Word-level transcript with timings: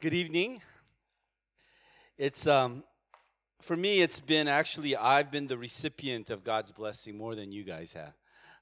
Good 0.00 0.14
evening. 0.14 0.62
It's 2.16 2.46
um, 2.46 2.84
for 3.60 3.76
me. 3.76 4.00
It's 4.00 4.18
been 4.18 4.48
actually 4.48 4.96
I've 4.96 5.30
been 5.30 5.46
the 5.46 5.58
recipient 5.58 6.30
of 6.30 6.42
God's 6.42 6.72
blessing 6.72 7.18
more 7.18 7.34
than 7.34 7.52
you 7.52 7.64
guys 7.64 7.92
have. 7.92 8.14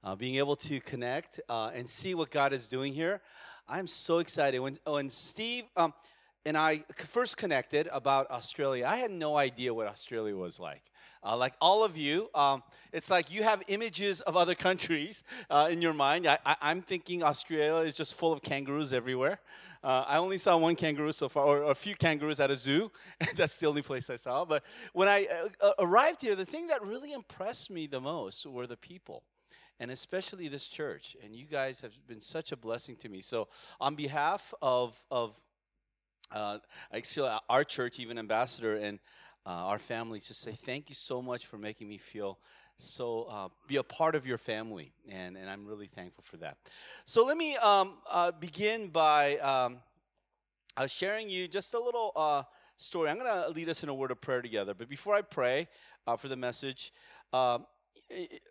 Uh, 0.02 0.16
being 0.16 0.34
able 0.34 0.56
to 0.56 0.80
connect 0.80 1.38
uh, 1.48 1.70
and 1.72 1.88
see 1.88 2.16
what 2.16 2.32
God 2.32 2.52
is 2.52 2.68
doing 2.68 2.92
here, 2.92 3.20
I'm 3.68 3.86
so 3.86 4.18
excited. 4.18 4.58
When 4.58 4.80
when 4.84 5.10
Steve 5.10 5.66
um, 5.76 5.94
and 6.44 6.58
I 6.58 6.82
first 6.96 7.36
connected 7.36 7.88
about 7.92 8.28
Australia, 8.32 8.84
I 8.88 8.96
had 8.96 9.12
no 9.12 9.36
idea 9.36 9.72
what 9.72 9.86
Australia 9.86 10.34
was 10.34 10.58
like. 10.58 10.82
Uh, 11.22 11.36
like 11.36 11.54
all 11.60 11.84
of 11.84 11.96
you, 11.96 12.30
um, 12.34 12.62
it's 12.92 13.10
like 13.10 13.30
you 13.30 13.42
have 13.44 13.62
images 13.68 14.20
of 14.22 14.36
other 14.36 14.54
countries 14.66 15.22
uh, 15.50 15.68
in 15.70 15.82
your 15.82 15.92
mind. 15.92 16.26
I, 16.26 16.38
am 16.62 16.82
thinking 16.82 17.22
Australia 17.22 17.86
is 17.86 17.94
just 17.94 18.14
full 18.14 18.32
of 18.32 18.42
kangaroos 18.42 18.92
everywhere. 18.92 19.38
Uh, 19.82 20.04
I 20.06 20.18
only 20.18 20.38
saw 20.38 20.56
one 20.56 20.76
kangaroo 20.76 21.12
so 21.12 21.28
far, 21.28 21.44
or 21.44 21.62
a 21.70 21.74
few 21.74 21.94
kangaroos 21.94 22.40
at 22.40 22.50
a 22.50 22.56
zoo. 22.56 22.90
That's 23.36 23.58
the 23.58 23.66
only 23.66 23.82
place 23.82 24.10
I 24.10 24.16
saw. 24.16 24.44
But 24.44 24.64
when 24.92 25.08
I 25.08 25.26
uh, 25.26 25.66
uh, 25.66 25.72
arrived 25.78 26.22
here, 26.22 26.34
the 26.34 26.44
thing 26.44 26.66
that 26.68 26.82
really 26.82 27.12
impressed 27.12 27.70
me 27.70 27.86
the 27.86 28.00
most 28.00 28.46
were 28.46 28.66
the 28.66 28.76
people 28.76 29.22
and 29.80 29.90
especially 29.90 30.48
this 30.48 30.66
church. 30.66 31.16
And 31.22 31.34
you 31.34 31.46
guys 31.46 31.80
have 31.82 31.96
been 32.06 32.20
such 32.20 32.52
a 32.52 32.56
blessing 32.56 32.96
to 32.96 33.08
me. 33.08 33.20
So, 33.20 33.48
on 33.80 33.94
behalf 33.94 34.52
of 34.60 35.02
of 35.10 35.40
uh, 36.30 36.58
actually 36.92 37.30
our 37.48 37.64
church, 37.64 37.98
even 37.98 38.18
ambassador 38.18 38.76
and 38.76 38.98
uh, 39.46 39.50
our 39.50 39.78
family, 39.78 40.20
just 40.20 40.40
say 40.40 40.52
thank 40.52 40.88
you 40.88 40.94
so 40.94 41.22
much 41.22 41.46
for 41.46 41.58
making 41.58 41.88
me 41.88 41.98
feel 41.98 42.38
so 42.78 43.24
uh, 43.24 43.48
be 43.66 43.76
a 43.76 43.82
part 43.82 44.14
of 44.14 44.26
your 44.26 44.38
family, 44.38 44.92
and, 45.10 45.36
and 45.36 45.50
I'm 45.50 45.66
really 45.66 45.88
thankful 45.88 46.22
for 46.24 46.36
that. 46.38 46.56
So 47.04 47.26
let 47.26 47.36
me 47.36 47.56
um, 47.56 47.94
uh, 48.08 48.30
begin 48.30 48.88
by 48.88 49.36
um, 49.38 49.78
uh, 50.76 50.86
sharing 50.86 51.28
you 51.28 51.48
just 51.48 51.74
a 51.74 51.80
little 51.80 52.12
uh, 52.14 52.44
story. 52.76 53.10
I'm 53.10 53.18
going 53.18 53.30
to 53.30 53.48
lead 53.50 53.68
us 53.68 53.82
in 53.82 53.88
a 53.88 53.94
word 53.94 54.12
of 54.12 54.20
prayer 54.20 54.42
together. 54.42 54.74
But 54.74 54.88
before 54.88 55.16
I 55.16 55.22
pray 55.22 55.66
uh, 56.06 56.16
for 56.16 56.28
the 56.28 56.36
message, 56.36 56.92
um, 57.32 57.66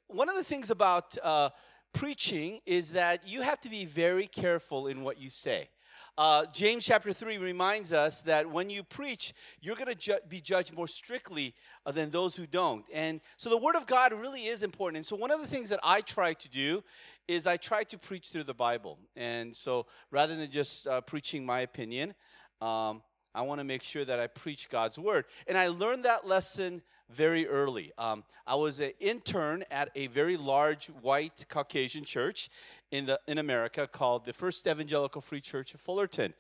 one 0.08 0.28
of 0.28 0.36
the 0.36 0.44
things 0.44 0.70
about 0.70 1.18
uh, 1.24 1.50
preaching 1.94 2.60
is 2.66 2.92
that 2.92 3.26
you 3.26 3.42
have 3.42 3.62
to 3.62 3.70
be 3.70 3.86
very 3.86 4.28
careful 4.28 4.88
in 4.88 5.04
what 5.04 5.18
you 5.18 5.30
say. 5.30 5.70
Uh, 6.18 6.48
James 6.52 6.84
chapter 6.84 7.14
3 7.14 7.38
reminds 7.38 7.94
us 7.94 8.22
that 8.24 8.50
when 8.50 8.72
you 8.72 8.82
preach, 8.82 9.36
you're 9.62 9.76
going 9.76 9.88
to 9.88 9.94
ju- 9.94 10.18
be 10.28 10.42
judged 10.42 10.74
more 10.74 10.88
strictly 10.88 11.54
uh, 11.86 11.92
than 11.92 12.10
those 12.10 12.36
who 12.36 12.48
don't. 12.48 12.84
And 12.92 13.22
so 13.38 13.52
the 13.52 13.58
Word 13.58 13.76
of 13.76 13.86
God 13.86 14.14
really 14.14 14.48
is 14.48 14.64
important. 14.64 14.98
And 14.98 15.06
so 15.06 15.16
one 15.16 15.30
of 15.30 15.42
the 15.42 15.48
things 15.48 15.70
that 15.70 15.80
I 15.84 16.02
try 16.02 16.34
to 16.34 16.50
do 16.50 16.84
is 17.28 17.46
I 17.46 17.58
try 17.58 17.84
to 17.84 18.00
preach 18.00 18.30
through 18.30 18.46
the 18.46 18.56
Bible. 18.56 18.98
And 19.16 19.56
so 19.56 19.86
rather 20.10 20.36
than 20.36 20.50
just 20.50 20.88
uh, 20.88 21.02
preaching 21.02 21.46
my 21.46 21.60
opinion, 21.60 22.16
um, 22.62 23.04
I 23.36 23.42
want 23.42 23.60
to 23.60 23.64
make 23.64 23.84
sure 23.84 24.04
that 24.04 24.20
I 24.20 24.26
preach 24.26 24.70
God's 24.70 24.98
Word. 24.98 25.26
And 25.46 25.56
I 25.56 25.68
learned 25.68 26.06
that 26.06 26.26
lesson 26.28 26.82
very 27.10 27.48
early. 27.48 27.92
Um, 27.98 28.24
I 28.46 28.56
was 28.56 28.80
an 28.80 28.92
intern 29.00 29.64
at 29.70 29.90
a 29.96 30.08
very 30.08 30.36
large 30.36 30.88
white 30.88 31.46
Caucasian 31.48 32.04
church 32.04 32.50
in, 32.92 33.06
the, 33.06 33.20
in 33.28 33.38
America 33.38 33.88
called 33.88 34.26
the 34.26 34.34
First 34.34 34.68
Evangelical 34.68 35.22
Free 35.22 35.42
Church 35.42 35.74
of 35.74 35.80
Fullerton. 35.80 36.34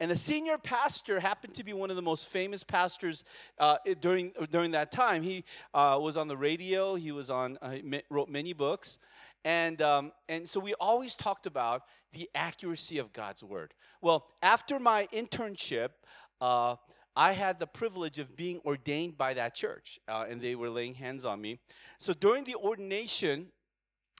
And 0.00 0.10
the 0.10 0.16
senior 0.16 0.58
pastor 0.58 1.20
happened 1.20 1.54
to 1.54 1.64
be 1.64 1.72
one 1.72 1.90
of 1.90 1.96
the 1.96 2.02
most 2.02 2.28
famous 2.28 2.64
pastors 2.64 3.24
uh, 3.58 3.78
during, 4.00 4.32
during 4.50 4.72
that 4.72 4.92
time. 4.92 5.22
He 5.22 5.44
uh, 5.74 5.98
was 6.00 6.16
on 6.16 6.28
the 6.28 6.36
radio, 6.36 6.94
he 6.94 7.12
was 7.12 7.30
on, 7.30 7.58
uh, 7.62 7.76
wrote 8.10 8.28
many 8.28 8.52
books. 8.52 8.98
And, 9.44 9.82
um, 9.82 10.12
and 10.28 10.48
so 10.48 10.60
we 10.60 10.74
always 10.74 11.14
talked 11.14 11.46
about 11.46 11.82
the 12.12 12.28
accuracy 12.34 12.98
of 12.98 13.12
God's 13.12 13.42
word. 13.42 13.74
Well, 14.00 14.26
after 14.42 14.78
my 14.78 15.08
internship, 15.12 15.90
uh, 16.40 16.76
I 17.14 17.32
had 17.32 17.58
the 17.58 17.66
privilege 17.66 18.18
of 18.18 18.36
being 18.36 18.60
ordained 18.64 19.18
by 19.18 19.34
that 19.34 19.54
church, 19.54 19.98
uh, 20.08 20.24
and 20.28 20.40
they 20.40 20.54
were 20.54 20.70
laying 20.70 20.94
hands 20.94 21.24
on 21.24 21.40
me. 21.40 21.60
So 21.98 22.14
during 22.14 22.44
the 22.44 22.54
ordination, 22.54 23.48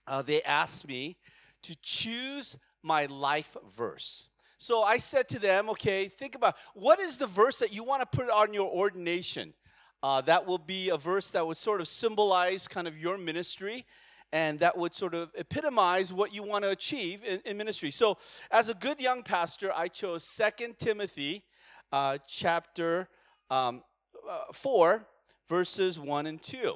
uh, 0.07 0.23
they 0.23 0.43
asked 0.43 0.87
me 0.87 1.17
to 1.63 1.77
choose 1.83 2.57
my 2.83 3.07
life 3.07 3.57
verse. 3.75 4.29
So 4.59 4.83
I 4.83 4.99
said 4.99 5.29
to 5.31 5.39
them, 5.39 5.69
okay, 5.71 6.09
think 6.09 6.35
about 6.35 6.57
what 6.75 7.01
is 7.01 7.17
the 7.17 7.27
verse 7.27 7.59
that 7.59 7.73
you 7.73 7.83
want 7.83 8.01
to 8.01 8.17
put 8.17 8.31
on 8.31 8.55
your 8.55 8.71
ordination? 8.71 9.55
Uh, 10.03 10.21
that 10.23 10.47
will 10.47 10.59
be 10.59 10.89
a 10.89 10.97
verse 10.97 11.31
that 11.31 11.47
would 11.47 11.57
sort 11.57 11.81
of 11.81 11.89
symbolize 11.89 12.69
kind 12.69 12.87
of 12.87 12.97
your 12.99 13.19
ministry 13.19 13.85
and 14.33 14.59
that 14.61 14.77
would 14.77 14.95
sort 14.95 15.15
of 15.15 15.31
epitomize 15.37 16.13
what 16.13 16.35
you 16.35 16.43
want 16.43 16.65
to 16.65 16.71
achieve 16.71 17.23
in, 17.25 17.41
in 17.45 17.57
ministry. 17.57 17.91
So, 17.91 18.17
as 18.51 18.69
a 18.69 18.75
good 18.75 19.01
young 19.01 19.23
pastor, 19.23 19.71
I 19.77 19.89
chose 19.89 20.25
Second 20.25 20.79
Timothy 20.79 21.45
uh, 21.93 22.19
chapter 22.27 23.09
um, 23.51 23.83
uh, 24.29 24.53
4, 24.53 25.07
verses 25.49 26.01
1 26.01 26.27
and 26.27 26.41
2. 26.41 26.75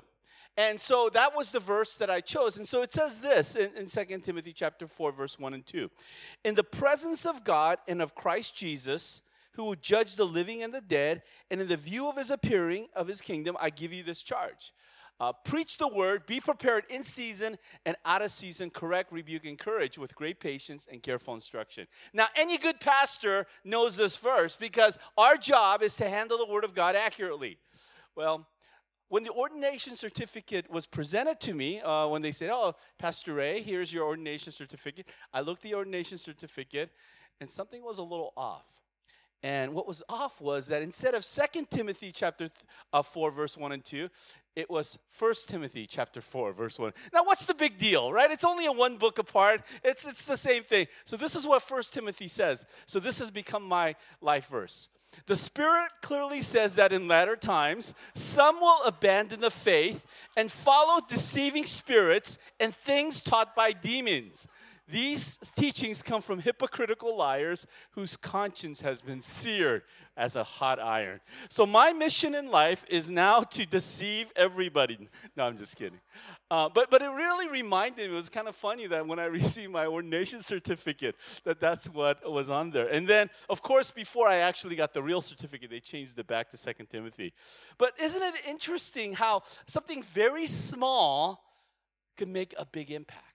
And 0.56 0.80
so 0.80 1.10
that 1.12 1.36
was 1.36 1.50
the 1.50 1.60
verse 1.60 1.96
that 1.96 2.08
I 2.08 2.20
chose. 2.20 2.56
And 2.56 2.66
so 2.66 2.82
it 2.82 2.92
says 2.92 3.18
this 3.18 3.56
in, 3.56 3.70
in 3.76 3.86
2 3.86 4.18
Timothy 4.20 4.52
chapter 4.52 4.86
4, 4.86 5.12
verse 5.12 5.38
1 5.38 5.52
and 5.52 5.66
2. 5.66 5.90
In 6.44 6.54
the 6.54 6.64
presence 6.64 7.26
of 7.26 7.44
God 7.44 7.78
and 7.86 8.00
of 8.00 8.14
Christ 8.14 8.56
Jesus, 8.56 9.20
who 9.52 9.64
will 9.64 9.74
judge 9.74 10.16
the 10.16 10.26
living 10.26 10.62
and 10.62 10.72
the 10.72 10.80
dead, 10.80 11.22
and 11.50 11.60
in 11.60 11.68
the 11.68 11.76
view 11.76 12.08
of 12.08 12.16
his 12.16 12.30
appearing 12.30 12.86
of 12.94 13.08
his 13.08 13.20
kingdom, 13.20 13.56
I 13.60 13.70
give 13.70 13.92
you 13.92 14.02
this 14.02 14.22
charge. 14.22 14.72
Uh, 15.18 15.32
preach 15.32 15.78
the 15.78 15.88
word, 15.88 16.26
be 16.26 16.40
prepared 16.40 16.84
in 16.90 17.02
season 17.02 17.56
and 17.86 17.96
out 18.04 18.20
of 18.20 18.30
season, 18.30 18.68
correct, 18.68 19.10
rebuke, 19.10 19.44
and 19.44 19.50
encourage 19.50 19.96
with 19.96 20.14
great 20.14 20.40
patience 20.40 20.86
and 20.92 21.02
careful 21.02 21.32
instruction. 21.32 21.86
Now, 22.12 22.26
any 22.36 22.58
good 22.58 22.80
pastor 22.80 23.46
knows 23.64 23.96
this 23.96 24.18
verse 24.18 24.56
because 24.56 24.98
our 25.16 25.38
job 25.38 25.82
is 25.82 25.96
to 25.96 26.08
handle 26.08 26.36
the 26.36 26.52
word 26.52 26.64
of 26.64 26.74
God 26.74 26.96
accurately. 26.96 27.56
Well, 28.14 28.46
when 29.08 29.24
the 29.24 29.30
ordination 29.30 29.94
certificate 29.94 30.70
was 30.70 30.86
presented 30.86 31.40
to 31.40 31.54
me, 31.54 31.80
uh, 31.80 32.08
when 32.08 32.22
they 32.22 32.32
said, 32.32 32.50
Oh, 32.52 32.74
Pastor 32.98 33.34
Ray, 33.34 33.62
here's 33.62 33.92
your 33.92 34.04
ordination 34.04 34.52
certificate, 34.52 35.06
I 35.32 35.40
looked 35.40 35.64
at 35.64 35.70
the 35.70 35.76
ordination 35.76 36.18
certificate 36.18 36.90
and 37.40 37.48
something 37.48 37.82
was 37.84 37.98
a 37.98 38.02
little 38.02 38.32
off. 38.36 38.64
And 39.42 39.74
what 39.74 39.86
was 39.86 40.02
off 40.08 40.40
was 40.40 40.66
that 40.68 40.82
instead 40.82 41.14
of 41.14 41.24
2 41.24 41.66
Timothy 41.70 42.10
chapter 42.10 42.48
th- 42.48 42.64
uh, 42.92 43.02
4, 43.02 43.30
verse 43.30 43.56
1 43.56 43.72
and 43.72 43.84
2, 43.84 44.08
it 44.56 44.70
was 44.70 44.98
1 45.18 45.34
Timothy 45.46 45.86
chapter 45.86 46.20
4, 46.20 46.52
verse 46.52 46.78
1. 46.78 46.92
Now, 47.12 47.22
what's 47.22 47.44
the 47.44 47.54
big 47.54 47.78
deal, 47.78 48.12
right? 48.12 48.30
It's 48.30 48.44
only 48.44 48.64
a 48.64 48.72
one 48.72 48.96
book 48.96 49.18
apart. 49.18 49.60
It's, 49.84 50.06
it's 50.06 50.26
the 50.26 50.38
same 50.38 50.62
thing. 50.62 50.86
So 51.04 51.16
this 51.16 51.36
is 51.36 51.46
what 51.46 51.62
1 51.70 51.82
Timothy 51.92 52.28
says. 52.28 52.64
So 52.86 52.98
this 52.98 53.18
has 53.18 53.30
become 53.30 53.62
my 53.62 53.94
life 54.22 54.48
verse. 54.48 54.88
The 55.24 55.36
Spirit 55.36 55.90
clearly 56.02 56.40
says 56.40 56.74
that 56.74 56.92
in 56.92 57.08
latter 57.08 57.36
times, 57.36 57.94
some 58.14 58.60
will 58.60 58.82
abandon 58.84 59.40
the 59.40 59.50
faith 59.50 60.06
and 60.36 60.52
follow 60.52 61.00
deceiving 61.08 61.64
spirits 61.64 62.38
and 62.60 62.74
things 62.74 63.20
taught 63.20 63.56
by 63.56 63.72
demons. 63.72 64.46
These 64.88 65.38
teachings 65.56 66.00
come 66.00 66.22
from 66.22 66.38
hypocritical 66.38 67.16
liars 67.16 67.66
whose 67.90 68.16
conscience 68.16 68.82
has 68.82 69.00
been 69.00 69.20
seared 69.20 69.82
as 70.16 70.36
a 70.36 70.44
hot 70.44 70.78
iron. 70.78 71.20
So, 71.48 71.66
my 71.66 71.92
mission 71.92 72.36
in 72.36 72.50
life 72.50 72.84
is 72.88 73.10
now 73.10 73.40
to 73.40 73.66
deceive 73.66 74.30
everybody. 74.36 75.08
No, 75.36 75.44
I'm 75.44 75.56
just 75.56 75.76
kidding. 75.76 75.98
Uh, 76.48 76.68
but, 76.68 76.88
but 76.88 77.02
it 77.02 77.08
really 77.08 77.48
reminded 77.48 78.08
me, 78.08 78.14
it 78.14 78.16
was 78.16 78.28
kind 78.28 78.46
of 78.46 78.54
funny 78.54 78.86
that 78.86 79.04
when 79.04 79.18
I 79.18 79.24
received 79.24 79.72
my 79.72 79.86
ordination 79.86 80.40
certificate, 80.40 81.16
that 81.42 81.58
that's 81.58 81.86
what 81.90 82.30
was 82.30 82.48
on 82.48 82.70
there. 82.70 82.86
And 82.86 83.08
then, 83.08 83.28
of 83.48 83.62
course, 83.62 83.90
before 83.90 84.28
I 84.28 84.36
actually 84.36 84.76
got 84.76 84.94
the 84.94 85.02
real 85.02 85.20
certificate, 85.20 85.68
they 85.68 85.80
changed 85.80 86.16
it 86.16 86.28
back 86.28 86.48
to 86.50 86.56
Second 86.56 86.86
Timothy. 86.86 87.32
But 87.76 87.92
isn't 88.00 88.22
it 88.22 88.34
interesting 88.48 89.14
how 89.14 89.42
something 89.66 90.04
very 90.04 90.46
small 90.46 91.42
can 92.16 92.32
make 92.32 92.54
a 92.56 92.64
big 92.64 92.92
impact? 92.92 93.25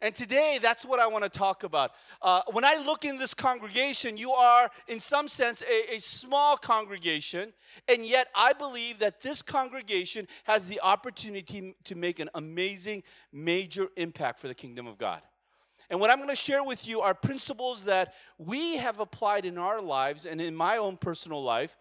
And 0.00 0.14
today, 0.14 0.58
that's 0.60 0.84
what 0.84 1.00
I 1.00 1.06
want 1.06 1.24
to 1.24 1.30
talk 1.30 1.62
about. 1.62 1.92
Uh, 2.20 2.42
when 2.52 2.64
I 2.64 2.76
look 2.76 3.04
in 3.04 3.18
this 3.18 3.32
congregation, 3.32 4.16
you 4.16 4.32
are, 4.32 4.70
in 4.88 5.00
some 5.00 5.26
sense, 5.28 5.62
a, 5.62 5.94
a, 5.94 5.98
small 6.00 6.56
congregation, 6.56 7.52
and 7.88 8.04
yet 8.04 8.28
I 8.34 8.52
believe 8.52 8.98
that 8.98 9.22
this 9.22 9.40
congregation 9.40 10.28
has 10.44 10.68
the 10.68 10.80
opportunity 10.82 11.74
to 11.84 11.94
make 11.94 12.18
an 12.18 12.28
amazing, 12.34 13.02
major 13.32 13.88
impact 13.96 14.38
for 14.38 14.48
the 14.48 14.54
kingdom 14.54 14.86
of 14.86 14.98
God. 14.98 15.22
And 15.88 16.00
what 16.00 16.10
I'm 16.10 16.18
going 16.18 16.28
to 16.28 16.36
share 16.36 16.64
with 16.64 16.86
you 16.86 17.00
are 17.00 17.14
principles 17.14 17.84
that 17.84 18.14
we 18.38 18.76
have 18.76 19.00
applied 19.00 19.44
in 19.44 19.56
our 19.56 19.80
lives 19.80 20.26
and 20.26 20.40
in 20.40 20.54
my 20.54 20.78
own 20.78 20.96
personal 20.96 21.42
life. 21.42 21.76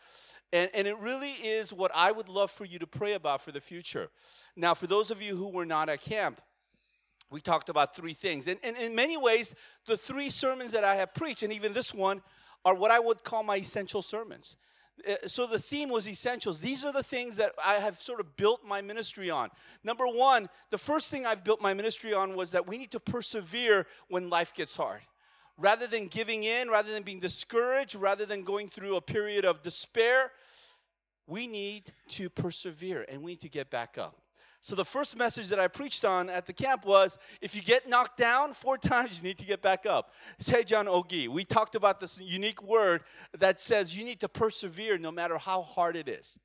And, 0.53 0.69
and 0.73 0.87
it 0.87 0.97
really 0.99 1.31
is 1.31 1.73
what 1.73 1.91
I 1.93 2.11
would 2.11 2.29
love 2.29 2.51
for 2.51 2.65
you 2.65 2.79
to 2.79 2.87
pray 2.87 3.13
about 3.13 3.41
for 3.41 3.51
the 3.51 3.59
future. 3.59 4.09
Now, 4.55 4.73
for 4.73 4.87
those 4.87 5.09
of 5.11 5.21
you 5.21 5.35
who 5.35 5.49
were 5.49 5.65
not 5.65 5.89
at 5.89 6.01
camp, 6.01 6.39
we 7.31 7.41
talked 7.41 7.69
about 7.69 7.95
three 7.95 8.13
things. 8.13 8.47
And, 8.47 8.59
and, 8.63 8.77
in 8.77 8.95
many 8.95 9.17
ways, 9.17 9.55
the 9.85 9.97
three 9.97 10.29
sermons 10.29 10.71
that 10.71 10.83
I 10.83 10.95
have 10.95 11.13
preached, 11.13 11.43
and 11.43 11.51
even 11.51 11.73
this 11.73 11.93
one, 11.93 12.21
are 12.63 12.75
what 12.75 12.91
I 12.91 12.99
would 12.99 13.23
call 13.23 13.43
my 13.43 13.57
essential 13.57 14.01
sermons. 14.01 14.55
Uh, 15.07 15.15
so 15.27 15.45
the 15.45 15.59
theme 15.59 15.89
was 15.89 16.07
essentials. 16.07 16.61
These 16.61 16.85
are 16.85 16.93
the 16.93 17.03
things 17.03 17.35
that 17.37 17.53
I 17.63 17.75
have 17.75 17.99
sort 17.99 18.19
of 18.19 18.35
built 18.37 18.61
my 18.65 18.81
ministry 18.81 19.29
on. 19.29 19.49
Number 19.83 20.07
one, 20.07 20.49
the 20.69 20.77
first 20.77 21.09
thing 21.09 21.25
I've 21.25 21.43
built 21.43 21.61
my 21.61 21.73
ministry 21.73 22.13
on 22.13 22.35
was 22.35 22.51
that 22.51 22.67
we 22.67 22.77
need 22.77 22.91
to 22.91 22.99
persevere 22.99 23.87
when 24.07 24.29
life 24.29 24.53
gets 24.53 24.77
hard. 24.77 25.01
rather 25.57 25.87
than 25.87 26.07
giving 26.07 26.43
in, 26.43 26.69
rather 26.69 26.91
than 26.91 27.03
being 27.03 27.21
discouraged, 27.21 27.95
rather 27.95 28.25
than 28.25 28.43
going 28.43 28.67
through 28.67 28.97
a 28.97 29.01
period 29.01 29.45
of 29.45 29.63
despair, 29.63 30.31
we 31.27 31.47
need 31.47 31.93
to 32.09 32.29
persevere 32.29 33.05
and 33.07 33.21
we 33.23 33.31
need 33.31 33.41
to 33.41 33.49
get 33.49 33.69
back 33.69 33.97
up. 33.97 34.19
So, 34.65 34.73
the 34.73 34.83
first 34.83 35.15
message 35.15 35.49
that 35.49 35.59
I 35.59 35.67
preached 35.67 36.03
on 36.03 36.27
at 36.27 36.47
the 36.47 36.51
camp 36.51 36.87
was 36.87 37.19
if 37.39 37.55
you 37.55 37.61
get 37.61 37.87
knocked 37.87 38.17
down 38.17 38.51
four 38.51 38.77
times, 38.79 39.19
you 39.19 39.23
need 39.23 39.37
to 39.37 39.45
get 39.45 39.61
back 39.61 39.85
up. 39.85 40.11
Sejan 40.41 40.87
Ogi. 40.87 41.27
We 41.27 41.43
talked 41.43 41.75
about 41.75 41.99
this 41.99 42.19
unique 42.19 42.63
word 42.63 43.03
that 43.37 43.61
says 43.61 43.95
you 43.95 44.03
need 44.03 44.19
to 44.21 44.27
persevere 44.27 44.97
no 44.97 45.11
matter 45.11 45.37
how 45.37 45.61
hard 45.61 45.95
it 45.95 46.09
is. 46.09 46.39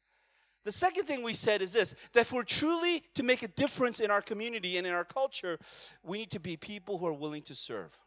The 0.67 0.71
second 0.73 1.07
thing 1.07 1.23
we 1.23 1.33
said 1.33 1.63
is 1.63 1.73
this 1.73 1.95
that 2.13 2.21
if 2.21 2.31
we're 2.31 2.43
truly 2.43 3.03
to 3.15 3.23
make 3.23 3.43
a 3.43 3.49
difference 3.49 4.01
in 4.01 4.11
our 4.11 4.21
community 4.21 4.77
and 4.77 4.87
in 4.87 4.93
our 4.93 5.07
culture, 5.07 5.59
we 6.03 6.19
need 6.19 6.31
to 6.33 6.41
be 6.41 6.59
people 6.59 6.99
who 6.99 7.07
are 7.07 7.15
willing 7.15 7.41
to 7.45 7.55
serve. 7.55 7.99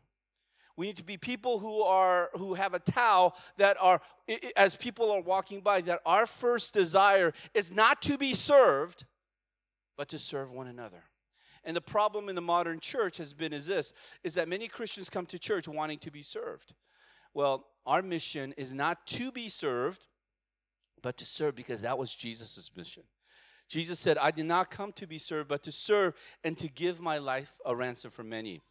We 0.78 0.86
need 0.86 0.98
to 0.98 1.04
be 1.04 1.18
people 1.18 1.58
who 1.58 1.82
are 1.82 2.30
who 2.38 2.54
have 2.54 2.76
a 2.76 2.80
towel 2.80 3.36
that 3.58 3.78
are 3.82 4.00
as 4.56 4.76
people 4.76 5.10
are 5.10 5.22
walking 5.22 5.62
by 5.62 5.82
that 5.82 6.02
our 6.06 6.28
first 6.28 6.72
desire 6.72 7.34
is 7.56 7.72
not 7.72 8.00
to 8.04 8.20
be 8.20 8.36
served 8.36 9.06
but 9.98 10.10
to 10.10 10.18
serve 10.18 10.52
one 10.52 10.68
another. 10.68 11.04
And 11.64 11.76
the 11.76 11.82
problem 11.82 12.28
in 12.30 12.36
the 12.36 12.42
modern 12.42 12.80
church 12.80 13.18
has 13.18 13.34
been 13.34 13.54
is 13.54 13.68
this 13.68 13.94
is 14.24 14.34
that 14.36 14.50
many 14.50 14.68
Christians 14.68 15.10
come 15.10 15.26
to 15.28 15.40
church 15.40 15.68
wanting 15.68 16.00
to 16.00 16.12
be 16.12 16.22
served. 16.22 16.74
Well, 17.34 17.66
our 17.86 18.02
mission 18.02 18.54
is 18.58 18.74
not 18.74 19.06
to 19.08 19.32
be 19.32 19.50
served 19.50 20.08
but 21.04 21.18
to 21.18 21.26
serve 21.26 21.54
because 21.54 21.82
that 21.82 22.00
was 22.00 22.16
Jesus' 22.16 22.72
mission. 22.76 23.04
Jesus 23.70 24.00
said, 24.00 24.18
I 24.18 24.32
did 24.32 24.46
not 24.46 24.72
come 24.72 24.92
to 24.94 25.06
be 25.06 25.20
served, 25.20 25.50
but 25.50 25.62
to 25.64 25.72
serve 25.72 26.16
and 26.44 26.58
to 26.58 26.68
give 26.68 27.00
my 27.00 27.20
life 27.20 27.60
a 27.66 27.76
ransom 27.76 28.10
for 28.10 28.24
many. 28.24 28.62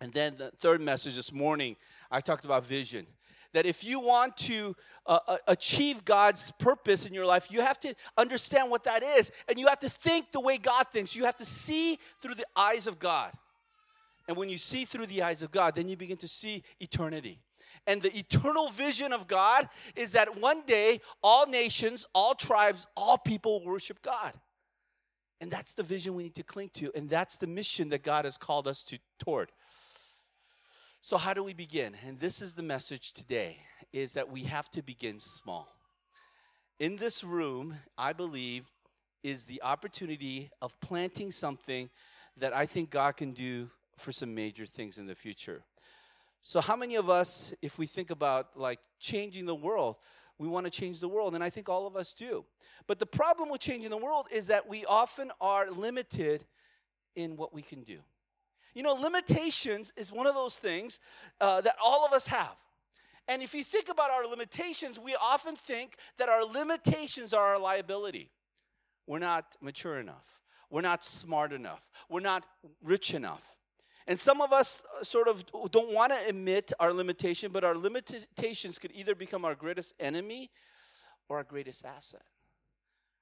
And 0.00 0.12
then 0.12 0.36
the 0.36 0.50
third 0.50 0.80
message 0.80 1.16
this 1.16 1.32
morning, 1.32 1.76
I 2.10 2.20
talked 2.20 2.44
about 2.44 2.64
vision. 2.64 3.06
That 3.54 3.66
if 3.66 3.82
you 3.82 3.98
want 3.98 4.36
to 4.38 4.76
uh, 5.06 5.20
uh, 5.26 5.36
achieve 5.46 6.04
God's 6.04 6.50
purpose 6.58 7.06
in 7.06 7.14
your 7.14 7.24
life, 7.24 7.48
you 7.50 7.62
have 7.62 7.80
to 7.80 7.94
understand 8.16 8.70
what 8.70 8.84
that 8.84 9.02
is. 9.02 9.30
And 9.48 9.58
you 9.58 9.68
have 9.68 9.80
to 9.80 9.90
think 9.90 10.32
the 10.32 10.40
way 10.40 10.58
God 10.58 10.86
thinks. 10.92 11.16
You 11.16 11.24
have 11.24 11.36
to 11.38 11.46
see 11.46 11.98
through 12.20 12.34
the 12.34 12.46
eyes 12.54 12.86
of 12.86 12.98
God. 12.98 13.32
And 14.28 14.36
when 14.36 14.50
you 14.50 14.58
see 14.58 14.84
through 14.84 15.06
the 15.06 15.22
eyes 15.22 15.42
of 15.42 15.50
God, 15.50 15.74
then 15.74 15.88
you 15.88 15.96
begin 15.96 16.18
to 16.18 16.28
see 16.28 16.62
eternity. 16.78 17.40
And 17.86 18.02
the 18.02 18.16
eternal 18.16 18.68
vision 18.68 19.14
of 19.14 19.26
God 19.26 19.68
is 19.96 20.12
that 20.12 20.38
one 20.38 20.62
day 20.66 21.00
all 21.22 21.46
nations, 21.46 22.06
all 22.14 22.34
tribes, 22.34 22.86
all 22.96 23.16
people 23.16 23.64
worship 23.64 24.02
God. 24.02 24.34
And 25.40 25.50
that's 25.50 25.74
the 25.74 25.82
vision 25.82 26.14
we 26.14 26.24
need 26.24 26.34
to 26.34 26.42
cling 26.42 26.70
to. 26.74 26.90
And 26.94 27.08
that's 27.08 27.36
the 27.36 27.46
mission 27.46 27.88
that 27.90 28.02
God 28.02 28.24
has 28.24 28.36
called 28.36 28.66
us 28.66 28.82
to 28.84 28.98
toward. 29.18 29.52
So 31.00 31.16
how 31.16 31.32
do 31.32 31.44
we 31.44 31.54
begin? 31.54 31.94
And 32.06 32.18
this 32.18 32.42
is 32.42 32.54
the 32.54 32.62
message 32.62 33.12
today 33.12 33.58
is 33.92 34.14
that 34.14 34.30
we 34.30 34.42
have 34.44 34.68
to 34.72 34.82
begin 34.82 35.20
small. 35.20 35.68
In 36.80 36.96
this 36.96 37.22
room, 37.22 37.76
I 37.96 38.12
believe 38.12 38.64
is 39.22 39.44
the 39.44 39.62
opportunity 39.62 40.50
of 40.60 40.78
planting 40.80 41.30
something 41.30 41.88
that 42.36 42.54
I 42.54 42.66
think 42.66 42.90
God 42.90 43.16
can 43.16 43.32
do 43.32 43.70
for 43.96 44.12
some 44.12 44.34
major 44.34 44.66
things 44.66 44.98
in 44.98 45.06
the 45.06 45.14
future. 45.14 45.62
So, 46.42 46.60
how 46.60 46.76
many 46.76 46.96
of 46.96 47.08
us, 47.08 47.52
if 47.62 47.78
we 47.78 47.86
think 47.86 48.10
about 48.10 48.56
like 48.56 48.78
changing 49.00 49.46
the 49.46 49.54
world, 49.54 49.96
we 50.38 50.46
want 50.48 50.66
to 50.66 50.70
change 50.70 51.00
the 51.00 51.08
world? 51.08 51.34
And 51.34 51.42
I 51.42 51.50
think 51.50 51.68
all 51.68 51.86
of 51.86 51.96
us 51.96 52.12
do. 52.12 52.44
But 52.86 52.98
the 52.98 53.06
problem 53.06 53.50
with 53.50 53.60
changing 53.60 53.90
the 53.90 53.96
world 53.96 54.26
is 54.30 54.48
that 54.48 54.68
we 54.68 54.84
often 54.84 55.30
are 55.40 55.70
limited 55.70 56.44
in 57.16 57.36
what 57.36 57.54
we 57.54 57.62
can 57.62 57.82
do. 57.82 57.98
You 58.78 58.84
know, 58.84 58.94
limitations 58.94 59.92
is 59.96 60.12
one 60.12 60.28
of 60.28 60.36
those 60.36 60.56
things 60.56 61.00
uh, 61.40 61.60
that 61.62 61.74
all 61.84 62.06
of 62.06 62.12
us 62.12 62.28
have. 62.28 62.54
And 63.26 63.42
if 63.42 63.52
you 63.52 63.64
think 63.64 63.88
about 63.88 64.12
our 64.12 64.24
limitations, 64.24 65.00
we 65.00 65.16
often 65.20 65.56
think 65.56 65.96
that 66.16 66.28
our 66.28 66.44
limitations 66.44 67.34
are 67.34 67.42
our 67.42 67.58
liability. 67.58 68.30
We're 69.04 69.18
not 69.18 69.56
mature 69.60 69.98
enough. 69.98 70.38
We're 70.70 70.82
not 70.82 71.04
smart 71.04 71.52
enough. 71.52 71.90
We're 72.08 72.20
not 72.20 72.44
rich 72.80 73.14
enough. 73.14 73.56
And 74.06 74.16
some 74.16 74.40
of 74.40 74.52
us 74.52 74.84
uh, 74.96 75.02
sort 75.02 75.26
of 75.26 75.44
don't 75.72 75.92
want 75.92 76.12
to 76.12 76.28
admit 76.28 76.72
our 76.78 76.92
limitation, 76.92 77.50
but 77.50 77.64
our 77.64 77.74
limitations 77.74 78.78
could 78.78 78.92
either 78.94 79.16
become 79.16 79.44
our 79.44 79.56
greatest 79.56 79.92
enemy 79.98 80.52
or 81.28 81.38
our 81.38 81.44
greatest 81.44 81.84
asset. 81.84 82.22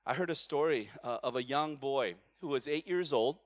I 0.05 0.13
heard 0.13 0.29
a 0.29 0.35
story 0.35 0.91
uh, 1.03 1.17
of 1.23 1.35
a 1.35 1.43
young 1.43 1.77
boy 1.77 2.17
who 2.43 2.49
was 2.49 2.69
eight 2.69 2.87
years 2.87 3.11
old, 3.11 3.39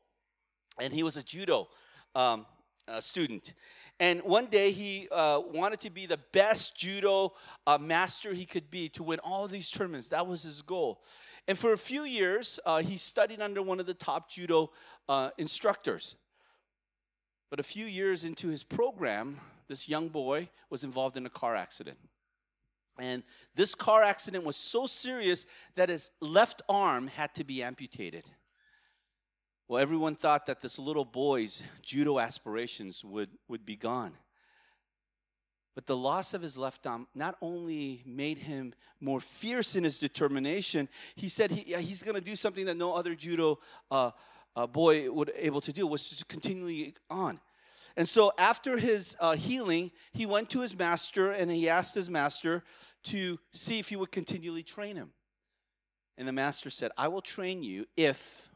and 0.81 0.93
he 0.93 1.05
was 1.05 1.17
a 1.17 1.23
judo 1.23 1.69
um, 2.15 2.47
uh, 2.89 3.01
student. 3.01 3.55
And 3.99 4.23
one 4.23 4.47
day 4.47 4.71
he 4.71 5.09
uh, 5.13 5.43
wanted 5.53 5.81
to 5.81 5.91
be 5.91 6.07
the 6.07 6.19
best 6.33 6.77
judo 6.77 7.35
uh, 7.67 7.77
master 7.79 8.33
he 8.33 8.47
could 8.47 8.71
be 8.71 8.89
to 8.91 9.03
win 9.03 9.19
all 9.21 9.47
these 9.47 9.71
tournaments. 9.71 10.09
That 10.09 10.27
was 10.27 10.43
his 10.43 10.63
goal. 10.63 11.03
And 11.47 11.59
for 11.59 11.73
a 11.73 11.79
few 11.79 12.05
years, 12.05 12.59
uh, 12.65 12.79
he 12.83 12.97
studied 12.97 13.41
under 13.41 13.63
one 13.63 13.81
of 13.81 13.87
the 13.87 13.95
top 13.95 14.31
judo 14.31 14.71
uh, 15.09 15.31
instructors. 15.37 16.17
But 17.51 17.61
a 17.61 17.65
few 17.65 17.85
years 17.85 18.25
into 18.25 18.49
his 18.49 18.63
program, 18.63 19.39
this 19.69 19.89
young 19.89 20.09
boy 20.09 20.49
was 20.71 20.85
involved 20.85 21.17
in 21.17 21.27
a 21.27 21.31
car 21.31 21.55
accident. 21.55 21.99
And 22.99 23.23
this 23.55 23.75
car 23.75 24.03
accident 24.03 24.45
was 24.45 24.57
so 24.57 24.87
serious 24.87 25.47
that 25.75 25.89
his 25.89 26.11
left 26.21 26.63
arm 26.69 27.09
had 27.09 27.35
to 27.35 27.45
be 27.45 27.63
amputated. 27.63 28.25
Well, 29.71 29.81
everyone 29.81 30.17
thought 30.17 30.47
that 30.47 30.61
this 30.61 30.81
little 30.81 31.05
boy's 31.05 31.63
judo 31.81 32.19
aspirations 32.19 33.05
would, 33.05 33.31
would 33.47 33.65
be 33.65 33.77
gone. 33.77 34.15
But 35.77 35.87
the 35.87 35.97
loss 35.97 36.35
of 36.35 36.43
his 36.43 36.59
left 36.59 36.89
arm 36.89 37.07
not 37.15 37.37
only 37.41 38.03
made 38.05 38.39
him 38.39 38.75
more 39.01 39.21
fierce 39.21 39.77
in 39.77 39.85
his 39.85 40.01
determination, 40.01 40.89
he 41.15 41.29
said 41.29 41.53
he, 41.53 41.73
he's 41.75 42.03
going 42.03 42.17
to 42.17 42.21
do 42.21 42.35
something 42.35 42.67
that 42.67 42.79
no 42.79 42.97
other 42.97 43.15
judo 43.15 43.61
uh, 43.93 44.11
uh, 44.57 44.67
boy 44.67 45.09
would 45.09 45.29
be 45.29 45.35
able 45.41 45.61
to 45.61 45.73
do 45.73 45.87
was 45.87 46.09
just 46.09 46.27
continually 46.27 46.97
on. 47.09 47.39
And 47.97 48.09
so 48.09 48.33
after 48.39 48.77
his 48.77 49.17
uh, 49.21 49.37
healing, 49.37 49.93
he 50.13 50.27
went 50.27 50.51
to 50.51 50.63
his 50.63 50.77
master 50.77 51.31
and 51.31 51.49
he 51.49 51.69
asked 51.69 51.95
his 51.95 52.11
master 52.11 52.65
to 53.05 53.39
see 53.53 53.79
if 53.79 53.91
he 53.91 53.95
would 53.95 54.11
continually 54.11 54.65
train 54.65 54.97
him. 54.97 55.13
And 56.19 56.27
the 56.27 56.33
master 56.33 56.71
said, 56.71 56.91
I 56.99 57.07
will 57.07 57.23
train 57.23 57.63
you 57.63 57.87
if 57.97 58.50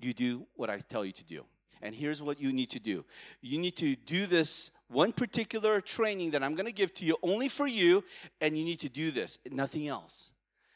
you 0.00 0.12
do 0.12 0.46
what 0.54 0.70
I 0.70 0.78
tell 0.78 1.04
you 1.04 1.12
to 1.12 1.24
do. 1.24 1.44
And 1.80 1.94
here's 1.94 2.20
what 2.20 2.40
you 2.40 2.52
need 2.52 2.70
to 2.70 2.80
do 2.80 3.04
you 3.40 3.58
need 3.58 3.76
to 3.76 3.94
do 3.94 4.26
this 4.26 4.70
one 4.88 5.12
particular 5.12 5.80
training 5.80 6.30
that 6.30 6.42
I'm 6.42 6.54
going 6.54 6.66
to 6.66 6.72
give 6.72 6.94
to 6.94 7.04
you 7.04 7.16
only 7.22 7.48
for 7.48 7.66
you, 7.66 8.02
and 8.40 8.56
you 8.56 8.64
need 8.64 8.80
to 8.80 8.88
do 8.88 9.10
this, 9.10 9.38
nothing 9.50 9.86
else. 9.86 10.32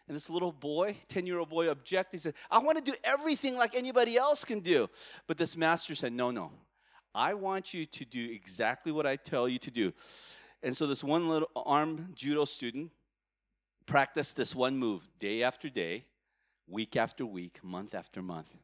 And 0.07 0.15
this 0.15 0.29
little 0.29 0.53
boy, 0.53 0.97
10 1.09 1.27
year 1.27 1.39
old 1.39 1.49
boy, 1.49 1.71
objected. 1.71 2.19
He 2.19 2.21
said, 2.21 2.35
I 2.51 2.59
want 2.59 2.77
to 2.77 2.85
do 2.85 2.97
everything 3.05 3.57
like 3.57 3.75
anybody 3.75 4.17
else 4.17 4.45
can 4.45 4.61
do. 4.61 4.91
But 5.27 5.39
this 5.39 5.57
master 5.57 5.95
said, 5.95 6.13
No, 6.13 6.31
no. 6.31 6.51
I 7.15 7.35
want 7.35 7.75
you 7.75 7.85
to 7.87 8.05
do 8.05 8.31
exactly 8.33 8.91
what 8.91 9.07
I 9.07 9.17
tell 9.17 9.49
you 9.49 9.59
to 9.61 9.71
do. 9.71 9.93
And 10.63 10.77
so 10.77 10.87
this 10.87 11.05
one 11.05 11.29
little 11.29 11.51
arm 11.55 12.13
judo 12.15 12.45
student 12.45 12.91
practiced 13.87 14.37
this 14.37 14.55
one 14.55 14.79
move 14.79 15.07
day 15.19 15.43
after 15.43 15.69
day, 15.69 16.05
week 16.67 16.97
after 16.97 17.27
week, 17.27 17.63
month 17.63 17.95
after 17.95 18.23
month. 18.23 18.55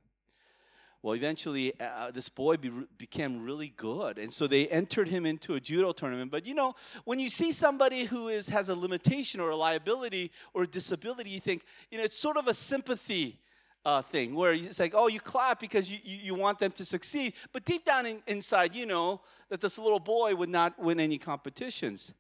Well, 1.01 1.15
eventually, 1.15 1.79
uh, 1.81 1.85
uh, 1.85 2.11
this 2.11 2.29
boy 2.29 2.57
be, 2.57 2.73
became 2.99 3.45
really 3.45 3.69
good, 3.77 4.19
and 4.19 4.33
so 4.33 4.49
they 4.49 4.67
entered 4.67 5.09
him 5.09 5.27
into 5.27 5.55
a 5.55 5.61
judo 5.61 5.93
tournament. 5.93 6.33
But 6.33 6.45
you 6.45 6.55
know, 6.55 6.75
when 7.05 7.21
you 7.21 7.29
see 7.29 7.53
somebody 7.53 8.05
who 8.05 8.29
is 8.29 8.49
has 8.49 8.69
a 8.69 8.75
limitation 8.75 9.41
or 9.41 9.51
a 9.51 9.57
liability 9.57 10.33
or 10.55 10.65
a 10.65 10.67
disability, 10.67 11.31
you 11.31 11.41
think, 11.41 11.63
you 11.91 11.99
know, 11.99 12.05
it's 12.05 12.19
sort 12.19 12.37
of 12.37 12.49
a 12.49 12.55
sympathy 12.55 13.39
uh, 13.85 14.03
thing 14.03 14.35
where 14.35 14.53
it's 14.53 14.81
like, 14.81 14.93
oh, 14.95 15.07
you 15.07 15.21
clap 15.21 15.61
because 15.61 15.91
you, 15.91 15.99
you, 16.03 16.19
you 16.21 16.35
want 16.35 16.59
them 16.59 16.73
to 16.73 16.85
succeed, 16.85 17.35
but 17.53 17.65
deep 17.65 17.85
down 17.85 18.05
in, 18.05 18.21
inside, 18.27 18.75
you 18.75 18.85
know 18.85 19.21
that 19.51 19.61
this 19.61 19.79
little 19.79 20.01
boy 20.01 20.35
would 20.35 20.49
not 20.49 20.79
win 20.81 20.99
any 20.99 21.17
competitions. 21.17 22.13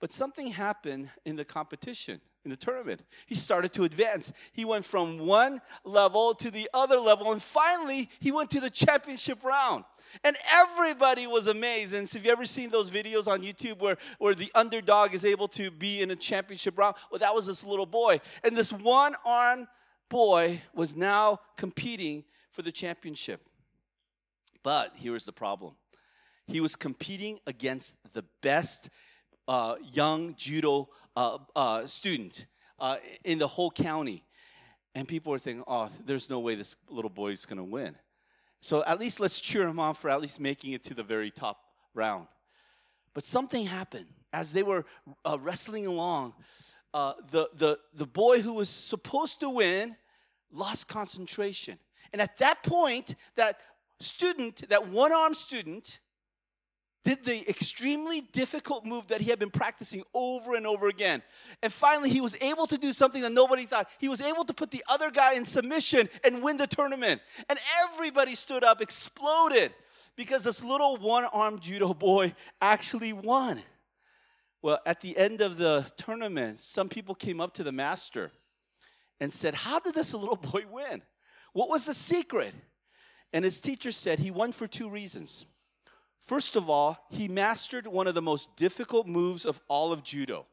But 0.00 0.12
something 0.12 0.48
happened 0.48 1.10
in 1.24 1.34
the 1.34 1.44
competition 1.44 2.20
in 2.44 2.50
the 2.50 2.56
tournament. 2.56 3.02
He 3.26 3.34
started 3.34 3.72
to 3.74 3.84
advance. 3.84 4.32
He 4.52 4.64
went 4.64 4.84
from 4.84 5.18
one 5.18 5.60
level 5.84 6.34
to 6.34 6.50
the 6.50 6.68
other 6.74 6.98
level, 6.98 7.32
and 7.32 7.42
finally, 7.42 8.08
he 8.20 8.32
went 8.32 8.50
to 8.50 8.60
the 8.60 8.70
championship 8.70 9.42
round. 9.42 9.84
And 10.22 10.36
everybody 10.52 11.26
was 11.26 11.48
amazed. 11.48 11.92
And 11.92 12.08
so, 12.08 12.18
have 12.18 12.26
you 12.26 12.30
ever 12.30 12.44
seen 12.44 12.70
those 12.70 12.90
videos 12.90 13.26
on 13.26 13.42
YouTube 13.42 13.80
where, 13.80 13.96
where 14.18 14.34
the 14.34 14.52
underdog 14.54 15.12
is 15.12 15.24
able 15.24 15.48
to 15.48 15.70
be 15.72 16.02
in 16.02 16.10
a 16.12 16.16
championship 16.16 16.78
round? 16.78 16.94
Well, 17.10 17.18
that 17.18 17.34
was 17.34 17.46
this 17.46 17.64
little 17.64 17.86
boy. 17.86 18.20
And 18.44 18.56
this 18.56 18.72
one 18.72 19.16
armed 19.24 19.66
boy 20.08 20.62
was 20.72 20.94
now 20.94 21.40
competing 21.56 22.22
for 22.50 22.62
the 22.62 22.70
championship. 22.70 23.40
But 24.62 24.92
here 24.94 25.12
was 25.12 25.24
the 25.24 25.32
problem 25.32 25.74
he 26.46 26.60
was 26.60 26.76
competing 26.76 27.40
against 27.46 27.94
the 28.12 28.24
best 28.42 28.90
uh, 29.48 29.76
young 29.92 30.34
judo 30.36 30.88
uh, 31.16 31.38
uh, 31.54 31.86
student 31.86 32.46
uh, 32.78 32.96
in 33.24 33.38
the 33.38 33.46
whole 33.46 33.70
county. 33.70 34.24
And 34.94 35.08
people 35.08 35.32
were 35.32 35.38
thinking, 35.38 35.64
oh, 35.66 35.90
there's 36.04 36.30
no 36.30 36.38
way 36.40 36.54
this 36.54 36.76
little 36.88 37.10
boy 37.10 37.32
is 37.32 37.46
going 37.46 37.58
to 37.58 37.64
win. 37.64 37.96
So 38.60 38.84
at 38.86 38.98
least 39.00 39.20
let's 39.20 39.40
cheer 39.40 39.66
him 39.66 39.78
on 39.78 39.94
for 39.94 40.08
at 40.08 40.20
least 40.20 40.40
making 40.40 40.72
it 40.72 40.84
to 40.84 40.94
the 40.94 41.02
very 41.02 41.30
top 41.30 41.60
round. 41.94 42.28
But 43.12 43.24
something 43.24 43.66
happened 43.66 44.06
as 44.32 44.52
they 44.52 44.62
were 44.62 44.84
uh, 45.24 45.38
wrestling 45.40 45.86
along. 45.86 46.34
The, 46.92 47.48
the, 47.54 47.78
the 47.92 48.06
boy 48.06 48.40
who 48.40 48.54
was 48.54 48.68
supposed 48.68 49.40
to 49.40 49.50
win 49.50 49.96
lost 50.52 50.88
concentration. 50.88 51.78
And 52.12 52.22
at 52.22 52.38
that 52.38 52.62
point, 52.62 53.16
that 53.34 53.58
student, 54.00 54.68
that 54.68 54.88
one 54.88 55.12
armed 55.12 55.36
student, 55.36 55.98
did 57.04 57.24
the 57.24 57.48
extremely 57.48 58.22
difficult 58.22 58.86
move 58.86 59.06
that 59.08 59.20
he 59.20 59.30
had 59.30 59.38
been 59.38 59.50
practicing 59.50 60.02
over 60.14 60.54
and 60.56 60.66
over 60.66 60.88
again. 60.88 61.22
And 61.62 61.72
finally, 61.72 62.08
he 62.08 62.22
was 62.22 62.34
able 62.40 62.66
to 62.66 62.78
do 62.78 62.92
something 62.92 63.20
that 63.22 63.32
nobody 63.32 63.66
thought. 63.66 63.88
He 63.98 64.08
was 64.08 64.22
able 64.22 64.44
to 64.46 64.54
put 64.54 64.70
the 64.70 64.82
other 64.88 65.10
guy 65.10 65.34
in 65.34 65.44
submission 65.44 66.08
and 66.24 66.42
win 66.42 66.56
the 66.56 66.66
tournament. 66.66 67.20
And 67.48 67.58
everybody 67.84 68.34
stood 68.34 68.64
up, 68.64 68.80
exploded, 68.80 69.72
because 70.16 70.44
this 70.44 70.64
little 70.64 70.96
one 70.96 71.24
armed 71.26 71.60
judo 71.60 71.92
boy 71.92 72.34
actually 72.60 73.12
won. 73.12 73.60
Well, 74.62 74.78
at 74.86 75.02
the 75.02 75.16
end 75.18 75.42
of 75.42 75.58
the 75.58 75.84
tournament, 75.98 76.58
some 76.58 76.88
people 76.88 77.14
came 77.14 77.38
up 77.38 77.52
to 77.54 77.62
the 77.62 77.72
master 77.72 78.32
and 79.20 79.30
said, 79.30 79.54
How 79.54 79.78
did 79.78 79.94
this 79.94 80.14
little 80.14 80.36
boy 80.52 80.64
win? 80.70 81.02
What 81.52 81.68
was 81.68 81.84
the 81.84 81.94
secret? 81.94 82.54
And 83.34 83.44
his 83.44 83.60
teacher 83.60 83.92
said 83.92 84.20
he 84.20 84.30
won 84.30 84.52
for 84.52 84.66
two 84.66 84.88
reasons. 84.88 85.44
First 86.24 86.56
of 86.56 86.70
all, 86.70 86.98
he 87.10 87.28
mastered 87.28 87.86
one 87.86 88.06
of 88.06 88.14
the 88.14 88.22
most 88.22 88.56
difficult 88.56 89.06
moves 89.06 89.44
of 89.44 89.60
all 89.68 89.92
of 89.92 90.02
judo. 90.02 90.46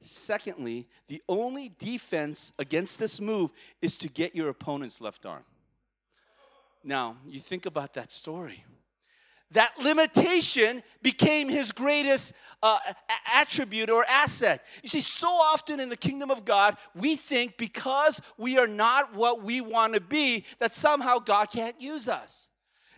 Secondly, 0.00 0.86
the 1.08 1.20
only 1.28 1.74
defense 1.80 2.52
against 2.60 3.00
this 3.00 3.20
move 3.20 3.50
is 3.82 3.96
to 3.98 4.08
get 4.08 4.36
your 4.36 4.48
opponent's 4.48 5.00
left 5.00 5.26
arm. 5.26 5.42
Now, 6.84 7.16
you 7.26 7.40
think 7.40 7.66
about 7.66 7.94
that 7.94 8.12
story. 8.12 8.64
That 9.50 9.72
limitation 9.82 10.84
became 11.02 11.48
his 11.48 11.72
greatest 11.72 12.32
uh, 12.62 12.78
attribute 13.34 13.90
or 13.90 14.04
asset. 14.08 14.64
You 14.84 14.88
see, 14.88 15.00
so 15.00 15.26
often 15.26 15.80
in 15.80 15.88
the 15.88 15.96
kingdom 15.96 16.30
of 16.30 16.44
God, 16.44 16.76
we 16.94 17.16
think 17.16 17.56
because 17.56 18.20
we 18.36 18.58
are 18.58 18.68
not 18.68 19.12
what 19.12 19.42
we 19.42 19.60
want 19.60 19.94
to 19.94 20.00
be, 20.00 20.44
that 20.60 20.72
somehow 20.76 21.18
God 21.18 21.50
can't 21.50 21.80
use 21.80 22.08
us. 22.08 22.47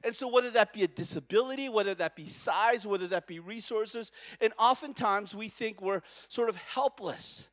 And 0.02 0.14
so, 0.14 0.28
whether 0.28 0.50
that 0.50 0.72
be 0.72 0.82
a 0.82 0.88
disability, 0.88 1.68
whether 1.68 1.94
that 1.94 2.16
be 2.16 2.26
size, 2.26 2.86
whether 2.86 3.06
that 3.08 3.26
be 3.26 3.38
resources, 3.38 4.12
and 4.40 4.52
oftentimes 4.58 5.34
we 5.34 5.48
think 5.48 5.80
we're 5.80 6.02
sort 6.28 6.48
of 6.48 6.56
helpless. 6.56 7.48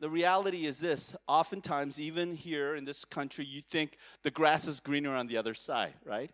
The 0.00 0.08
reality 0.08 0.66
is 0.66 0.80
this 0.80 1.14
oftentimes, 1.28 2.00
even 2.00 2.34
here 2.34 2.74
in 2.74 2.86
this 2.86 3.04
country, 3.04 3.44
you 3.44 3.60
think 3.60 3.96
the 4.22 4.30
grass 4.30 4.66
is 4.66 4.80
greener 4.80 5.14
on 5.14 5.26
the 5.26 5.36
other 5.36 5.52
side, 5.52 5.92
right? 6.06 6.30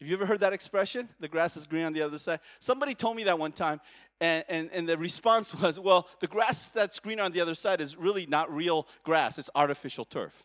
Have 0.00 0.08
you 0.08 0.16
ever 0.16 0.26
heard 0.26 0.40
that 0.40 0.52
expression? 0.52 1.08
The 1.20 1.28
grass 1.28 1.56
is 1.56 1.66
green 1.66 1.84
on 1.84 1.92
the 1.92 2.02
other 2.02 2.18
side? 2.18 2.40
Somebody 2.58 2.94
told 2.94 3.16
me 3.16 3.22
that 3.24 3.38
one 3.38 3.52
time, 3.52 3.80
and, 4.20 4.44
and, 4.48 4.70
and 4.72 4.88
the 4.88 4.98
response 4.98 5.54
was, 5.62 5.78
well, 5.78 6.08
the 6.20 6.26
grass 6.26 6.68
that's 6.68 6.98
green 6.98 7.20
on 7.20 7.32
the 7.32 7.40
other 7.40 7.54
side 7.54 7.80
is 7.80 7.96
really 7.96 8.26
not 8.26 8.52
real 8.52 8.88
grass, 9.04 9.38
it's 9.38 9.50
artificial 9.54 10.04
turf. 10.04 10.44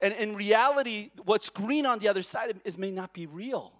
And 0.00 0.14
in 0.14 0.36
reality, 0.36 1.10
what's 1.24 1.50
green 1.50 1.86
on 1.86 1.98
the 1.98 2.08
other 2.08 2.22
side 2.22 2.60
is 2.64 2.76
may 2.76 2.90
not 2.90 3.12
be 3.12 3.26
real. 3.26 3.72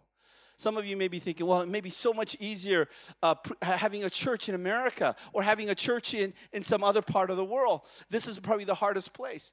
Some 0.59 0.79
of 0.79 0.87
you 0.87 0.97
may 0.97 1.09
be 1.09 1.19
thinking, 1.19 1.47
well, 1.47 1.61
it 1.61 1.69
may 1.69 1.83
be 1.83 1.91
so 1.91 2.15
much 2.15 2.35
easier 2.41 2.89
uh, 3.23 3.35
pr- 3.35 3.53
having 3.61 4.05
a 4.05 4.11
church 4.11 4.49
in 4.49 4.55
America 4.55 5.15
or 5.35 5.43
having 5.43 5.69
a 5.69 5.75
church 5.75 6.15
in, 6.15 6.33
in 6.53 6.65
some 6.65 6.83
other 6.83 7.03
part 7.03 7.31
of 7.31 7.37
the 7.37 7.45
world. 7.45 7.83
This 8.09 8.27
is 8.27 8.39
probably 8.39 8.65
the 8.65 8.75
hardest 8.75 9.13
place. 9.13 9.53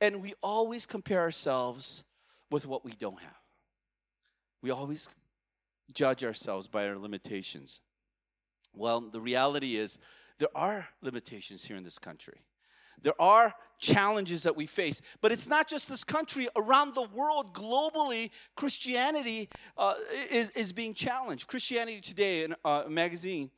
And 0.00 0.22
we 0.22 0.34
always 0.42 0.86
compare 0.86 1.20
ourselves 1.20 2.04
with 2.50 2.66
what 2.66 2.84
we 2.84 2.92
don't 2.92 3.20
have. 3.20 3.34
We 4.62 4.70
always 4.70 5.08
judge 5.92 6.24
ourselves 6.24 6.68
by 6.68 6.88
our 6.88 6.96
limitations. 6.96 7.80
Well, 8.74 9.00
the 9.00 9.20
reality 9.20 9.76
is 9.76 9.98
there 10.38 10.48
are 10.54 10.88
limitations 11.02 11.64
here 11.64 11.76
in 11.76 11.82
this 11.82 11.98
country. 11.98 12.42
There 13.02 13.20
are 13.20 13.54
challenges 13.78 14.42
that 14.42 14.56
we 14.56 14.66
face. 14.66 15.00
But 15.20 15.32
it's 15.32 15.48
not 15.48 15.68
just 15.68 15.88
this 15.88 16.04
country, 16.04 16.48
around 16.56 16.94
the 16.94 17.02
world, 17.02 17.54
globally, 17.54 18.30
Christianity 18.56 19.48
uh, 19.76 19.94
is, 20.30 20.50
is 20.50 20.72
being 20.72 20.94
challenged. 20.94 21.46
Christianity 21.46 22.00
Today, 22.00 22.44
in 22.44 22.54
uh, 22.64 22.84
a 22.86 22.90
magazine, 22.90 23.50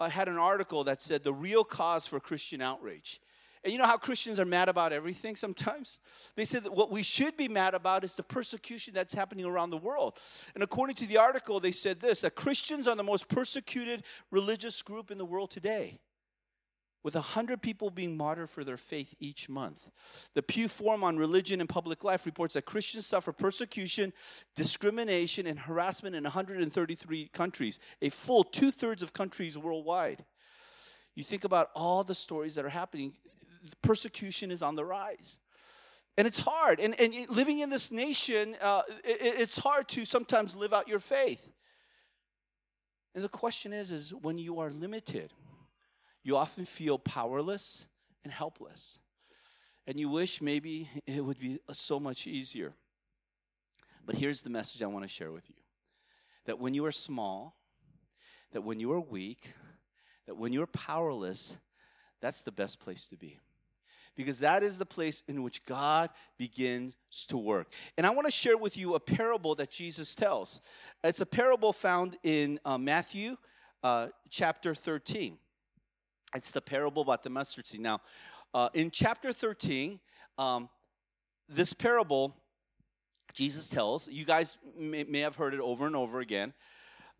uh, 0.00 0.08
had 0.08 0.28
an 0.28 0.38
article 0.38 0.84
that 0.84 1.02
said 1.02 1.24
the 1.24 1.32
real 1.32 1.64
cause 1.64 2.06
for 2.06 2.20
Christian 2.20 2.60
outrage. 2.60 3.20
And 3.64 3.72
you 3.72 3.78
know 3.78 3.86
how 3.86 3.96
Christians 3.96 4.38
are 4.38 4.44
mad 4.44 4.68
about 4.68 4.92
everything 4.92 5.34
sometimes? 5.34 5.98
They 6.36 6.44
said 6.44 6.62
that 6.64 6.72
what 6.72 6.92
we 6.92 7.02
should 7.02 7.36
be 7.36 7.48
mad 7.48 7.74
about 7.74 8.04
is 8.04 8.14
the 8.14 8.22
persecution 8.22 8.94
that's 8.94 9.14
happening 9.14 9.44
around 9.44 9.70
the 9.70 9.76
world. 9.76 10.18
And 10.54 10.62
according 10.62 10.94
to 10.96 11.06
the 11.06 11.16
article, 11.16 11.58
they 11.58 11.72
said 11.72 12.00
this 12.00 12.20
that 12.20 12.36
Christians 12.36 12.86
are 12.86 12.94
the 12.94 13.02
most 13.02 13.28
persecuted 13.28 14.04
religious 14.30 14.80
group 14.80 15.10
in 15.10 15.18
the 15.18 15.24
world 15.24 15.50
today 15.50 15.98
with 17.08 17.14
100 17.14 17.62
people 17.62 17.88
being 17.88 18.18
martyred 18.18 18.50
for 18.50 18.62
their 18.62 18.76
faith 18.76 19.14
each 19.18 19.48
month. 19.48 19.90
The 20.34 20.42
Pew 20.42 20.68
Forum 20.68 21.02
on 21.02 21.16
Religion 21.16 21.58
and 21.58 21.66
Public 21.66 22.04
Life 22.04 22.26
reports 22.26 22.52
that 22.52 22.66
Christians 22.66 23.06
suffer 23.06 23.32
persecution, 23.32 24.12
discrimination, 24.54 25.46
and 25.46 25.58
harassment 25.58 26.14
in 26.14 26.24
133 26.24 27.28
countries, 27.28 27.80
a 28.02 28.10
full 28.10 28.44
two 28.44 28.70
thirds 28.70 29.02
of 29.02 29.14
countries 29.14 29.56
worldwide. 29.56 30.22
You 31.14 31.24
think 31.24 31.44
about 31.44 31.70
all 31.74 32.04
the 32.04 32.14
stories 32.14 32.56
that 32.56 32.66
are 32.66 32.68
happening, 32.68 33.14
persecution 33.80 34.50
is 34.50 34.60
on 34.60 34.76
the 34.76 34.84
rise. 34.84 35.38
And 36.18 36.26
it's 36.26 36.40
hard. 36.40 36.78
And, 36.78 36.94
and 37.00 37.14
living 37.30 37.60
in 37.60 37.70
this 37.70 37.90
nation, 37.90 38.54
uh, 38.60 38.82
it, 39.02 39.18
it's 39.22 39.56
hard 39.56 39.88
to 39.88 40.04
sometimes 40.04 40.54
live 40.54 40.74
out 40.74 40.88
your 40.88 41.00
faith. 41.00 41.50
And 43.14 43.24
the 43.24 43.30
question 43.30 43.72
is, 43.72 43.90
is 43.92 44.12
when 44.12 44.36
you 44.36 44.60
are 44.60 44.70
limited, 44.70 45.32
you 46.22 46.36
often 46.36 46.64
feel 46.64 46.98
powerless 46.98 47.86
and 48.24 48.32
helpless. 48.32 48.98
And 49.86 49.98
you 49.98 50.08
wish 50.08 50.42
maybe 50.42 50.90
it 51.06 51.24
would 51.24 51.38
be 51.38 51.60
so 51.72 51.98
much 51.98 52.26
easier. 52.26 52.74
But 54.04 54.16
here's 54.16 54.42
the 54.42 54.50
message 54.50 54.82
I 54.82 54.86
want 54.86 55.04
to 55.04 55.08
share 55.08 55.32
with 55.32 55.48
you 55.48 55.56
that 56.46 56.58
when 56.58 56.72
you 56.72 56.86
are 56.86 56.92
small, 56.92 57.56
that 58.52 58.62
when 58.62 58.80
you 58.80 58.92
are 58.92 59.00
weak, 59.00 59.52
that 60.26 60.36
when 60.36 60.52
you're 60.52 60.66
powerless, 60.66 61.58
that's 62.20 62.42
the 62.42 62.52
best 62.52 62.80
place 62.80 63.06
to 63.08 63.16
be. 63.16 63.38
Because 64.16 64.40
that 64.40 64.62
is 64.62 64.78
the 64.78 64.86
place 64.86 65.22
in 65.28 65.42
which 65.42 65.64
God 65.64 66.10
begins 66.38 66.94
to 67.28 67.36
work. 67.36 67.68
And 67.96 68.06
I 68.06 68.10
want 68.10 68.26
to 68.26 68.32
share 68.32 68.56
with 68.56 68.76
you 68.76 68.94
a 68.94 69.00
parable 69.00 69.54
that 69.56 69.70
Jesus 69.70 70.14
tells. 70.14 70.60
It's 71.04 71.20
a 71.20 71.26
parable 71.26 71.72
found 71.72 72.16
in 72.22 72.58
uh, 72.64 72.78
Matthew 72.78 73.36
uh, 73.82 74.08
chapter 74.28 74.74
13. 74.74 75.38
It's 76.34 76.50
the 76.50 76.60
parable 76.60 77.02
about 77.02 77.22
the 77.22 77.30
mustard 77.30 77.66
seed. 77.66 77.80
Now, 77.80 78.00
uh, 78.54 78.68
in 78.74 78.90
chapter 78.90 79.32
13, 79.32 79.98
um, 80.36 80.68
this 81.48 81.72
parable 81.72 82.36
Jesus 83.38 83.68
tells, 83.68 84.08
you 84.08 84.24
guys 84.24 84.56
may, 84.76 85.04
may, 85.04 85.20
have 85.20 85.36
heard 85.36 85.54
it 85.54 85.60
over 85.60 85.86
and 85.86 85.94
over 85.94 86.20
again, 86.20 86.54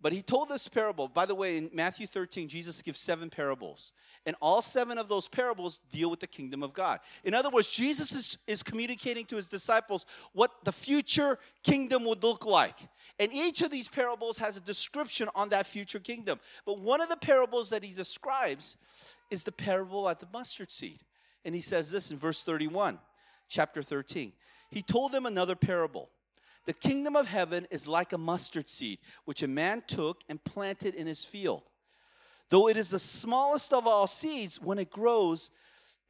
but 0.01 0.13
he 0.13 0.23
told 0.23 0.49
this 0.49 0.69
parable. 0.69 1.09
By 1.09 1.27
the 1.27 1.35
way, 1.35 1.57
in 1.57 1.71
Matthew 1.73 2.07
13, 2.07 2.49
Jesus 2.49 2.83
gives 2.83 3.01
seven 3.01 3.31
parables, 3.31 3.93
and 4.27 4.37
all 4.41 4.63
seven 4.63 4.97
of 4.97 5.09
those 5.09 5.27
parables 5.27 5.81
deal 5.91 6.09
with 6.09 6.21
the 6.21 6.27
kingdom 6.27 6.63
of 6.63 6.73
God. 6.73 7.01
In 7.25 7.35
other 7.35 7.51
words, 7.51 7.69
Jesus 7.69 8.13
is, 8.13 8.39
is 8.47 8.63
communicating 8.63 9.25
to 9.27 9.37
his 9.37 9.49
disciples 9.49 10.07
what 10.33 10.53
the 10.65 10.73
future 10.73 11.39
kingdom 11.65 12.05
would 12.05 12.23
look 12.23 12.47
like. 12.47 12.79
And 13.19 13.33
each 13.33 13.63
of 13.63 13.71
these 13.71 13.89
parables 13.89 14.39
has 14.39 14.57
a 14.57 14.61
description 14.61 15.29
on 15.35 15.49
that 15.49 15.67
future 15.67 15.99
kingdom. 15.99 16.39
But 16.65 16.79
one 16.79 17.01
of 17.01 17.09
the 17.09 17.17
parables 17.17 17.71
that 17.71 17.83
he 17.83 17.93
describes 17.93 18.77
is 19.31 19.43
the 19.43 19.53
parable 19.53 20.09
at 20.09 20.21
the 20.21 20.29
mustard 20.33 20.71
seed. 20.71 21.01
And 21.45 21.55
he 21.55 21.61
says 21.61 21.91
this 21.91 22.11
in 22.11 22.17
verse 22.17 22.43
31, 22.43 22.99
chapter 23.49 23.83
13. 23.83 24.33
He 24.71 24.83
told 24.83 25.13
them 25.13 25.27
another 25.27 25.57
parable. 25.57 26.11
The 26.69 26.75
kingdom 26.75 27.17
of 27.17 27.27
heaven 27.27 27.67
is 27.71 27.89
like 27.89 28.13
a 28.13 28.19
mustard 28.19 28.69
seed, 28.69 28.99
which 29.25 29.43
a 29.43 29.49
man 29.49 29.83
took 29.87 30.23
and 30.29 30.45
planted 30.45 30.95
in 30.95 31.07
his 31.07 31.25
field. 31.25 31.63
Though 32.51 32.69
it 32.69 32.77
is 32.77 32.91
the 32.91 32.99
smallest 32.99 33.73
of 33.73 33.87
all 33.87 34.07
seeds, 34.07 34.61
when 34.61 34.79
it 34.79 34.91
grows, 34.91 35.49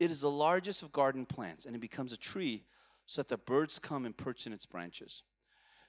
it 0.01 0.11
is 0.11 0.21
the 0.21 0.31
largest 0.33 0.83
of 0.83 0.91
garden 0.91 1.27
plants, 1.27 1.65
and 1.65 1.77
it 1.77 1.79
becomes 1.79 2.13
a 2.13 2.17
tree 2.17 2.65
so 3.07 3.23
that 3.23 3.29
the 3.29 3.37
birds 3.39 3.79
come 3.79 4.05
and 4.05 4.17
perch 4.17 4.49
in 4.49 4.53
its 4.53 4.67
branches. 4.67 5.23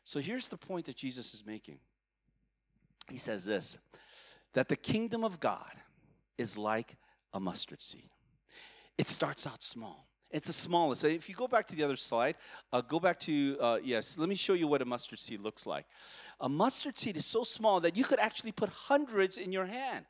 So 0.04 0.20
here's 0.20 0.50
the 0.50 0.58
point 0.58 0.86
that 0.86 0.96
Jesus 0.96 1.34
is 1.34 1.44
making. 1.48 1.80
He 3.10 3.18
says 3.18 3.46
this 3.46 3.80
that 4.54 4.70
the 4.70 4.76
kingdom 4.76 5.24
of 5.24 5.40
God 5.40 5.74
is 6.38 6.60
like 6.60 6.96
a 7.34 7.40
mustard 7.40 7.82
seed. 7.82 8.12
It 9.00 9.08
starts 9.08 9.48
out 9.48 9.64
small. 9.64 10.09
It's 10.32 10.48
the 10.48 10.54
smallest. 10.54 11.04
If 11.04 11.28
you 11.28 11.34
go 11.34 11.48
back 11.48 11.68
to 11.68 11.76
the 11.76 11.84
other 11.84 11.98
slide, 11.98 12.36
uh, 12.72 12.82
go 12.82 13.00
back 13.00 13.20
to, 13.22 13.58
uh, 13.60 13.80
yes, 13.84 14.18
let 14.18 14.30
me 14.30 14.36
show 14.36 14.54
you 14.54 14.68
what 14.68 14.82
a 14.82 14.86
mustard 14.86 15.18
seed 15.18 15.40
looks 15.40 15.66
like. 15.66 15.86
A 16.40 16.48
mustard 16.48 16.98
seed 16.98 17.18
is 17.18 17.26
so 17.26 17.44
small 17.44 17.80
that 17.80 17.98
you 17.98 18.04
could 18.04 18.20
actually 18.20 18.52
put 18.52 18.70
hundreds 18.70 19.38
in 19.38 19.52
your 19.52 19.66
hand. 19.66 20.06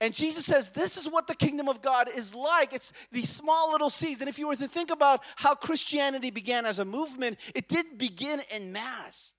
And 0.00 0.14
Jesus 0.14 0.44
says, 0.44 0.70
This 0.70 0.96
is 0.96 1.08
what 1.08 1.26
the 1.26 1.34
kingdom 1.34 1.68
of 1.68 1.82
God 1.82 2.08
is 2.14 2.34
like. 2.34 2.72
It's 2.72 2.92
these 3.10 3.28
small 3.28 3.72
little 3.72 3.90
seeds. 3.90 4.20
And 4.20 4.28
if 4.28 4.38
you 4.38 4.46
were 4.46 4.56
to 4.56 4.68
think 4.68 4.90
about 4.90 5.22
how 5.36 5.54
Christianity 5.54 6.30
began 6.30 6.66
as 6.66 6.78
a 6.78 6.84
movement, 6.84 7.38
it 7.54 7.68
didn't 7.68 7.98
begin 7.98 8.42
in 8.54 8.72
mass. 8.72 9.34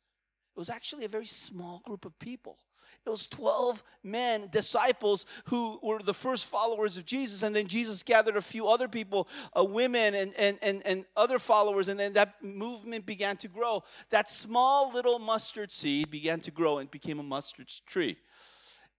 It 0.56 0.60
was 0.60 0.70
actually 0.70 1.06
a 1.06 1.10
very 1.10 1.26
small 1.26 1.82
group 1.86 2.06
of 2.06 2.18
people 2.20 2.58
It 3.06 3.10
was 3.10 3.28
12 3.28 3.84
men, 4.04 4.50
disciples, 4.52 5.26
who 5.46 5.80
were 5.82 6.00
the 6.00 6.14
first 6.14 6.46
followers 6.46 6.98
of 6.98 7.06
Jesus. 7.06 7.44
And 7.44 7.56
then 7.56 7.68
Jesus 7.68 8.04
gathered 8.04 8.38
a 8.38 8.42
few 8.42 8.68
other 8.68 8.88
people, 8.88 9.28
uh, 9.58 9.64
women, 9.64 10.16
and, 10.16 10.34
and, 10.36 10.58
and, 10.62 10.82
and 10.86 11.06
other 11.16 11.40
followers. 11.40 11.88
And 11.90 12.00
then 12.00 12.14
that 12.14 12.44
movement 12.44 13.06
began 13.06 13.38
to 13.38 13.48
grow. 13.48 13.84
That 14.10 14.30
small 14.30 14.92
little 14.92 15.20
mustard 15.20 15.72
seed 15.72 16.10
began 16.10 16.40
to 16.42 16.52
grow 16.52 16.80
and 16.80 16.90
became 16.90 17.20
a 17.20 17.24
mustard 17.24 17.72
tree. 17.86 18.18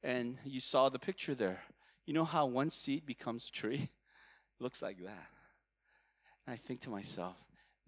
And 0.03 0.39
you 0.45 0.61
saw 0.61 0.89
the 0.89 0.99
picture 0.99 1.35
there. 1.35 1.63
You 2.07 2.15
know 2.15 2.25
how 2.25 2.47
one 2.47 2.71
seed 2.71 3.05
becomes 3.05 3.49
a 3.49 3.53
tree? 3.53 3.91
Looks 4.61 4.83
like 4.83 4.99
that. 5.03 5.29
And 6.47 6.55
I 6.55 6.57
think 6.57 6.81
to 6.83 6.91
myself, 6.91 7.37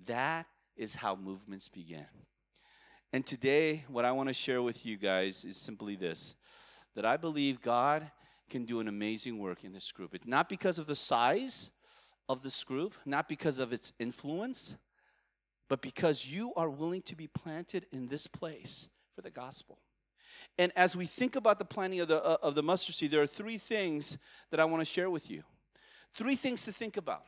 that 0.07 0.47
is 0.77 0.97
how 0.97 1.15
movements 1.17 1.69
begin. 1.69 2.07
And 3.13 3.25
today, 3.25 3.85
what 3.89 4.05
I 4.05 4.13
want 4.13 4.29
to 4.29 4.35
share 4.35 4.61
with 4.61 4.85
you 4.85 4.99
guys 4.99 5.45
is 5.45 5.57
simply 5.57 5.97
this 5.97 6.35
that 6.95 7.07
I 7.07 7.17
believe 7.17 7.61
God 7.61 8.11
can 8.51 8.65
do 8.65 8.81
an 8.81 8.89
amazing 8.89 9.39
work 9.39 9.63
in 9.63 9.73
this 9.73 9.93
group. 9.93 10.15
It's 10.15 10.27
not 10.27 10.49
because 10.49 10.79
of 10.79 10.87
the 10.87 10.97
size 10.97 11.71
of 12.29 12.43
this 12.43 12.65
group, 12.65 12.95
not 13.07 13.29
because 13.29 13.59
of 13.59 13.73
its 13.73 13.93
influence, 13.99 14.77
but 15.69 15.81
because 15.81 16.27
you 16.27 16.53
are 16.55 16.69
willing 16.69 17.03
to 17.03 17.15
be 17.15 17.29
planted 17.29 17.87
in 17.93 18.09
this 18.09 18.27
place 18.27 18.89
for 19.15 19.23
the 19.23 19.31
gospel. 19.31 19.79
And 20.59 20.73
as 20.77 20.97
we 20.97 21.07
think 21.07 21.37
about 21.37 21.59
the 21.59 21.65
planting 21.65 22.01
of 22.01 22.09
the, 22.09 22.23
uh, 22.23 22.37
of 22.43 22.55
the 22.55 22.63
mustard 22.63 22.95
seed, 22.95 23.11
there 23.11 23.23
are 23.23 23.27
three 23.27 23.59
things 23.59 24.19
that 24.51 24.61
I 24.61 24.65
want 24.65 24.81
to 24.81 24.85
share 24.85 25.09
with 25.09 25.31
you. 25.31 25.45
Three 26.13 26.37
things 26.37 26.65
to 26.65 26.73
think 26.73 26.97
about. 26.97 27.23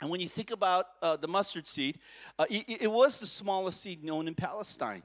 And 0.00 0.10
when 0.10 0.20
you 0.20 0.28
think 0.28 0.50
about 0.50 0.86
uh, 1.00 1.16
the 1.16 1.28
mustard 1.28 1.66
seed, 1.66 1.98
uh, 2.38 2.46
it, 2.50 2.82
it, 2.82 2.90
was 2.90 3.18
the 3.18 3.26
smallest 3.26 3.80
seed 3.80 4.04
known 4.04 4.28
in 4.28 4.34
Palestine. 4.34 5.02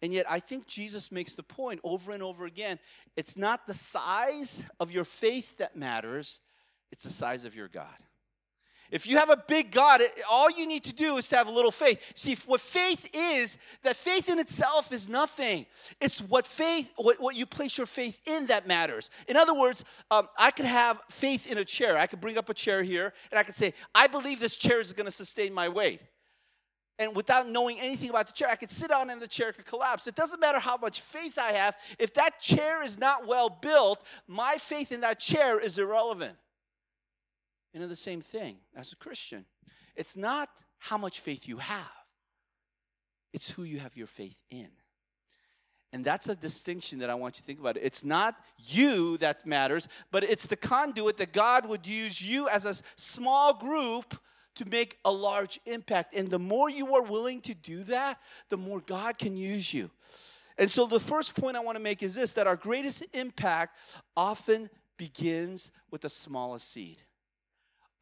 And 0.00 0.12
yet, 0.12 0.26
I 0.28 0.40
think 0.40 0.66
Jesus 0.66 1.12
makes 1.12 1.34
the 1.34 1.42
point 1.42 1.80
over 1.84 2.12
and 2.12 2.22
over 2.22 2.46
again 2.46 2.78
it's 3.16 3.36
not 3.36 3.66
the 3.66 3.74
size 3.74 4.64
of 4.80 4.90
your 4.90 5.04
faith 5.04 5.58
that 5.58 5.76
matters, 5.76 6.40
it's 6.90 7.04
the 7.04 7.10
size 7.10 7.44
of 7.44 7.54
your 7.54 7.68
God. 7.68 7.86
If 8.92 9.06
you 9.06 9.16
have 9.16 9.30
a 9.30 9.38
big 9.48 9.70
God, 9.70 10.02
all 10.30 10.50
you 10.50 10.66
need 10.66 10.84
to 10.84 10.92
do 10.92 11.16
is 11.16 11.26
to 11.30 11.36
have 11.36 11.48
a 11.48 11.50
little 11.50 11.70
faith. 11.70 12.12
See, 12.14 12.36
what 12.44 12.60
faith 12.60 13.08
is, 13.14 13.56
that 13.84 13.96
faith 13.96 14.28
in 14.28 14.38
itself 14.38 14.92
is 14.92 15.08
nothing. 15.08 15.64
It's 15.98 16.20
what 16.20 16.46
faith, 16.46 16.92
what, 16.96 17.18
what 17.18 17.34
you 17.34 17.46
place 17.46 17.78
your 17.78 17.86
faith 17.86 18.20
in 18.26 18.46
that 18.48 18.66
matters. 18.66 19.08
In 19.26 19.36
other 19.38 19.54
words, 19.54 19.82
um, 20.10 20.28
I 20.38 20.50
could 20.50 20.66
have 20.66 21.00
faith 21.08 21.50
in 21.50 21.56
a 21.56 21.64
chair. 21.64 21.96
I 21.96 22.06
could 22.06 22.20
bring 22.20 22.36
up 22.36 22.50
a 22.50 22.54
chair 22.54 22.82
here 22.82 23.14
and 23.30 23.38
I 23.38 23.44
could 23.44 23.54
say, 23.54 23.72
I 23.94 24.08
believe 24.08 24.40
this 24.40 24.56
chair 24.56 24.78
is 24.78 24.92
going 24.92 25.06
to 25.06 25.10
sustain 25.10 25.54
my 25.54 25.70
weight. 25.70 26.02
And 26.98 27.16
without 27.16 27.48
knowing 27.48 27.80
anything 27.80 28.10
about 28.10 28.26
the 28.26 28.34
chair, 28.34 28.48
I 28.50 28.56
could 28.56 28.70
sit 28.70 28.90
down 28.90 29.08
and 29.08 29.22
the 29.22 29.26
chair 29.26 29.54
could 29.54 29.64
collapse. 29.64 30.06
It 30.06 30.14
doesn't 30.14 30.38
matter 30.38 30.58
how 30.58 30.76
much 30.76 31.00
faith 31.00 31.38
I 31.38 31.52
have. 31.52 31.76
If 31.98 32.12
that 32.14 32.40
chair 32.40 32.84
is 32.84 32.98
not 32.98 33.26
well 33.26 33.48
built, 33.48 34.04
my 34.28 34.56
faith 34.58 34.92
in 34.92 35.00
that 35.00 35.18
chair 35.18 35.58
is 35.58 35.78
irrelevant. 35.78 36.36
You 37.72 37.80
know, 37.80 37.88
the 37.88 37.96
same 37.96 38.20
thing 38.20 38.58
as 38.76 38.92
a 38.92 38.96
Christian. 38.96 39.44
It's 39.96 40.16
not 40.16 40.48
how 40.78 40.98
much 40.98 41.20
faith 41.20 41.48
you 41.48 41.58
have, 41.58 42.06
it's 43.32 43.50
who 43.50 43.62
you 43.62 43.78
have 43.78 43.96
your 43.96 44.06
faith 44.06 44.36
in. 44.50 44.68
And 45.94 46.02
that's 46.02 46.26
a 46.28 46.34
distinction 46.34 47.00
that 47.00 47.10
I 47.10 47.14
want 47.14 47.36
you 47.36 47.42
to 47.42 47.46
think 47.46 47.60
about. 47.60 47.76
It's 47.76 48.02
not 48.02 48.36
you 48.56 49.18
that 49.18 49.44
matters, 49.44 49.88
but 50.10 50.24
it's 50.24 50.46
the 50.46 50.56
conduit 50.56 51.18
that 51.18 51.34
God 51.34 51.68
would 51.68 51.86
use 51.86 52.22
you 52.22 52.48
as 52.48 52.64
a 52.64 52.74
small 52.96 53.52
group 53.52 54.18
to 54.54 54.64
make 54.64 54.98
a 55.04 55.12
large 55.12 55.60
impact. 55.66 56.14
And 56.14 56.28
the 56.28 56.38
more 56.38 56.70
you 56.70 56.94
are 56.94 57.02
willing 57.02 57.42
to 57.42 57.54
do 57.54 57.84
that, 57.84 58.18
the 58.48 58.56
more 58.56 58.80
God 58.80 59.18
can 59.18 59.36
use 59.36 59.74
you. 59.74 59.90
And 60.56 60.70
so 60.70 60.86
the 60.86 61.00
first 61.00 61.34
point 61.34 61.58
I 61.58 61.60
want 61.60 61.76
to 61.76 61.82
make 61.82 62.02
is 62.02 62.14
this 62.14 62.32
that 62.32 62.46
our 62.46 62.56
greatest 62.56 63.04
impact 63.12 63.76
often 64.16 64.70
begins 64.96 65.72
with 65.90 66.02
the 66.02 66.10
smallest 66.10 66.70
seed 66.70 67.02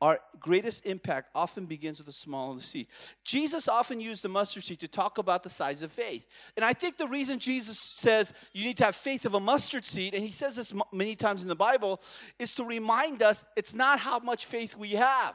our 0.01 0.19
greatest 0.39 0.87
impact 0.87 1.31
often 1.35 1.67
begins 1.67 1.99
with 1.99 2.07
the 2.07 2.13
small 2.13 2.53
of 2.53 2.59
the 2.59 2.63
seed. 2.63 2.87
Jesus 3.23 3.69
often 3.69 4.01
used 4.01 4.23
the 4.23 4.29
mustard 4.29 4.65
seed 4.65 4.81
to 4.81 4.89
talk 4.89 5.19
about 5.19 5.43
the 5.43 5.51
size 5.51 5.83
of 5.83 5.93
faith. 5.93 6.27
And 6.57 6.65
I 6.65 6.73
think 6.73 6.97
the 6.97 7.07
reason 7.07 7.39
Jesus 7.39 7.79
says 7.79 8.33
you 8.53 8.65
need 8.65 8.79
to 8.79 8.85
have 8.85 8.97
faith 8.97 9.27
of 9.27 9.35
a 9.35 9.41
mustard 9.41 9.85
seed, 9.85 10.15
and 10.15 10.25
he 10.25 10.33
says 10.33 10.57
this 10.57 10.73
many 10.93 11.17
times 11.17 11.43
in 11.43 11.49
the 11.49 11.57
Bible, 11.57 12.01
is 12.39 12.53
to 12.53 12.65
remind 12.65 13.23
us 13.23 13.45
it's 13.57 13.75
not 13.75 13.99
how 13.99 14.19
much 14.19 14.47
faith 14.47 14.77
we 14.77 14.91
have, 14.91 15.35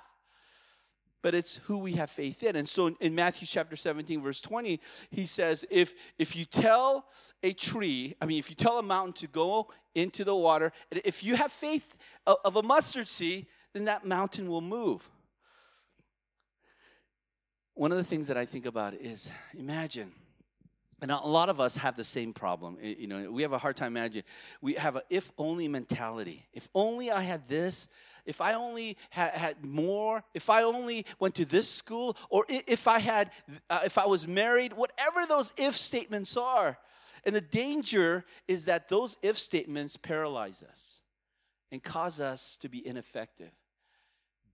but 1.21 1.35
it's 1.35 1.57
who 1.65 1.77
we 1.77 1.93
have 1.93 2.09
faith 2.09 2.41
in. 2.41 2.55
And 2.55 2.67
so 2.67 2.95
in 2.99 3.13
Matthew 3.13 3.47
chapter 3.47 3.75
17, 3.75 4.21
verse 4.21 4.41
20, 4.41 4.79
he 5.11 5.27
says, 5.27 5.63
if, 5.69 5.93
if 6.17 6.35
you 6.35 6.45
tell 6.45 7.05
a 7.43 7.53
tree, 7.53 8.15
I 8.19 8.25
mean, 8.25 8.39
if 8.39 8.49
you 8.49 8.55
tell 8.55 8.79
a 8.79 8.83
mountain 8.83 9.13
to 9.13 9.27
go 9.27 9.71
into 9.93 10.23
the 10.23 10.35
water, 10.35 10.71
if 10.91 11.23
you 11.23 11.35
have 11.35 11.51
faith 11.51 11.95
of 12.25 12.55
a 12.55 12.63
mustard 12.63 13.07
seed, 13.07 13.45
then 13.75 13.85
that 13.85 14.05
mountain 14.05 14.49
will 14.49 14.61
move. 14.61 15.09
One 17.73 17.91
of 17.91 17.97
the 17.97 18.05
things 18.05 18.29
that 18.29 18.37
I 18.37 18.45
think 18.45 18.65
about 18.65 18.93
is 18.93 19.29
imagine, 19.53 20.13
and 21.01 21.11
a 21.11 21.17
lot 21.17 21.49
of 21.49 21.59
us 21.59 21.75
have 21.75 21.97
the 21.97 22.05
same 22.05 22.31
problem. 22.31 22.77
You 22.81 23.07
know, 23.07 23.29
we 23.29 23.41
have 23.41 23.51
a 23.51 23.57
hard 23.57 23.75
time 23.75 23.97
imagining. 23.97 24.23
We 24.61 24.75
have 24.75 24.95
a 24.95 25.01
if 25.09 25.29
only 25.37 25.67
mentality. 25.67 26.45
If 26.53 26.69
only 26.73 27.11
I 27.11 27.23
had 27.23 27.49
this, 27.49 27.89
if 28.25 28.39
I 28.39 28.53
only 28.53 28.95
had, 29.09 29.31
had 29.31 29.65
more, 29.65 30.23
if 30.33 30.49
I 30.49 30.63
only 30.63 31.05
went 31.19 31.35
to 31.35 31.43
this 31.43 31.69
school, 31.69 32.15
or 32.29 32.45
if 32.47 32.87
I 32.87 32.99
had, 32.99 33.31
uh, 33.69 33.81
if 33.83 33.97
I 33.97 34.05
was 34.05 34.25
married, 34.25 34.71
whatever 34.71 35.25
those 35.27 35.51
if 35.57 35.75
statements 35.75 36.37
are. 36.37 36.77
And 37.25 37.35
the 37.35 37.41
danger 37.41 38.23
is 38.47 38.65
that 38.65 38.87
those 38.87 39.17
if 39.21 39.37
statements 39.37 39.97
paralyze 39.97 40.63
us 40.63 41.01
and 41.73 41.83
cause 41.83 42.21
us 42.21 42.55
to 42.61 42.69
be 42.69 42.87
ineffective. 42.87 43.51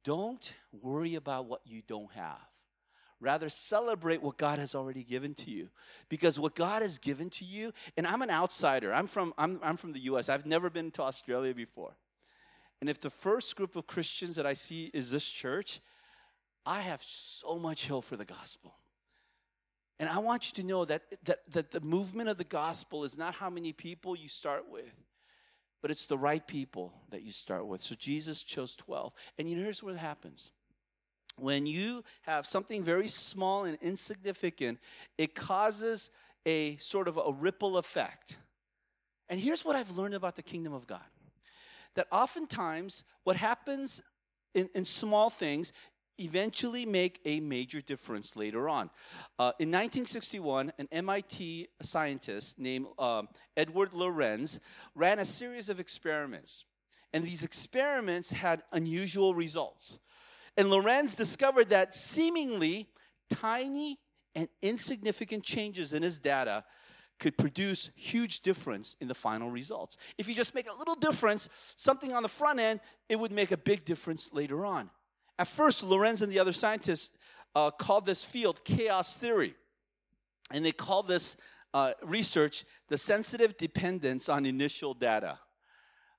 Don't 0.03 0.53
worry 0.71 1.15
about 1.15 1.45
what 1.45 1.61
you 1.65 1.81
don't 1.85 2.11
have. 2.13 2.39
Rather, 3.19 3.49
celebrate 3.49 4.21
what 4.23 4.37
God 4.37 4.57
has 4.57 4.73
already 4.73 5.03
given 5.03 5.35
to 5.35 5.51
you. 5.51 5.69
Because 6.09 6.39
what 6.39 6.55
God 6.55 6.81
has 6.81 6.97
given 6.97 7.29
to 7.31 7.45
you, 7.45 7.71
and 7.95 8.07
I'm 8.07 8.23
an 8.23 8.31
outsider, 8.31 8.91
I'm 8.91 9.05
from, 9.05 9.33
I'm, 9.37 9.59
I'm 9.63 9.77
from 9.77 9.93
the 9.93 9.99
US, 10.01 10.27
I've 10.27 10.47
never 10.47 10.71
been 10.71 10.89
to 10.91 11.03
Australia 11.03 11.53
before. 11.53 11.95
And 12.81 12.89
if 12.89 12.99
the 12.99 13.11
first 13.11 13.55
group 13.55 13.75
of 13.75 13.85
Christians 13.85 14.35
that 14.37 14.47
I 14.47 14.53
see 14.53 14.89
is 14.91 15.11
this 15.11 15.29
church, 15.29 15.81
I 16.65 16.81
have 16.81 17.03
so 17.03 17.59
much 17.59 17.87
hope 17.87 18.05
for 18.05 18.17
the 18.17 18.25
gospel. 18.25 18.73
And 19.99 20.09
I 20.09 20.17
want 20.17 20.47
you 20.47 20.63
to 20.63 20.67
know 20.67 20.83
that, 20.85 21.03
that, 21.25 21.39
that 21.51 21.69
the 21.69 21.79
movement 21.81 22.27
of 22.27 22.39
the 22.39 22.43
gospel 22.43 23.03
is 23.03 23.19
not 23.19 23.35
how 23.35 23.51
many 23.51 23.71
people 23.71 24.15
you 24.15 24.27
start 24.27 24.65
with, 24.67 24.91
but 25.81 25.91
it's 25.91 26.05
the 26.05 26.17
right 26.17 26.45
people 26.45 26.93
that 27.09 27.23
you 27.23 27.31
start 27.31 27.65
with. 27.65 27.81
So 27.81 27.95
Jesus 27.95 28.43
chose 28.43 28.75
12. 28.75 29.13
And 29.37 29.49
you 29.49 29.55
know, 29.55 29.63
here's 29.63 29.83
what 29.83 29.95
happens. 29.95 30.51
When 31.37 31.65
you 31.65 32.03
have 32.23 32.45
something 32.45 32.83
very 32.83 33.07
small 33.07 33.65
and 33.65 33.77
insignificant, 33.81 34.79
it 35.17 35.33
causes 35.33 36.11
a 36.45 36.77
sort 36.77 37.07
of 37.07 37.17
a 37.17 37.31
ripple 37.31 37.77
effect. 37.77 38.37
And 39.29 39.39
here's 39.39 39.63
what 39.63 39.75
I've 39.75 39.97
learned 39.97 40.13
about 40.13 40.35
the 40.35 40.43
kingdom 40.43 40.73
of 40.73 40.87
God 40.87 41.01
that 41.95 42.07
oftentimes 42.09 43.03
what 43.25 43.35
happens 43.35 44.01
in, 44.53 44.69
in 44.73 44.85
small 44.85 45.29
things 45.29 45.73
eventually 46.21 46.85
make 46.85 47.19
a 47.25 47.39
major 47.39 47.81
difference 47.81 48.35
later 48.35 48.69
on. 48.69 48.89
Uh, 49.39 49.53
in 49.59 49.69
1961, 49.69 50.71
an 50.77 50.87
MIT 50.91 51.67
scientist 51.81 52.59
named 52.59 52.87
uh, 52.97 53.23
Edward 53.57 53.93
Lorenz 53.93 54.59
ran 54.95 55.19
a 55.19 55.25
series 55.25 55.69
of 55.69 55.79
experiments. 55.79 56.65
And 57.13 57.25
these 57.25 57.43
experiments 57.43 58.31
had 58.31 58.63
unusual 58.71 59.35
results. 59.35 59.99
And 60.57 60.69
Lorenz 60.69 61.15
discovered 61.15 61.69
that 61.69 61.93
seemingly 61.93 62.89
tiny 63.29 63.99
and 64.35 64.47
insignificant 64.61 65.43
changes 65.43 65.93
in 65.93 66.03
his 66.03 66.19
data 66.19 66.63
could 67.19 67.37
produce 67.37 67.91
huge 67.95 68.41
difference 68.41 68.95
in 68.99 69.07
the 69.07 69.13
final 69.13 69.51
results. 69.51 69.95
If 70.17 70.27
you 70.27 70.33
just 70.33 70.55
make 70.55 70.69
a 70.69 70.73
little 70.73 70.95
difference, 70.95 71.49
something 71.75 72.13
on 72.13 72.23
the 72.23 72.29
front 72.29 72.59
end, 72.59 72.79
it 73.07 73.19
would 73.19 73.31
make 73.31 73.51
a 73.51 73.57
big 73.57 73.85
difference 73.85 74.31
later 74.33 74.65
on. 74.65 74.89
At 75.41 75.47
first, 75.47 75.81
Lorenz 75.81 76.21
and 76.21 76.31
the 76.31 76.37
other 76.37 76.53
scientists 76.53 77.09
uh, 77.55 77.71
called 77.71 78.05
this 78.05 78.23
field 78.23 78.63
chaos 78.63 79.17
theory. 79.17 79.55
And 80.53 80.63
they 80.63 80.71
called 80.71 81.07
this 81.07 81.35
uh, 81.73 81.93
research 82.03 82.63
the 82.89 82.97
sensitive 82.99 83.57
dependence 83.57 84.29
on 84.29 84.45
initial 84.45 84.93
data. 84.93 85.39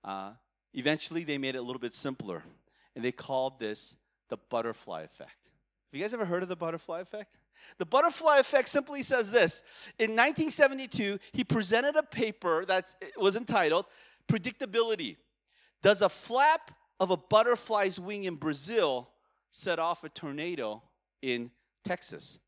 Uh, 0.02 0.32
eventually, 0.74 1.22
they 1.22 1.38
made 1.38 1.54
it 1.54 1.58
a 1.58 1.62
little 1.62 1.78
bit 1.78 1.94
simpler. 1.94 2.42
And 2.96 3.04
they 3.04 3.12
called 3.12 3.60
this 3.60 3.94
the 4.28 4.38
butterfly 4.50 5.02
effect. 5.02 5.38
Have 5.44 6.00
you 6.00 6.02
guys 6.02 6.14
ever 6.14 6.24
heard 6.24 6.42
of 6.42 6.48
the 6.48 6.56
butterfly 6.56 6.98
effect? 6.98 7.36
The 7.78 7.86
butterfly 7.86 8.38
effect 8.38 8.68
simply 8.68 9.04
says 9.04 9.30
this 9.30 9.62
In 10.00 10.16
1972, 10.16 11.20
he 11.30 11.44
presented 11.44 11.94
a 11.94 12.02
paper 12.02 12.64
that 12.64 12.92
was 13.16 13.36
entitled 13.36 13.86
Predictability. 14.26 15.18
Does 15.80 16.02
a 16.02 16.08
flap 16.08 16.72
of 16.98 17.12
a 17.12 17.16
butterfly's 17.16 18.00
wing 18.00 18.24
in 18.24 18.34
Brazil 18.34 19.11
set 19.52 19.78
off 19.78 20.02
a 20.02 20.08
tornado 20.08 20.82
in 21.20 21.50
Texas. 21.84 22.40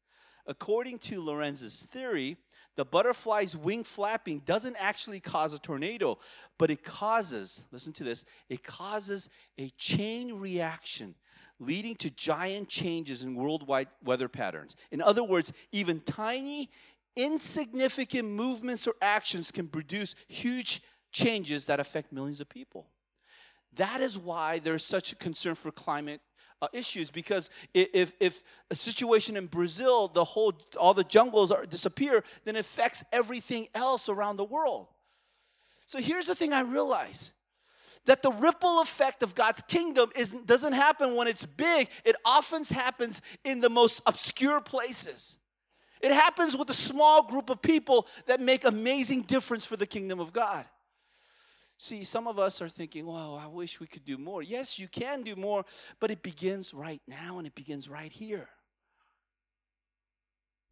According 0.47 0.99
to 1.01 1.21
Lorenz's 1.23 1.85
theory, 1.85 2.37
the 2.77 2.85
butterfly's 2.85 3.57
wing 3.57 3.85
flapping 3.85 4.41
doesn't 4.41 4.77
actually 4.79 5.21
cause 5.21 5.55
a 5.55 5.59
tornado, 5.59 6.19
but 6.59 6.71
it 6.71 6.83
causes, 6.83 7.65
listen 7.71 7.93
to 7.93 8.05
this, 8.05 8.25
it 8.49 8.65
causes 8.65 9.29
a 9.59 9.69
chain 9.79 10.35
reaction 10.41 11.15
leading 11.61 11.95
to 11.97 12.11
giant 12.11 12.69
changes 12.69 13.23
in 13.23 13.37
worldwide 13.37 13.89
weather 14.03 14.29
patterns. 14.29 14.75
In 14.91 15.01
other 15.01 15.23
words, 15.23 15.53
even 15.73 16.01
tiny, 16.01 16.71
insignificant 17.15 18.29
movements 18.29 18.89
or 18.89 18.95
actions 19.01 19.53
can 19.53 19.69
produce 19.69 20.15
huge 20.27 20.83
changes 21.13 21.67
that 21.67 21.79
affect 21.79 22.13
millions 22.13 22.41
of 22.41 22.49
people. 22.49 22.87
That 23.75 24.01
is 24.01 24.19
why 24.19 24.59
there's 24.59 24.85
such 24.85 25.13
a 25.13 25.17
concern 25.17 25.55
for 25.55 25.71
climate 25.71 26.21
uh, 26.65 26.69
issues 26.73 27.11
because 27.11 27.51
if, 27.73 28.15
if 28.21 28.43
a 28.71 28.75
situation 28.75 29.37
in 29.37 29.47
Brazil, 29.47 30.09
the 30.09 30.25
whole, 30.25 30.53
all 30.79 30.95
the 30.95 31.05
jungles 31.05 31.53
are, 31.53 31.67
disappear, 31.67 32.25
then 32.45 32.57
it 32.57 32.61
affects 32.61 33.05
everything 33.13 33.69
else 33.75 34.09
around 34.09 34.37
the 34.37 34.45
world. 34.45 34.89
So 35.87 35.99
here's 35.99 36.27
the 36.27 36.35
thing 36.35 36.53
I 36.53 36.63
realize 36.63 37.33
that 38.07 38.23
the 38.23 38.33
ripple 38.33 38.81
effect 38.81 39.23
of 39.23 39.35
God's 39.35 39.63
kingdom 39.63 40.11
is, 40.15 40.33
doesn't 40.33 40.75
happen 40.75 41.15
when 41.17 41.27
it's 41.27 41.47
big, 41.47 41.89
it 42.05 42.17
often 42.25 42.65
happens 42.65 43.23
in 43.45 43.61
the 43.61 43.71
most 43.71 44.03
obscure 44.07 44.61
places. 44.61 45.39
It 46.03 46.13
happens 46.13 46.55
with 46.55 46.69
a 46.69 46.75
small 46.75 47.27
group 47.27 47.49
of 47.49 47.63
people 47.63 48.07
that 48.27 48.41
make 48.41 48.65
amazing 48.65 49.23
difference 49.23 49.65
for 49.65 49.77
the 49.77 49.87
kingdom 49.87 50.21
of 50.21 50.35
God. 50.35 50.67
See, 51.79 52.05
some 52.05 52.27
of 52.27 52.39
us 52.39 52.63
are 52.63 52.69
thinking, 52.69 53.07
well, 53.07 53.41
I 53.43 53.49
wish 53.49 53.81
we 53.81 53.87
could 53.87 54.05
do 54.05 54.17
more. 54.17 54.43
Yes, 54.43 54.79
you 54.79 54.89
can 54.89 55.23
do 55.23 55.35
more, 55.37 55.65
but 56.01 56.11
it 56.11 56.23
begins 56.23 56.73
right 56.73 57.03
now 57.09 57.39
and 57.39 57.47
it 57.47 57.55
begins 57.55 57.89
right 57.89 58.13
here. 58.13 58.49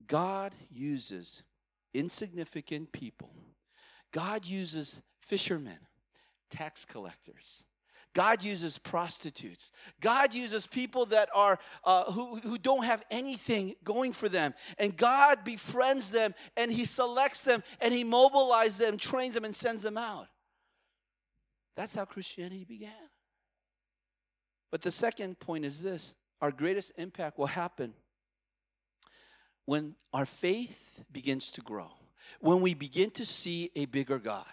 God 0.07 0.55
uses 0.71 1.43
insignificant 1.95 2.93
people, 2.93 3.31
God 4.13 4.47
uses 4.47 5.03
fishermen, 5.21 5.79
tax 6.51 6.85
collectors. 6.85 7.65
God 8.15 8.45
uses 8.45 8.77
prostitutes. 8.77 9.73
God 10.01 10.35
uses 10.35 10.67
people 10.67 11.07
that 11.07 11.31
are 11.35 11.59
uh, 11.83 12.13
who, 12.13 12.37
who 12.37 12.59
don't 12.59 12.85
have 12.85 13.03
anything 13.11 13.75
going 13.83 14.13
for 14.13 14.29
them. 14.29 14.53
And 14.77 14.95
God 14.95 15.45
befriends 15.45 16.11
them 16.11 16.35
and 16.55 16.71
He 16.71 16.85
selects 16.85 17.41
them 17.41 17.63
and 17.81 17.95
He 17.95 18.05
mobilizes 18.05 18.79
them, 18.79 18.99
trains 18.99 19.35
them, 19.35 19.47
and 19.47 19.55
sends 19.55 19.83
them 19.83 19.97
out. 19.97 20.27
That's 21.77 21.95
how 21.95 22.05
Christianity 22.05 22.65
began. 22.65 22.93
But 24.71 24.83
the 24.83 24.91
second 24.91 25.39
point 25.39 25.65
is 25.65 25.81
this 25.81 26.15
our 26.41 26.51
greatest 26.51 26.93
impact 26.97 27.39
will 27.39 27.47
happen 27.47 27.95
when 29.67 29.95
our 30.13 30.27
faith 30.27 31.01
begins 31.13 31.51
to 31.53 31.61
grow, 31.61 31.91
when 32.41 32.61
we 32.61 32.75
begin 32.75 33.11
to 33.13 33.25
see 33.25 33.71
a 33.77 33.87
bigger 33.87 34.19
God. 34.19 34.45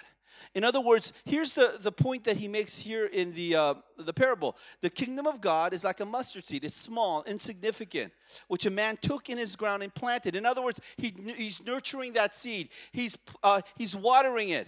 In 0.55 0.63
other 0.63 0.81
words, 0.81 1.13
here's 1.25 1.53
the, 1.53 1.77
the 1.79 1.91
point 1.91 2.23
that 2.23 2.37
he 2.37 2.47
makes 2.47 2.77
here 2.77 3.05
in 3.05 3.33
the, 3.33 3.55
uh, 3.55 3.73
the 3.97 4.13
parable. 4.13 4.55
The 4.81 4.89
kingdom 4.89 5.27
of 5.27 5.41
God 5.41 5.73
is 5.73 5.83
like 5.83 5.99
a 5.99 6.05
mustard 6.05 6.45
seed. 6.45 6.63
It's 6.63 6.75
small, 6.75 7.23
insignificant, 7.23 8.13
which 8.47 8.65
a 8.65 8.71
man 8.71 8.97
took 8.97 9.29
in 9.29 9.37
his 9.37 9.55
ground 9.55 9.83
and 9.83 9.93
planted. 9.93 10.35
In 10.35 10.45
other 10.45 10.61
words, 10.61 10.79
he, 10.97 11.13
he's 11.35 11.61
nurturing 11.63 12.13
that 12.13 12.33
seed. 12.33 12.69
He's, 12.91 13.17
uh, 13.43 13.61
he's 13.77 13.95
watering 13.95 14.49
it. 14.49 14.67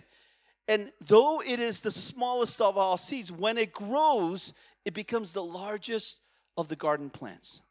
And 0.71 0.93
though 1.01 1.41
it 1.41 1.59
is 1.59 1.81
the 1.81 1.91
smallest 1.91 2.61
of 2.61 2.77
all 2.77 2.95
seeds, 2.95 3.29
when 3.29 3.57
it 3.57 3.73
grows, 3.73 4.53
it 4.85 4.93
becomes 4.93 5.33
the 5.33 5.43
largest 5.43 6.19
of 6.55 6.69
the 6.69 6.77
garden 6.77 7.09
plants. 7.09 7.61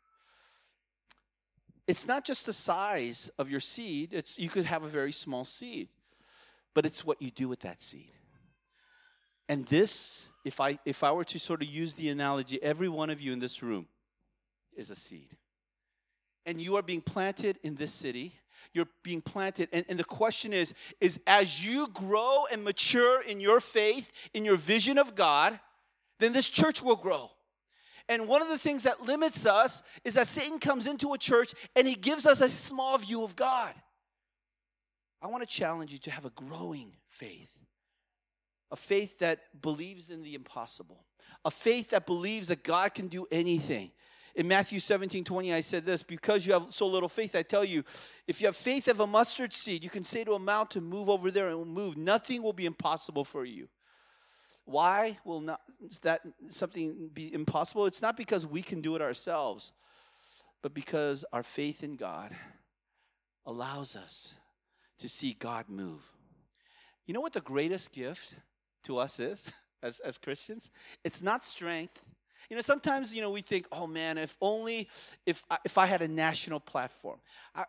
It's 1.87 2.07
not 2.07 2.27
just 2.27 2.45
the 2.45 2.53
size 2.53 3.31
of 3.39 3.49
your 3.49 3.59
seed, 3.59 4.13
it's 4.13 4.39
you 4.39 4.51
could 4.51 4.67
have 4.67 4.83
a 4.83 4.89
very 4.89 5.13
small 5.13 5.47
seed, 5.47 5.89
but 6.75 6.85
it's 6.85 7.03
what 7.03 7.23
you 7.23 7.31
do 7.31 7.49
with 7.49 7.61
that 7.61 7.81
seed. 7.81 8.13
And 9.49 9.65
this, 9.65 10.29
if 10.45 10.61
I 10.61 10.79
if 10.85 11.03
I 11.03 11.11
were 11.11 11.25
to 11.25 11.39
sort 11.39 11.63
of 11.63 11.69
use 11.69 11.95
the 11.95 12.11
analogy, 12.11 12.63
every 12.63 12.91
one 12.91 13.09
of 13.09 13.19
you 13.19 13.33
in 13.33 13.39
this 13.39 13.63
room 13.63 13.87
is 14.77 14.91
a 14.91 14.95
seed. 14.95 15.39
And 16.45 16.61
you 16.61 16.77
are 16.77 16.83
being 16.83 17.01
planted 17.01 17.59
in 17.63 17.77
this 17.77 17.93
city 17.93 18.35
you're 18.72 18.88
being 19.02 19.20
planted. 19.20 19.68
And, 19.72 19.85
and 19.88 19.98
the 19.98 20.04
question 20.04 20.52
is, 20.52 20.74
is 21.00 21.18
as 21.26 21.64
you 21.64 21.88
grow 21.88 22.46
and 22.50 22.64
mature 22.64 23.22
in 23.22 23.40
your 23.40 23.61
faith, 23.61 24.12
in 24.35 24.44
your 24.44 24.56
vision 24.56 24.98
of 24.98 25.14
God, 25.14 25.59
then 26.18 26.33
this 26.33 26.48
church 26.48 26.83
will 26.83 26.96
grow. 26.96 27.30
And 28.09 28.26
one 28.26 28.42
of 28.42 28.48
the 28.48 28.59
things 28.59 28.83
that 28.83 29.02
limits 29.02 29.46
us 29.46 29.83
is 30.04 30.14
that 30.14 30.26
Satan 30.26 30.59
comes 30.59 30.87
into 30.87 31.12
a 31.12 31.18
church 31.18 31.54
and 31.76 31.87
he 31.87 31.94
gives 31.94 32.26
us 32.26 32.40
a 32.40 32.48
small 32.50 32.98
view 32.98 33.22
of 33.22 33.37
God. 33.37 33.74
I 35.22 35.28
want 35.28 35.42
to 35.42 35.54
challenge 35.54 35.92
you 35.92 35.98
to 35.98 36.11
have 36.11 36.24
a 36.24 36.30
growing 36.30 36.92
faith, 37.09 37.59
a 38.70 38.76
faith 38.76 39.18
that 39.18 39.61
believes 39.61 40.11
in 40.11 40.22
the 40.22 40.35
impossible, 40.35 41.04
a 41.44 41.50
faith 41.50 41.90
that 41.90 42.06
believes 42.06 42.48
that 42.48 42.64
God 42.64 42.94
can 42.94 43.09
do 43.09 43.26
anything, 43.30 43.92
in 44.35 44.49
Matthew 44.49 44.81
17 44.81 45.25
20, 45.25 45.53
I 45.53 45.61
said 45.61 45.85
this 45.85 46.03
because 46.03 46.47
you 46.47 46.53
have 46.53 46.66
so 46.71 46.87
little 46.87 47.09
faith, 47.09 47.35
I 47.35 47.43
tell 47.43 47.64
you, 47.64 47.85
if 48.27 48.40
you 48.40 48.47
have 48.47 48.57
faith 48.57 48.88
of 48.88 49.01
a 49.01 49.07
mustard 49.07 49.53
seed, 49.53 49.83
you 49.83 49.90
can 49.90 50.05
say 50.05 50.25
to 50.25 50.35
a 50.35 50.38
mountain, 50.38 50.85
Move 50.85 51.09
over 51.09 51.31
there 51.31 51.49
and 51.49 51.66
move. 51.66 51.97
Nothing 51.97 52.43
will 52.43 52.53
be 52.53 52.66
impossible 52.66 53.25
for 53.25 53.45
you. 53.45 53.69
Why 54.64 55.19
will 55.25 55.40
not 55.40 55.61
that 56.03 56.21
something 56.49 57.11
be 57.12 57.33
impossible? 57.35 57.87
It's 57.87 58.03
not 58.03 58.16
because 58.16 58.47
we 58.47 58.62
can 58.62 58.81
do 58.81 58.95
it 58.95 59.03
ourselves, 59.03 59.73
but 60.62 60.75
because 60.75 61.25
our 61.33 61.43
faith 61.43 61.83
in 61.83 61.97
God 61.97 62.35
allows 63.47 63.97
us 63.97 64.35
to 64.99 65.09
see 65.09 65.35
God 65.38 65.69
move. 65.69 66.03
You 67.07 67.14
know 67.14 67.21
what 67.21 67.33
the 67.33 67.40
greatest 67.40 67.93
gift 67.93 68.37
to 68.85 68.99
us 68.99 69.19
is 69.19 69.51
as, 69.83 69.99
as 70.01 70.19
Christians? 70.19 70.71
It's 71.03 71.23
not 71.23 71.45
strength, 71.45 72.01
you 72.51 72.57
know, 72.57 72.63
sometimes, 72.63 73.15
you 73.15 73.21
know, 73.23 73.31
we 73.31 73.43
think, 73.43 73.67
oh 73.71 73.87
man, 73.87 74.19
if 74.19 74.37
only 74.41 74.89
if 75.25 75.45
I, 75.49 75.59
if 75.65 75.79
I 75.79 75.87
had 75.87 76.03
a 76.03 76.09
national 76.09 76.59
platform, 76.59 77.21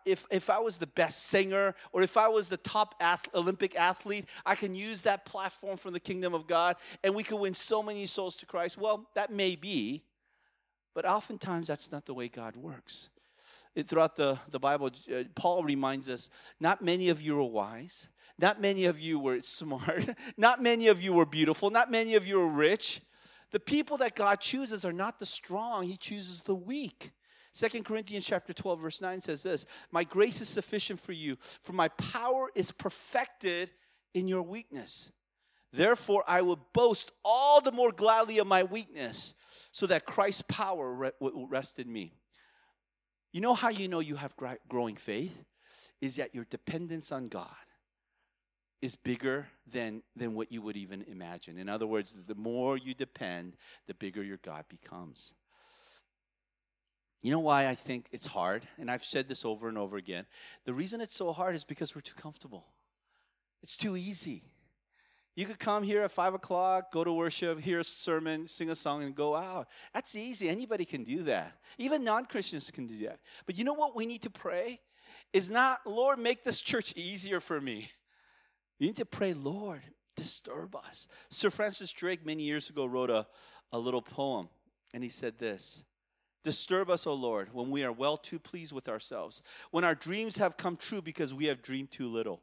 if, 0.06 0.26
if 0.32 0.50
I 0.50 0.58
was 0.58 0.80
the 0.80 0.88
best 0.88 1.28
singer, 1.28 1.76
or 1.94 2.02
if 2.02 2.17
I 2.17 2.28
was 2.28 2.50
the 2.50 2.58
top 2.58 2.96
ath- 3.00 3.30
Olympic 3.36 3.76
athlete, 3.76 4.26
I 4.44 4.56
can 4.56 4.74
use 4.74 5.02
that 5.02 5.24
platform 5.24 5.78
from 5.78 5.94
the 5.94 6.00
kingdom 6.00 6.34
of 6.34 6.48
God 6.48 6.78
and 7.04 7.13
we 7.13 7.22
could 7.22 7.39
win 7.39 7.54
so 7.54 7.84
many 7.84 8.08
souls 8.08 8.36
to 8.38 8.48
Christ. 8.48 8.76
Well, 8.76 9.08
that 9.13 9.32
may 9.32 9.56
be, 9.56 10.02
but 10.96 11.06
oftentimes 11.06 11.67
that's 11.67 11.91
not 11.91 12.08
the 12.08 12.15
way 12.15 12.28
God 12.28 12.56
works. 12.56 13.10
It, 13.76 13.88
throughout 13.88 14.15
the, 14.15 14.39
the 14.50 14.60
Bible, 14.60 14.89
uh, 15.15 15.24
Paul 15.36 15.63
reminds 15.63 16.10
us 16.10 16.32
not 16.60 16.84
many 16.84 17.10
of 17.10 17.22
you 17.22 17.39
are 17.39 17.44
wise, 17.44 18.08
not 18.39 18.60
many 18.60 18.86
of 18.86 19.00
you 19.00 19.20
were 19.20 19.41
smart, 19.44 20.10
not 20.38 20.62
many 20.62 20.88
of 20.88 21.04
you 21.04 21.13
were 21.13 21.28
beautiful, 21.28 21.70
not 21.70 21.91
many 21.91 22.15
of 22.15 22.26
you 22.26 22.41
are 22.41 22.48
rich. 22.48 23.02
The 23.51 23.59
people 23.59 23.97
that 23.97 24.15
God 24.15 24.39
chooses 24.39 24.85
are 24.85 24.93
not 24.93 25.19
the 25.19 25.25
strong, 25.25 25.83
He 25.83 25.97
chooses 25.97 26.41
the 26.41 26.55
weak. 26.55 27.11
Second 27.51 27.83
Corinthians 27.83 28.25
chapter 28.25 28.53
12 28.53 28.79
verse 28.79 29.01
9 29.01 29.19
says 29.19 29.43
this, 29.43 29.65
"My 29.91 30.05
grace 30.05 30.39
is 30.39 30.47
sufficient 30.47 30.99
for 30.99 31.11
you, 31.11 31.37
for 31.59 31.73
my 31.73 31.89
power 31.89 32.49
is 32.55 32.71
perfected 32.71 33.73
in 34.13 34.27
your 34.27 34.41
weakness. 34.41 35.11
Therefore 35.73 36.23
I 36.27 36.41
will 36.41 36.67
boast 36.73 37.11
all 37.25 37.59
the 37.59 37.71
more 37.71 37.91
gladly 37.91 38.39
of 38.39 38.47
my 38.47 38.63
weakness, 38.63 39.35
so 39.71 39.85
that 39.87 40.05
Christ's 40.05 40.43
power 40.47 41.13
will 41.19 41.47
rest 41.47 41.77
in 41.77 41.91
me." 41.91 42.13
You 43.33 43.41
know 43.41 43.53
how 43.53 43.69
you 43.69 43.87
know 43.87 43.99
you 43.99 44.15
have 44.15 44.35
growing 44.67 44.95
faith 44.95 45.43
is 45.99 46.15
that 46.15 46.33
your 46.33 46.45
dependence 46.45 47.11
on 47.11 47.27
God 47.27 47.55
is 48.82 48.96
bigger 48.96 49.48
than, 49.72 50.02
than 50.15 50.34
what 50.34 50.52
you 50.52 50.62
would 50.62 50.76
even 50.76 51.04
imagine. 51.04 51.58
In 51.58 51.70
other 51.70 51.86
words, 51.86 52.15
the 52.28 52.36
more 52.36 52.78
you 52.78 52.94
depend, 52.94 53.56
the 53.88 53.94
bigger 53.94 54.24
your 54.24 54.38
God 54.38 54.65
becomes. 54.70 55.34
You 57.22 57.32
know 57.32 57.39
why 57.39 57.67
I 57.67 57.76
think 57.76 58.08
it's 58.12 58.26
hard? 58.26 58.67
And 58.80 58.89
I've 58.89 59.04
said 59.04 59.28
this 59.28 59.46
over 59.46 59.70
and 59.70 59.78
over 59.78 59.98
again. 59.98 60.26
The 60.65 60.74
reason 60.74 61.02
it's 61.02 61.15
so 61.15 61.32
hard 61.32 61.56
is 61.56 61.63
because 61.63 61.94
we're 61.94 62.02
too 62.02 62.15
comfortable. 62.15 62.65
It's 63.62 63.78
too 63.78 63.96
easy. 63.96 64.44
You 65.36 65.46
could 65.46 65.60
come 65.60 65.84
here 65.84 66.02
at 66.02 66.12
five 66.12 66.34
o'clock, 66.34 66.91
go 66.91 67.04
to 67.04 67.13
worship, 67.13 67.60
hear 67.62 67.80
a 67.80 67.84
sermon, 67.84 68.48
sing 68.48 68.70
a 68.70 68.76
song, 68.76 69.04
and 69.04 69.15
go 69.15 69.36
out. 69.36 69.67
That's 69.94 70.15
easy. 70.15 70.50
Anybody 70.50 70.84
can 70.84 71.04
do 71.04 71.24
that. 71.24 71.54
Even 71.78 72.04
non 72.04 72.26
Christians 72.26 72.70
can 72.72 72.88
do 72.88 73.06
that. 73.06 73.20
But 73.46 73.58
you 73.58 73.63
know 73.63 73.74
what 73.74 73.96
we 73.96 74.06
need 74.06 74.24
to 74.24 74.30
pray? 74.30 74.82
Is 75.32 75.50
not, 75.50 75.80
Lord, 75.86 76.20
make 76.20 76.44
this 76.44 76.60
church 76.60 76.94
easier 76.98 77.39
for 77.39 77.62
me. 77.62 77.91
You 78.82 78.88
need 78.88 78.98
to 78.98 79.06
pray, 79.06 79.36
Lord, 79.36 79.84
disturb 80.15 80.76
us. 80.76 81.08
Sir 81.30 81.52
Francis 81.52 81.94
Drake, 81.94 82.26
many 82.26 82.41
years 82.41 82.67
ago, 82.72 82.88
wrote 82.88 83.12
a, 83.12 83.28
a 83.72 83.78
little 83.78 84.02
poem, 84.02 84.50
and 84.91 85.04
he 85.04 85.10
said 85.10 85.38
this 85.38 85.86
Disturb 86.44 86.89
us, 86.89 87.06
O 87.06 87.13
Lord, 87.13 87.54
when 87.54 87.70
we 87.70 87.84
are 87.84 87.91
well 87.91 88.17
too 88.17 88.39
pleased 88.39 88.74
with 88.74 88.89
ourselves, 88.89 89.44
when 89.70 89.84
our 89.84 89.94
dreams 89.94 90.38
have 90.38 90.58
come 90.58 90.78
true 90.78 91.00
because 91.00 91.32
we 91.32 91.46
have 91.46 91.62
dreamed 91.62 91.91
too 91.91 92.08
little, 92.08 92.41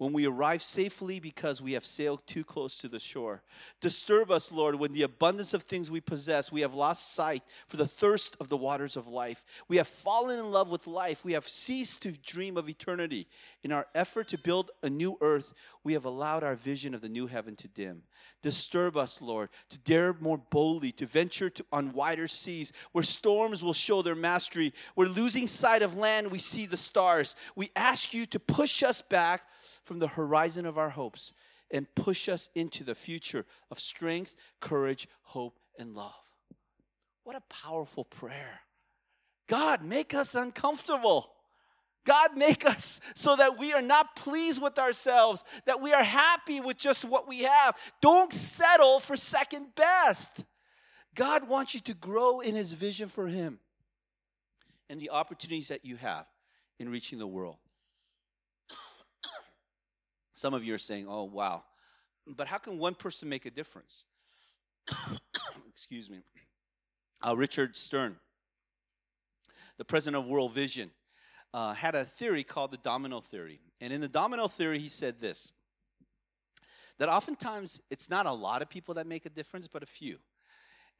when 0.00 0.14
we 0.14 0.26
arrive 0.26 0.62
safely 0.62 1.20
because 1.20 1.60
we 1.60 1.74
have 1.74 1.84
sailed 1.84 2.26
too 2.26 2.42
close 2.42 2.78
to 2.78 2.88
the 2.88 2.98
shore. 2.98 3.42
Disturb 3.82 4.30
us, 4.30 4.50
Lord, 4.50 4.76
when 4.76 4.94
the 4.94 5.02
abundance 5.02 5.52
of 5.52 5.64
things 5.64 5.90
we 5.90 6.00
possess, 6.00 6.50
we 6.50 6.62
have 6.62 6.72
lost 6.72 7.12
sight 7.12 7.42
for 7.68 7.76
the 7.76 7.86
thirst 7.86 8.34
of 8.40 8.48
the 8.48 8.56
waters 8.56 8.96
of 8.96 9.06
life. 9.06 9.44
We 9.68 9.76
have 9.76 9.86
fallen 9.86 10.38
in 10.38 10.50
love 10.50 10.70
with 10.70 10.86
life. 10.86 11.22
We 11.22 11.34
have 11.34 11.46
ceased 11.46 12.00
to 12.04 12.12
dream 12.12 12.56
of 12.56 12.66
eternity. 12.66 13.26
In 13.62 13.72
our 13.72 13.88
effort 13.94 14.28
to 14.28 14.38
build 14.38 14.70
a 14.82 14.88
new 14.88 15.18
earth, 15.20 15.52
we 15.84 15.92
have 15.92 16.06
allowed 16.06 16.44
our 16.44 16.56
vision 16.56 16.94
of 16.94 17.02
the 17.02 17.08
new 17.10 17.26
heaven 17.26 17.54
to 17.56 17.68
dim. 17.68 18.04
Disturb 18.40 18.96
us, 18.96 19.20
Lord, 19.20 19.50
to 19.68 19.76
dare 19.76 20.14
more 20.18 20.38
boldly, 20.38 20.92
to 20.92 21.04
venture 21.04 21.50
to, 21.50 21.64
on 21.70 21.92
wider 21.92 22.26
seas 22.26 22.72
where 22.92 23.04
storms 23.04 23.62
will 23.62 23.74
show 23.74 24.00
their 24.00 24.14
mastery. 24.14 24.72
We're 24.96 25.08
losing 25.08 25.46
sight 25.46 25.82
of 25.82 25.98
land, 25.98 26.30
we 26.30 26.38
see 26.38 26.64
the 26.64 26.78
stars. 26.78 27.36
We 27.54 27.70
ask 27.76 28.14
you 28.14 28.24
to 28.24 28.40
push 28.40 28.82
us 28.82 29.02
back 29.02 29.42
from 29.84 29.98
the 29.98 30.08
horizon 30.08 30.66
of 30.66 30.78
our 30.78 30.90
hopes 30.90 31.32
and 31.70 31.92
push 31.94 32.28
us 32.28 32.48
into 32.54 32.84
the 32.84 32.94
future 32.94 33.46
of 33.70 33.78
strength, 33.78 34.34
courage, 34.60 35.08
hope, 35.22 35.58
and 35.78 35.94
love. 35.94 36.12
What 37.24 37.36
a 37.36 37.42
powerful 37.48 38.04
prayer. 38.04 38.60
God, 39.46 39.84
make 39.84 40.14
us 40.14 40.34
uncomfortable. 40.34 41.32
God, 42.04 42.36
make 42.36 42.64
us 42.64 43.00
so 43.14 43.36
that 43.36 43.58
we 43.58 43.72
are 43.72 43.82
not 43.82 44.16
pleased 44.16 44.62
with 44.62 44.78
ourselves, 44.78 45.44
that 45.66 45.80
we 45.80 45.92
are 45.92 46.02
happy 46.02 46.60
with 46.60 46.78
just 46.78 47.04
what 47.04 47.28
we 47.28 47.42
have. 47.42 47.76
Don't 48.00 48.32
settle 48.32 49.00
for 49.00 49.16
second 49.16 49.74
best. 49.74 50.44
God 51.14 51.48
wants 51.48 51.74
you 51.74 51.80
to 51.80 51.94
grow 51.94 52.40
in 52.40 52.54
His 52.54 52.72
vision 52.72 53.08
for 53.08 53.26
Him 53.26 53.58
and 54.88 55.00
the 55.00 55.10
opportunities 55.10 55.68
that 55.68 55.84
you 55.84 55.96
have 55.96 56.26
in 56.78 56.88
reaching 56.88 57.18
the 57.18 57.26
world. 57.26 57.58
Some 60.40 60.54
of 60.54 60.64
you 60.64 60.74
are 60.74 60.78
saying, 60.78 61.04
oh, 61.06 61.24
wow. 61.24 61.64
But 62.26 62.46
how 62.46 62.56
can 62.56 62.78
one 62.78 62.94
person 62.94 63.28
make 63.28 63.44
a 63.44 63.50
difference? 63.50 64.04
Excuse 65.68 66.08
me. 66.08 66.22
Uh, 67.20 67.36
Richard 67.36 67.76
Stearns, 67.76 68.16
the 69.76 69.84
president 69.84 70.24
of 70.24 70.30
World 70.30 70.54
Vision, 70.54 70.92
uh, 71.52 71.74
had 71.74 71.94
a 71.94 72.06
theory 72.06 72.42
called 72.42 72.70
the 72.70 72.78
domino 72.78 73.20
theory. 73.20 73.60
And 73.82 73.92
in 73.92 74.00
the 74.00 74.08
domino 74.08 74.48
theory, 74.48 74.78
he 74.78 74.88
said 74.88 75.20
this 75.20 75.52
that 76.96 77.10
oftentimes 77.10 77.82
it's 77.90 78.08
not 78.08 78.24
a 78.24 78.32
lot 78.32 78.62
of 78.62 78.70
people 78.70 78.94
that 78.94 79.06
make 79.06 79.26
a 79.26 79.30
difference, 79.30 79.68
but 79.68 79.82
a 79.82 79.86
few. 79.86 80.16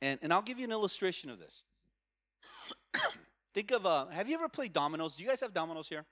And, 0.02 0.18
and 0.20 0.34
I'll 0.34 0.42
give 0.42 0.58
you 0.58 0.66
an 0.66 0.72
illustration 0.72 1.30
of 1.30 1.38
this. 1.38 1.62
Think 3.54 3.70
of, 3.70 3.86
uh, 3.86 4.08
have 4.08 4.28
you 4.28 4.34
ever 4.34 4.50
played 4.50 4.74
dominoes? 4.74 5.16
Do 5.16 5.22
you 5.22 5.30
guys 5.30 5.40
have 5.40 5.54
dominoes 5.54 5.88
here? 5.88 6.04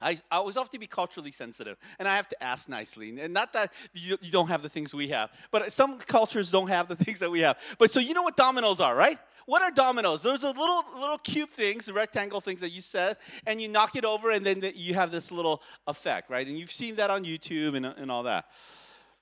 I, 0.00 0.12
I 0.30 0.36
always 0.36 0.56
have 0.56 0.70
to 0.70 0.78
be 0.78 0.86
culturally 0.86 1.30
sensitive, 1.30 1.76
and 1.98 2.06
I 2.06 2.16
have 2.16 2.28
to 2.28 2.42
ask 2.42 2.68
nicely. 2.68 3.18
And 3.20 3.32
not 3.32 3.52
that 3.54 3.72
you, 3.92 4.16
you 4.20 4.30
don't 4.30 4.48
have 4.48 4.62
the 4.62 4.68
things 4.68 4.94
we 4.94 5.08
have, 5.08 5.30
but 5.50 5.72
some 5.72 5.98
cultures 5.98 6.50
don't 6.50 6.68
have 6.68 6.88
the 6.88 6.96
things 7.04 7.20
that 7.20 7.30
we 7.30 7.40
have. 7.40 7.58
But 7.78 7.90
so 7.90 8.00
you 8.00 8.14
know 8.14 8.22
what 8.22 8.36
dominoes 8.36 8.80
are, 8.80 8.94
right? 8.94 9.18
What 9.46 9.62
are 9.62 9.70
dominoes? 9.70 10.22
Those 10.22 10.44
are 10.44 10.52
little 10.52 10.84
little 10.94 11.18
cube 11.18 11.50
things, 11.50 11.90
rectangle 11.90 12.40
things 12.40 12.62
that 12.62 12.70
you 12.70 12.80
set, 12.80 13.20
and 13.46 13.60
you 13.60 13.68
knock 13.68 13.94
it 13.94 14.04
over, 14.04 14.30
and 14.30 14.44
then 14.44 14.62
you 14.74 14.94
have 14.94 15.10
this 15.10 15.30
little 15.30 15.62
effect, 15.86 16.30
right? 16.30 16.46
And 16.46 16.58
you've 16.58 16.72
seen 16.72 16.96
that 16.96 17.10
on 17.10 17.24
YouTube 17.24 17.76
and, 17.76 17.84
and 17.84 18.10
all 18.10 18.22
that. 18.22 18.46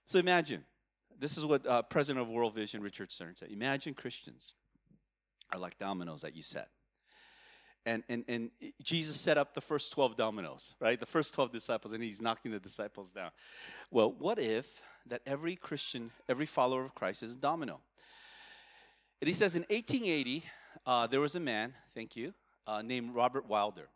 So 0.07 0.19
imagine, 0.19 0.65
this 1.19 1.37
is 1.37 1.45
what 1.45 1.67
uh, 1.67 1.83
President 1.83 2.23
of 2.23 2.29
World 2.29 2.55
Vision 2.55 2.83
Richard 2.83 3.11
Stearns 3.11 3.41
said. 3.41 3.51
Imagine 3.51 3.95
Christians 3.95 4.55
are 5.53 5.59
like 5.59 5.79
dominoes 5.79 6.23
that 6.23 6.37
you 6.37 6.43
set 6.43 6.69
and, 7.85 8.03
and, 8.09 8.25
and 8.29 8.51
Jesus 8.83 9.17
set 9.17 9.37
up 9.37 9.55
the 9.55 9.61
first 9.61 9.93
12 9.93 10.17
dominoes, 10.17 10.75
right? 10.81 10.99
The 10.99 11.07
first 11.07 11.35
12 11.35 11.53
disciples, 11.53 11.93
and 11.93 12.03
he's 12.03 12.21
knocking 12.21 12.53
the 12.53 12.61
disciples 12.61 13.11
down. 13.11 13.31
Well, 13.91 14.13
what 14.13 14.39
if 14.39 14.83
that 15.07 15.23
every 15.27 15.57
Christian, 15.57 16.11
every 16.29 16.47
follower 16.47 16.85
of 16.85 16.95
Christ 16.95 17.23
is 17.23 17.35
a 17.35 17.39
domino? 17.39 17.81
And 19.21 19.29
he 19.29 19.35
says 19.35 19.57
in 19.57 19.63
1880, 19.63 20.45
uh, 20.87 21.07
there 21.07 21.21
was 21.21 21.35
a 21.35 21.41
man, 21.41 21.75
thank 21.95 22.17
you, 22.17 22.35
uh, 22.67 22.83
named 22.83 23.15
Robert 23.15 23.49
Wilder. 23.49 23.89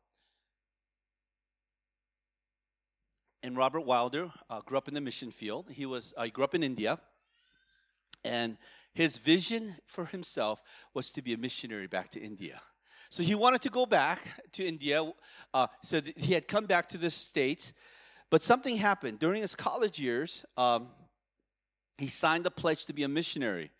And 3.42 3.56
Robert 3.56 3.82
Wilder 3.82 4.32
uh, 4.50 4.60
grew 4.62 4.78
up 4.78 4.88
in 4.88 4.94
the 4.94 5.00
mission 5.00 5.30
field. 5.30 5.66
He 5.70 5.86
was 5.86 6.12
uh, 6.16 6.24
he 6.24 6.30
grew 6.30 6.42
up 6.42 6.54
in 6.56 6.64
India, 6.64 6.98
and 8.24 8.56
his 8.92 9.18
vision 9.18 9.76
for 9.86 10.06
himself 10.06 10.62
was 10.94 11.10
to 11.10 11.22
be 11.22 11.32
a 11.32 11.38
missionary 11.38 11.86
back 11.86 12.10
to 12.10 12.20
India. 12.20 12.60
So 13.16 13.22
he 13.22 13.34
wanted 13.34 13.62
to 13.62 13.70
go 13.70 13.86
back 13.86 14.20
to 14.52 14.62
India. 14.62 15.02
Uh, 15.54 15.68
so 15.82 16.02
he 16.16 16.34
had 16.34 16.46
come 16.46 16.66
back 16.66 16.86
to 16.90 16.98
the 16.98 17.10
States, 17.10 17.72
but 18.28 18.42
something 18.42 18.76
happened. 18.76 19.20
During 19.20 19.40
his 19.40 19.56
college 19.56 19.98
years, 19.98 20.44
um, 20.58 20.88
he 21.96 22.08
signed 22.08 22.44
a 22.44 22.50
pledge 22.50 22.84
to 22.84 22.92
be 22.92 23.04
a 23.04 23.08
missionary, 23.08 23.70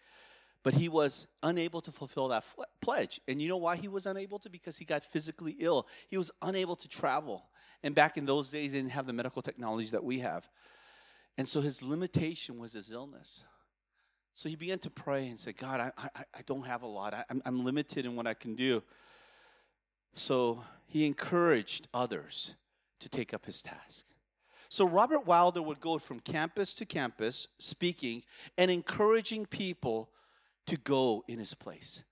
but 0.62 0.72
he 0.72 0.88
was 0.88 1.26
unable 1.42 1.82
to 1.82 1.92
fulfill 1.92 2.28
that 2.28 2.44
pledge. 2.80 3.20
And 3.28 3.42
you 3.42 3.50
know 3.50 3.58
why 3.58 3.76
he 3.76 3.88
was 3.88 4.06
unable 4.06 4.38
to? 4.38 4.48
Because 4.48 4.78
he 4.78 4.86
got 4.86 5.04
physically 5.04 5.54
ill. 5.58 5.86
He 6.08 6.16
was 6.16 6.30
unable 6.40 6.74
to 6.74 6.88
travel. 6.88 7.44
And 7.82 7.94
back 7.94 8.16
in 8.16 8.24
those 8.24 8.50
days, 8.50 8.72
they 8.72 8.78
didn't 8.78 8.92
have 8.92 9.04
the 9.04 9.12
medical 9.12 9.42
technology 9.42 9.90
that 9.90 10.02
we 10.02 10.20
have. 10.20 10.48
And 11.36 11.46
so 11.46 11.60
his 11.60 11.82
limitation 11.82 12.56
was 12.56 12.72
his 12.72 12.90
illness. 12.90 13.44
So 14.32 14.48
he 14.48 14.56
began 14.56 14.78
to 14.78 14.88
pray 14.88 15.28
and 15.28 15.38
say, 15.38 15.52
God, 15.52 15.80
I, 15.80 15.92
I, 15.98 16.08
I 16.36 16.40
don't 16.46 16.64
have 16.64 16.80
a 16.80 16.86
lot. 16.86 17.12
I, 17.12 17.24
I'm, 17.28 17.42
I'm 17.44 17.62
limited 17.66 18.06
in 18.06 18.16
what 18.16 18.26
I 18.26 18.32
can 18.32 18.54
do. 18.54 18.82
So 20.16 20.64
he 20.86 21.06
encouraged 21.06 21.88
others 21.92 22.54
to 23.00 23.08
take 23.08 23.34
up 23.34 23.44
his 23.44 23.60
task. 23.60 24.06
So 24.70 24.86
Robert 24.86 25.26
Wilder 25.26 25.60
would 25.60 25.78
go 25.78 25.98
from 25.98 26.20
campus 26.20 26.74
to 26.76 26.86
campus 26.86 27.46
speaking 27.58 28.24
and 28.56 28.70
encouraging 28.70 29.44
people 29.46 30.08
to 30.66 30.78
go 30.78 31.22
in 31.28 31.38
his 31.38 31.54
place 31.54 32.02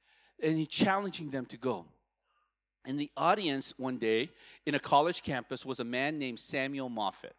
and 0.41 0.69
challenging 0.69 1.31
them 1.31 1.47
to 1.47 1.57
go. 1.57 1.87
In 2.87 2.99
the 2.99 3.11
audience 3.17 3.73
one 3.79 3.97
day 3.97 4.31
in 4.67 4.75
a 4.75 4.79
college 4.79 5.23
campus 5.23 5.65
was 5.65 5.81
a 5.81 5.85
man 5.85 6.19
named 6.19 6.39
Samuel 6.39 6.91
Moffett. 6.91 7.33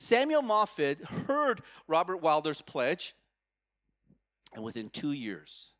Samuel 0.00 0.42
Moffett 0.42 1.02
heard 1.28 1.62
Robert 1.86 2.16
Wilder's 2.16 2.62
pledge, 2.62 3.14
and 4.54 4.64
within 4.64 4.90
two 4.90 5.12
years, 5.12 5.72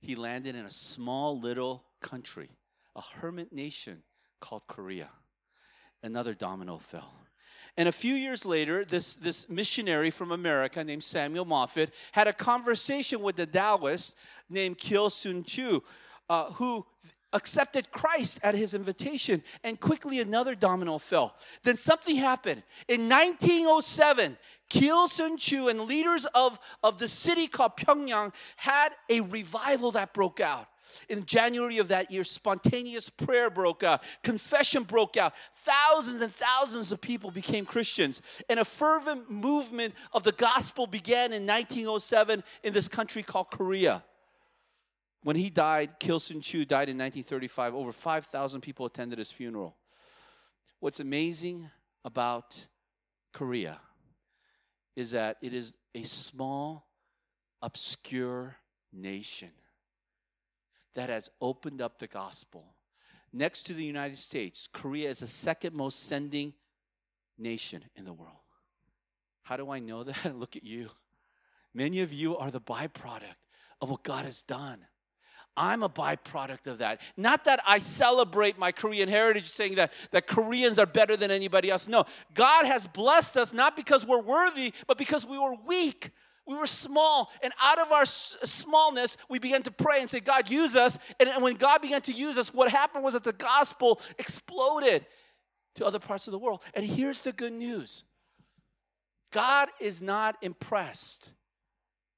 he 0.00 0.16
landed 0.16 0.56
in 0.56 0.64
a 0.64 0.70
small 0.70 1.38
little 1.38 1.84
country 2.00 2.50
a 2.98 3.20
hermit 3.20 3.52
nation 3.52 4.02
called 4.40 4.66
Korea. 4.66 5.08
Another 6.02 6.34
domino 6.34 6.78
fell. 6.78 7.14
And 7.76 7.88
a 7.88 7.92
few 7.92 8.14
years 8.14 8.44
later, 8.44 8.84
this, 8.84 9.14
this 9.14 9.48
missionary 9.48 10.10
from 10.10 10.32
America 10.32 10.82
named 10.82 11.04
Samuel 11.04 11.46
Moffett 11.46 11.90
had 12.10 12.26
a 12.26 12.32
conversation 12.32 13.22
with 13.22 13.36
the 13.36 13.46
Taoist 13.46 14.16
named 14.50 14.78
Kilsun 14.78 15.46
Chu, 15.46 15.84
uh, 16.28 16.46
who 16.52 16.84
accepted 17.32 17.92
Christ 17.92 18.40
at 18.42 18.56
his 18.56 18.74
invitation, 18.74 19.44
and 19.62 19.78
quickly 19.78 20.18
another 20.18 20.56
domino 20.56 20.98
fell. 20.98 21.36
Then 21.62 21.76
something 21.76 22.16
happened. 22.16 22.64
In 22.88 23.08
1907, 23.08 24.36
Kilsun 24.70 25.38
Chu 25.38 25.68
and 25.68 25.82
leaders 25.82 26.26
of, 26.34 26.58
of 26.82 26.98
the 26.98 27.08
city 27.08 27.46
called 27.46 27.76
Pyongyang 27.76 28.34
had 28.56 28.90
a 29.08 29.20
revival 29.20 29.92
that 29.92 30.12
broke 30.12 30.40
out. 30.40 30.66
In 31.08 31.24
January 31.24 31.78
of 31.78 31.88
that 31.88 32.10
year, 32.10 32.24
spontaneous 32.24 33.10
prayer 33.10 33.50
broke 33.50 33.82
out, 33.82 34.02
confession 34.22 34.82
broke 34.82 35.16
out. 35.16 35.34
Thousands 35.54 36.20
and 36.20 36.32
thousands 36.32 36.92
of 36.92 37.00
people 37.00 37.30
became 37.30 37.64
Christians. 37.64 38.22
And 38.48 38.60
a 38.60 38.64
fervent 38.64 39.30
movement 39.30 39.94
of 40.12 40.22
the 40.22 40.32
gospel 40.32 40.86
began 40.86 41.32
in 41.32 41.46
1907 41.46 42.42
in 42.62 42.72
this 42.72 42.88
country 42.88 43.22
called 43.22 43.50
Korea. 43.50 44.04
When 45.22 45.36
he 45.36 45.50
died, 45.50 45.98
Kilsun 46.00 46.42
Chu 46.42 46.64
died 46.64 46.88
in 46.88 46.96
1935. 46.96 47.74
Over 47.74 47.92
5,000 47.92 48.60
people 48.60 48.86
attended 48.86 49.18
his 49.18 49.30
funeral. 49.30 49.76
What's 50.80 51.00
amazing 51.00 51.70
about 52.04 52.66
Korea 53.32 53.80
is 54.96 55.10
that 55.10 55.36
it 55.42 55.52
is 55.52 55.76
a 55.94 56.04
small, 56.04 56.86
obscure 57.62 58.56
nation 58.92 59.50
that 60.98 61.10
has 61.10 61.30
opened 61.40 61.80
up 61.80 62.00
the 62.00 62.08
gospel. 62.08 62.74
Next 63.32 63.62
to 63.64 63.72
the 63.72 63.84
United 63.84 64.18
States, 64.18 64.68
Korea 64.72 65.08
is 65.08 65.20
the 65.20 65.28
second 65.28 65.72
most 65.72 66.08
sending 66.08 66.54
nation 67.38 67.84
in 67.94 68.04
the 68.04 68.12
world. 68.12 68.34
How 69.44 69.56
do 69.56 69.70
I 69.70 69.78
know 69.78 70.02
that? 70.02 70.36
Look 70.36 70.56
at 70.56 70.64
you. 70.64 70.90
Many 71.72 72.00
of 72.00 72.12
you 72.12 72.36
are 72.36 72.50
the 72.50 72.60
byproduct 72.60 73.36
of 73.80 73.90
what 73.90 74.02
God 74.02 74.24
has 74.24 74.42
done. 74.42 74.84
I'm 75.56 75.84
a 75.84 75.88
byproduct 75.88 76.66
of 76.66 76.78
that. 76.78 77.00
Not 77.16 77.44
that 77.44 77.60
I 77.64 77.78
celebrate 77.78 78.58
my 78.58 78.72
Korean 78.72 79.08
heritage 79.08 79.46
saying 79.46 79.76
that, 79.76 79.92
that 80.10 80.26
Koreans 80.26 80.80
are 80.80 80.86
better 80.86 81.16
than 81.16 81.30
anybody 81.30 81.70
else. 81.70 81.86
No, 81.86 82.06
God 82.34 82.66
has 82.66 82.88
blessed 82.88 83.36
us 83.36 83.52
not 83.52 83.76
because 83.76 84.04
we're 84.04 84.20
worthy, 84.20 84.72
but 84.88 84.98
because 84.98 85.24
we 85.24 85.38
were 85.38 85.54
weak. 85.64 86.10
We 86.48 86.56
were 86.56 86.66
small, 86.66 87.30
and 87.42 87.52
out 87.62 87.78
of 87.78 87.92
our 87.92 88.02
s- 88.02 88.34
smallness, 88.42 89.18
we 89.28 89.38
began 89.38 89.62
to 89.64 89.70
pray 89.70 90.00
and 90.00 90.08
say, 90.08 90.20
God, 90.20 90.50
use 90.50 90.76
us. 90.76 90.98
And, 91.20 91.28
and 91.28 91.42
when 91.42 91.56
God 91.56 91.82
began 91.82 92.00
to 92.02 92.12
use 92.12 92.38
us, 92.38 92.54
what 92.54 92.70
happened 92.70 93.04
was 93.04 93.12
that 93.12 93.22
the 93.22 93.34
gospel 93.34 94.00
exploded 94.18 95.04
to 95.74 95.84
other 95.84 95.98
parts 95.98 96.26
of 96.26 96.32
the 96.32 96.38
world. 96.38 96.62
And 96.72 96.86
here's 96.86 97.20
the 97.20 97.32
good 97.32 97.52
news 97.52 98.04
God 99.30 99.68
is 99.78 100.00
not 100.00 100.36
impressed 100.40 101.32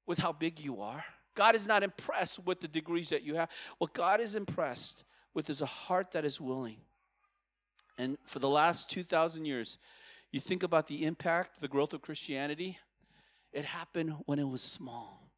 with 0.07 0.19
how 0.19 0.31
big 0.31 0.59
you 0.59 0.81
are. 0.81 1.03
God 1.35 1.53
is 1.53 1.67
not 1.67 1.83
impressed 1.83 2.39
with 2.45 2.61
the 2.61 2.69
degrees 2.69 3.09
that 3.09 3.23
you 3.23 3.35
have. 3.35 3.49
What 3.79 3.93
God 3.93 4.21
is 4.21 4.35
impressed 4.35 5.03
with 5.33 5.49
is 5.49 5.61
a 5.61 5.65
heart 5.65 6.11
that 6.11 6.23
is 6.23 6.39
willing. 6.39 6.77
And 7.97 8.17
for 8.25 8.39
the 8.39 8.49
last 8.49 8.89
2,000 8.89 9.43
years, 9.43 9.77
you 10.31 10.39
think 10.39 10.63
about 10.63 10.87
the 10.87 11.03
impact, 11.03 11.59
the 11.59 11.67
growth 11.67 11.93
of 11.93 12.01
Christianity, 12.01 12.77
it 13.53 13.65
happened 13.65 14.15
when 14.25 14.39
it 14.39 14.47
was 14.47 14.61
small, 14.61 15.29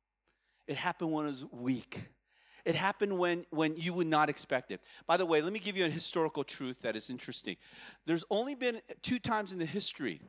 it 0.68 0.76
happened 0.76 1.12
when 1.12 1.26
it 1.26 1.30
was 1.30 1.46
weak. 1.52 2.10
It 2.66 2.76
happened 2.76 3.18
when, 3.18 3.46
when 3.50 3.76
you 3.76 3.92
would 3.94 4.08
not 4.08 4.30
expect 4.30 4.72
it. 4.72 4.80
By 5.06 5.18
the 5.18 5.26
way, 5.26 5.42
let 5.42 5.52
me 5.52 5.60
give 5.60 5.76
you 5.76 5.84
a 5.84 5.90
historical 5.90 6.46
truth 6.46 6.80
that 6.84 6.96
is 6.96 7.10
interesting. 7.10 7.58
There's 8.06 8.24
only 8.30 8.56
been 8.56 8.80
two 9.02 9.20
times 9.20 9.52
in 9.52 9.60
the 9.60 9.66
history 9.66 10.22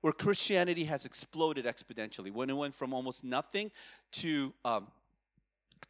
where 0.00 0.12
Christianity 0.12 0.84
has 0.84 1.04
exploded 1.04 1.64
exponentially, 1.64 2.30
when 2.30 2.50
it 2.50 2.56
went 2.56 2.74
from 2.74 2.92
almost 2.92 3.24
nothing 3.24 3.70
to, 4.12 4.52
um, 4.64 4.88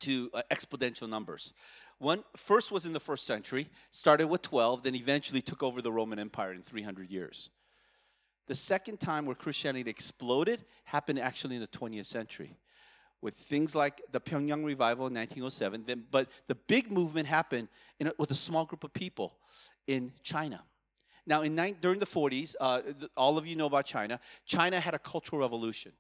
to 0.01 0.31
uh, 0.33 0.43
exponential 0.51 1.09
numbers. 1.09 1.53
One 1.99 2.23
first 2.37 2.71
was 2.71 2.87
in 2.87 2.93
the 2.93 3.01
first 3.01 3.27
century, 3.27 3.69
started 3.91 4.29
with 4.29 4.43
12, 4.43 4.85
then 4.85 4.95
eventually 4.95 5.43
took 5.43 5.63
over 5.63 5.83
the 5.83 5.93
Roman 5.93 6.19
Empire 6.19 6.53
in 6.53 6.63
300 6.63 7.11
years. 7.11 7.51
The 8.49 8.55
second 8.55 8.99
time 8.99 9.27
where 9.27 9.37
Christianity 9.37 9.89
exploded 9.89 10.65
happened 10.85 11.21
actually 11.21 11.57
in 11.57 11.61
the 11.61 11.69
20th 11.69 12.07
century 12.07 12.57
with 13.21 13.35
things 13.35 13.75
like 13.75 14.01
the 14.11 14.21
Pyongyang 14.21 14.65
revival 14.65 15.07
in 15.07 15.15
1907. 15.15 15.85
Then, 15.87 16.05
but 16.11 16.29
the 16.47 16.55
big 16.55 16.91
movement 16.91 17.27
happened 17.29 17.69
a, 18.01 18.13
with 18.19 18.31
a 18.31 18.35
small 18.35 18.65
group 18.65 18.85
of 18.85 18.93
people 18.93 19.37
in 19.87 20.13
China. 20.23 20.63
Now, 21.27 21.43
in 21.43 21.55
during 21.81 21.99
the 21.99 22.07
40s, 22.07 22.55
uh, 22.59 22.81
all 23.17 23.37
of 23.37 23.47
you 23.47 23.55
know 23.55 23.67
about 23.67 23.85
China. 23.85 24.19
China 24.47 24.81
had 24.81 24.95
a 24.95 24.99
cultural 24.99 25.41
revolution. 25.43 25.93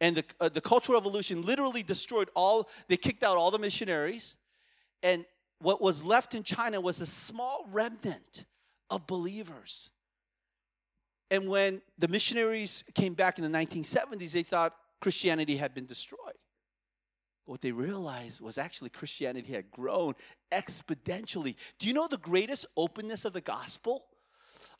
And 0.00 0.18
the, 0.18 0.24
uh, 0.38 0.48
the 0.48 0.60
cultural 0.60 1.00
revolution 1.00 1.42
literally 1.42 1.82
destroyed 1.82 2.28
all, 2.36 2.68
they 2.86 2.96
kicked 2.96 3.24
out 3.24 3.36
all 3.36 3.50
the 3.50 3.58
missionaries. 3.58 4.36
And 5.02 5.24
what 5.58 5.82
was 5.82 6.04
left 6.04 6.34
in 6.34 6.44
China 6.44 6.80
was 6.80 7.00
a 7.00 7.06
small 7.06 7.66
remnant 7.72 8.44
of 8.88 9.06
believers. 9.08 9.90
And 11.30 11.48
when 11.48 11.82
the 11.98 12.08
missionaries 12.08 12.84
came 12.94 13.14
back 13.14 13.38
in 13.38 13.50
the 13.50 13.58
1970s, 13.58 14.32
they 14.32 14.42
thought 14.42 14.74
Christianity 15.00 15.56
had 15.56 15.74
been 15.74 15.86
destroyed. 15.86 16.18
What 17.44 17.60
they 17.60 17.72
realized 17.72 18.40
was 18.40 18.58
actually 18.58 18.90
Christianity 18.90 19.52
had 19.52 19.70
grown 19.70 20.14
exponentially. 20.52 21.56
Do 21.78 21.88
you 21.88 21.94
know 21.94 22.06
the 22.08 22.18
greatest 22.18 22.66
openness 22.76 23.24
of 23.24 23.32
the 23.32 23.40
gospel? 23.40 24.04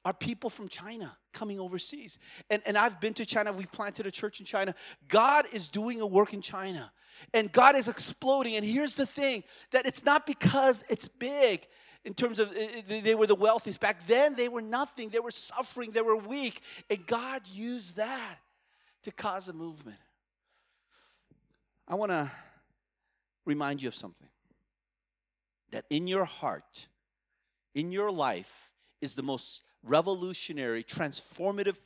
Are 0.04 0.12
people 0.12 0.48
from 0.48 0.68
China 0.68 1.16
coming 1.38 1.60
overseas. 1.60 2.18
And, 2.50 2.60
and 2.66 2.76
I've 2.76 3.00
been 3.00 3.14
to 3.14 3.24
China, 3.24 3.52
we've 3.52 3.70
planted 3.70 4.06
a 4.06 4.10
church 4.10 4.40
in 4.40 4.46
China. 4.46 4.74
God 5.06 5.46
is 5.52 5.68
doing 5.68 6.00
a 6.00 6.06
work 6.06 6.34
in 6.34 6.42
China, 6.42 6.92
and 7.32 7.50
God 7.52 7.76
is 7.76 7.88
exploding. 7.88 8.56
And 8.56 8.64
here's 8.64 8.94
the 8.94 9.06
thing 9.06 9.44
that 9.70 9.86
it's 9.86 10.04
not 10.04 10.26
because 10.26 10.84
it's 10.88 11.06
big, 11.06 11.66
in 12.04 12.14
terms 12.14 12.38
of 12.38 12.52
eh, 12.56 12.82
eh, 12.88 13.00
they 13.00 13.14
were 13.14 13.26
the 13.26 13.34
wealthiest. 13.34 13.80
Back 13.80 14.06
then, 14.06 14.34
they 14.34 14.48
were 14.48 14.62
nothing. 14.62 15.10
They 15.10 15.20
were 15.20 15.30
suffering. 15.30 15.90
They 15.90 16.00
were 16.00 16.16
weak. 16.16 16.60
And 16.88 17.06
God 17.06 17.42
used 17.48 17.96
that 17.96 18.38
to 19.04 19.12
cause 19.12 19.48
a 19.48 19.52
movement. 19.52 19.98
I 21.86 21.94
want 21.94 22.12
to 22.12 22.30
remind 23.44 23.82
you 23.82 23.88
of 23.88 23.94
something 23.94 24.28
that 25.70 25.84
in 25.90 26.06
your 26.06 26.24
heart, 26.24 26.88
in 27.74 27.92
your 27.92 28.10
life, 28.10 28.70
is 29.00 29.14
the 29.14 29.22
most 29.22 29.62
revolutionary, 29.82 30.82
transformative 30.82 31.80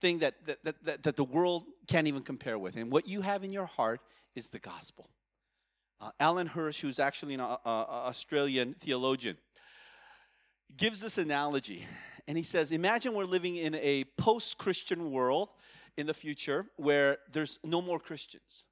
thing 0.00 0.18
that, 0.18 0.34
that, 0.46 0.64
that, 0.84 1.02
that, 1.02 1.16
the 1.16 1.24
world 1.24 1.64
can't 1.86 2.06
even 2.06 2.22
compare 2.22 2.58
with. 2.58 2.76
And 2.76 2.90
what 2.90 3.08
you 3.08 3.20
have 3.20 3.44
in 3.44 3.52
your 3.52 3.66
heart 3.66 4.00
is 4.34 4.50
the 4.50 4.58
gospel. 4.58 5.08
Uh, 6.02 6.10
Alan 6.18 6.48
Hirsch, 6.48 6.80
who's 6.80 6.98
actually 6.98 7.34
an 7.34 7.40
uh, 7.40 7.58
uh, 7.64 7.86
Australian 7.88 8.74
theologian, 8.74 9.36
gives 10.76 11.00
this 11.00 11.16
analogy. 11.16 11.86
And 12.26 12.36
he 12.36 12.42
says, 12.42 12.72
Imagine 12.72 13.14
we're 13.14 13.24
living 13.24 13.54
in 13.54 13.76
a 13.76 14.04
post 14.18 14.58
Christian 14.58 15.12
world 15.12 15.50
in 15.96 16.06
the 16.06 16.14
future 16.14 16.66
where 16.74 17.18
there's 17.30 17.60
no 17.62 17.80
more 17.80 18.00
Christians. 18.00 18.64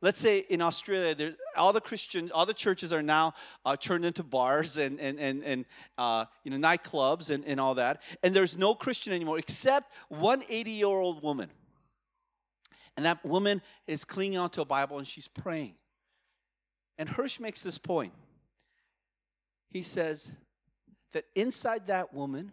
Let's 0.00 0.20
say 0.20 0.40
in 0.48 0.62
Australia, 0.62 1.34
all 1.56 1.72
the 1.72 1.80
Christians, 1.80 2.30
all 2.30 2.46
the 2.46 2.54
churches 2.54 2.92
are 2.92 3.02
now 3.02 3.34
uh, 3.64 3.74
turned 3.74 4.04
into 4.04 4.22
bars 4.22 4.76
and, 4.76 5.00
and, 5.00 5.18
and, 5.18 5.42
and 5.42 5.64
uh, 5.98 6.26
you 6.44 6.56
know, 6.56 6.68
nightclubs 6.68 7.30
and, 7.30 7.44
and 7.46 7.58
all 7.58 7.74
that. 7.76 8.02
And 8.22 8.32
there's 8.32 8.56
no 8.56 8.76
Christian 8.76 9.12
anymore 9.12 9.40
except 9.40 9.92
one 10.08 10.44
80 10.48 10.70
year 10.70 10.86
old 10.86 11.20
woman. 11.20 11.50
And 12.96 13.04
that 13.06 13.24
woman 13.24 13.60
is 13.88 14.04
clinging 14.04 14.38
onto 14.38 14.60
a 14.60 14.64
Bible 14.64 14.98
and 14.98 15.06
she's 15.06 15.26
praying. 15.26 15.74
And 16.98 17.08
Hirsch 17.08 17.40
makes 17.40 17.62
this 17.62 17.78
point. 17.78 18.12
He 19.70 19.82
says 19.82 20.34
that 21.12 21.24
inside 21.34 21.86
that 21.88 22.14
woman 22.14 22.52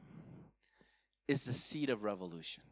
is 1.28 1.46
the 1.46 1.54
seed 1.54 1.90
of 1.90 2.04
revolution. 2.04 2.64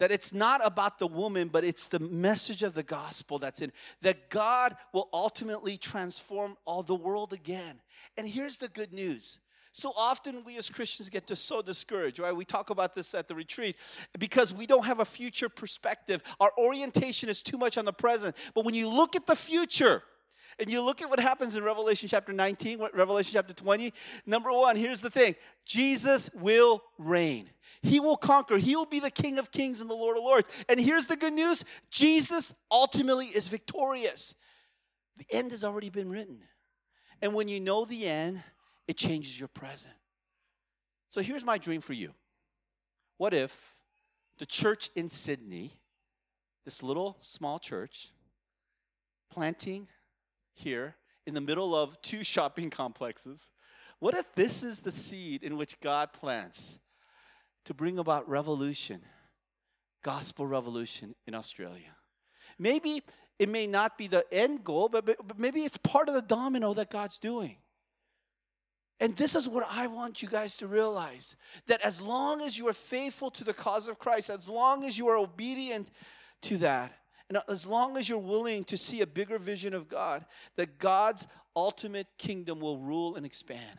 That 0.00 0.10
it's 0.10 0.32
not 0.32 0.60
about 0.64 0.98
the 0.98 1.06
woman, 1.06 1.48
but 1.48 1.64
it's 1.64 1.86
the 1.86 2.00
message 2.00 2.62
of 2.62 2.74
the 2.74 2.82
gospel 2.82 3.38
that's 3.38 3.62
in. 3.62 3.72
That 4.02 4.28
God 4.28 4.76
will 4.92 5.08
ultimately 5.12 5.76
transform 5.76 6.56
all 6.64 6.82
the 6.82 6.94
world 6.94 7.32
again. 7.32 7.80
And 8.18 8.28
here's 8.28 8.58
the 8.58 8.68
good 8.68 8.92
news. 8.92 9.38
So 9.72 9.92
often 9.96 10.44
we 10.44 10.56
as 10.56 10.70
Christians 10.70 11.08
get 11.08 11.26
just 11.26 11.46
so 11.46 11.62
discouraged, 11.62 12.18
right? 12.20 12.34
We 12.34 12.44
talk 12.44 12.70
about 12.70 12.94
this 12.94 13.12
at 13.14 13.26
the 13.26 13.34
retreat 13.34 13.76
because 14.18 14.52
we 14.52 14.66
don't 14.66 14.84
have 14.84 15.00
a 15.00 15.04
future 15.04 15.48
perspective. 15.48 16.22
Our 16.38 16.52
orientation 16.56 17.28
is 17.28 17.42
too 17.42 17.58
much 17.58 17.76
on 17.76 17.84
the 17.84 17.92
present. 17.92 18.36
But 18.54 18.64
when 18.64 18.74
you 18.74 18.88
look 18.88 19.16
at 19.16 19.26
the 19.26 19.34
future, 19.34 20.02
and 20.58 20.70
you 20.70 20.82
look 20.82 21.02
at 21.02 21.10
what 21.10 21.20
happens 21.20 21.56
in 21.56 21.64
Revelation 21.64 22.08
chapter 22.08 22.32
19, 22.32 22.88
Revelation 22.92 23.32
chapter 23.32 23.52
20. 23.52 23.92
Number 24.26 24.52
one, 24.52 24.76
here's 24.76 25.00
the 25.00 25.10
thing 25.10 25.34
Jesus 25.64 26.30
will 26.34 26.82
reign. 26.98 27.50
He 27.82 28.00
will 28.00 28.16
conquer. 28.16 28.56
He 28.56 28.76
will 28.76 28.86
be 28.86 29.00
the 29.00 29.10
King 29.10 29.38
of 29.38 29.50
kings 29.50 29.80
and 29.80 29.90
the 29.90 29.94
Lord 29.94 30.16
of 30.16 30.24
lords. 30.24 30.48
And 30.68 30.80
here's 30.80 31.06
the 31.06 31.16
good 31.16 31.34
news 31.34 31.64
Jesus 31.90 32.54
ultimately 32.70 33.26
is 33.26 33.48
victorious. 33.48 34.34
The 35.16 35.26
end 35.30 35.50
has 35.52 35.64
already 35.64 35.90
been 35.90 36.10
written. 36.10 36.40
And 37.20 37.34
when 37.34 37.48
you 37.48 37.60
know 37.60 37.84
the 37.84 38.06
end, 38.06 38.42
it 38.88 38.96
changes 38.96 39.38
your 39.38 39.48
present. 39.48 39.94
So 41.10 41.20
here's 41.20 41.44
my 41.44 41.58
dream 41.58 41.80
for 41.80 41.92
you. 41.92 42.12
What 43.18 43.32
if 43.32 43.76
the 44.38 44.46
church 44.46 44.90
in 44.96 45.08
Sydney, 45.08 45.72
this 46.64 46.82
little 46.82 47.16
small 47.20 47.58
church, 47.58 48.10
planting 49.30 49.88
here 50.54 50.96
in 51.26 51.34
the 51.34 51.40
middle 51.40 51.74
of 51.74 52.00
two 52.00 52.22
shopping 52.24 52.70
complexes. 52.70 53.50
What 53.98 54.14
if 54.14 54.32
this 54.34 54.62
is 54.62 54.80
the 54.80 54.90
seed 54.90 55.42
in 55.42 55.56
which 55.56 55.80
God 55.80 56.12
plants 56.12 56.78
to 57.64 57.74
bring 57.74 57.98
about 57.98 58.28
revolution, 58.28 59.00
gospel 60.02 60.46
revolution 60.46 61.14
in 61.26 61.34
Australia? 61.34 61.96
Maybe 62.58 63.02
it 63.38 63.48
may 63.48 63.66
not 63.66 63.98
be 63.98 64.06
the 64.06 64.24
end 64.32 64.64
goal, 64.64 64.88
but, 64.88 65.06
but 65.06 65.38
maybe 65.38 65.62
it's 65.62 65.76
part 65.76 66.08
of 66.08 66.14
the 66.14 66.22
domino 66.22 66.74
that 66.74 66.90
God's 66.90 67.18
doing. 67.18 67.56
And 69.00 69.16
this 69.16 69.34
is 69.34 69.48
what 69.48 69.66
I 69.68 69.88
want 69.88 70.22
you 70.22 70.28
guys 70.28 70.56
to 70.58 70.66
realize 70.68 71.36
that 71.66 71.80
as 71.80 72.00
long 72.00 72.40
as 72.40 72.56
you 72.56 72.68
are 72.68 72.74
faithful 72.74 73.30
to 73.32 73.44
the 73.44 73.52
cause 73.52 73.88
of 73.88 73.98
Christ, 73.98 74.30
as 74.30 74.48
long 74.48 74.84
as 74.84 74.96
you 74.96 75.08
are 75.08 75.16
obedient 75.16 75.90
to 76.42 76.58
that, 76.58 76.92
and 77.34 77.42
as 77.48 77.66
long 77.66 77.96
as 77.96 78.08
you're 78.08 78.18
willing 78.18 78.64
to 78.64 78.76
see 78.76 79.00
a 79.00 79.06
bigger 79.06 79.38
vision 79.38 79.74
of 79.74 79.88
God, 79.88 80.24
that 80.56 80.78
God's 80.78 81.26
ultimate 81.56 82.06
kingdom 82.18 82.60
will 82.60 82.78
rule 82.78 83.16
and 83.16 83.26
expand. 83.26 83.78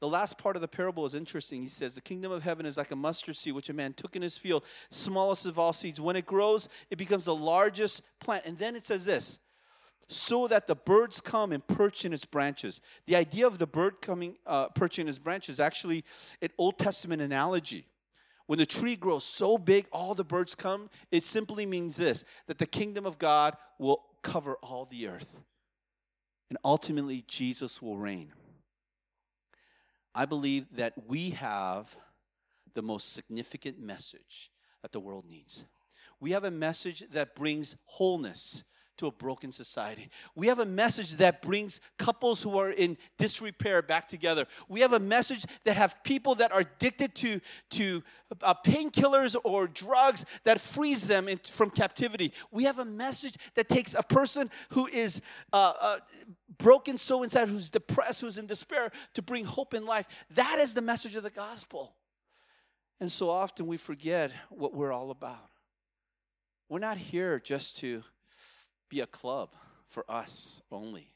The 0.00 0.08
last 0.08 0.38
part 0.38 0.56
of 0.56 0.62
the 0.62 0.68
parable 0.68 1.04
is 1.04 1.14
interesting. 1.14 1.60
He 1.60 1.68
says, 1.68 1.94
The 1.94 2.00
kingdom 2.00 2.32
of 2.32 2.42
heaven 2.42 2.64
is 2.64 2.78
like 2.78 2.90
a 2.90 2.96
mustard 2.96 3.36
seed 3.36 3.54
which 3.54 3.68
a 3.68 3.74
man 3.74 3.92
took 3.92 4.16
in 4.16 4.22
his 4.22 4.38
field, 4.38 4.64
smallest 4.90 5.44
of 5.44 5.58
all 5.58 5.74
seeds. 5.74 6.00
When 6.00 6.16
it 6.16 6.24
grows, 6.24 6.70
it 6.88 6.96
becomes 6.96 7.26
the 7.26 7.34
largest 7.34 8.02
plant. 8.18 8.46
And 8.46 8.56
then 8.58 8.76
it 8.76 8.86
says 8.86 9.04
this 9.04 9.38
so 10.08 10.48
that 10.48 10.66
the 10.66 10.74
birds 10.74 11.20
come 11.20 11.52
and 11.52 11.64
perch 11.66 12.04
in 12.04 12.12
its 12.12 12.24
branches. 12.24 12.80
The 13.06 13.14
idea 13.14 13.46
of 13.46 13.58
the 13.58 13.66
bird 13.66 14.00
coming, 14.00 14.36
uh, 14.46 14.68
perching 14.68 15.02
in 15.02 15.08
its 15.08 15.18
branches 15.18 15.60
actually 15.60 16.04
an 16.42 16.48
Old 16.58 16.78
Testament 16.78 17.22
analogy. 17.22 17.86
When 18.50 18.58
the 18.58 18.66
tree 18.66 18.96
grows 18.96 19.22
so 19.22 19.56
big, 19.58 19.86
all 19.92 20.12
the 20.16 20.24
birds 20.24 20.56
come, 20.56 20.90
it 21.12 21.24
simply 21.24 21.66
means 21.66 21.94
this 21.94 22.24
that 22.48 22.58
the 22.58 22.66
kingdom 22.66 23.06
of 23.06 23.16
God 23.16 23.56
will 23.78 24.02
cover 24.24 24.56
all 24.56 24.86
the 24.86 25.06
earth. 25.06 25.32
And 26.48 26.58
ultimately, 26.64 27.22
Jesus 27.28 27.80
will 27.80 27.96
reign. 27.96 28.32
I 30.16 30.26
believe 30.26 30.66
that 30.72 30.94
we 31.06 31.30
have 31.30 31.94
the 32.74 32.82
most 32.82 33.12
significant 33.12 33.78
message 33.78 34.50
that 34.82 34.90
the 34.90 34.98
world 34.98 35.26
needs. 35.30 35.64
We 36.18 36.32
have 36.32 36.42
a 36.42 36.50
message 36.50 37.04
that 37.12 37.36
brings 37.36 37.76
wholeness 37.84 38.64
to 39.00 39.06
a 39.06 39.10
broken 39.10 39.50
society. 39.50 40.10
We 40.34 40.46
have 40.48 40.58
a 40.58 40.66
message 40.66 41.16
that 41.16 41.40
brings 41.40 41.80
couples 41.98 42.42
who 42.42 42.58
are 42.58 42.70
in 42.70 42.98
disrepair 43.16 43.80
back 43.80 44.08
together. 44.08 44.46
We 44.68 44.80
have 44.80 44.92
a 44.92 44.98
message 44.98 45.46
that 45.64 45.76
have 45.78 46.02
people 46.04 46.34
that 46.36 46.52
are 46.52 46.60
addicted 46.60 47.14
to, 47.16 47.40
to 47.70 48.02
uh, 48.42 48.54
painkillers 48.64 49.36
or 49.42 49.66
drugs 49.66 50.26
that 50.44 50.60
frees 50.60 51.06
them 51.06 51.28
in, 51.28 51.38
from 51.38 51.70
captivity. 51.70 52.34
We 52.50 52.64
have 52.64 52.78
a 52.78 52.84
message 52.84 53.36
that 53.54 53.70
takes 53.70 53.94
a 53.94 54.02
person 54.02 54.50
who 54.70 54.86
is 54.86 55.22
uh, 55.50 55.72
uh, 55.80 55.98
broken 56.58 56.98
so 56.98 57.22
inside, 57.22 57.48
who's 57.48 57.70
depressed, 57.70 58.20
who's 58.20 58.36
in 58.36 58.46
despair, 58.46 58.92
to 59.14 59.22
bring 59.22 59.46
hope 59.46 59.72
in 59.72 59.86
life. 59.86 60.06
That 60.34 60.58
is 60.58 60.74
the 60.74 60.82
message 60.82 61.14
of 61.14 61.22
the 61.22 61.30
gospel. 61.30 61.94
And 63.00 63.10
so 63.10 63.30
often 63.30 63.66
we 63.66 63.78
forget 63.78 64.30
what 64.50 64.74
we're 64.74 64.92
all 64.92 65.10
about. 65.10 65.48
We're 66.68 66.80
not 66.80 66.98
here 66.98 67.40
just 67.40 67.78
to 67.78 68.04
be 68.90 69.00
a 69.00 69.06
club 69.06 69.54
for 69.86 70.04
us 70.08 70.60
only. 70.70 71.12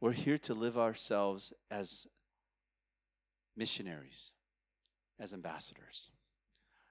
We're 0.00 0.12
here 0.12 0.38
to 0.38 0.54
live 0.54 0.78
ourselves 0.78 1.52
as 1.70 2.06
missionaries, 3.56 4.32
as 5.20 5.34
ambassadors. 5.34 6.10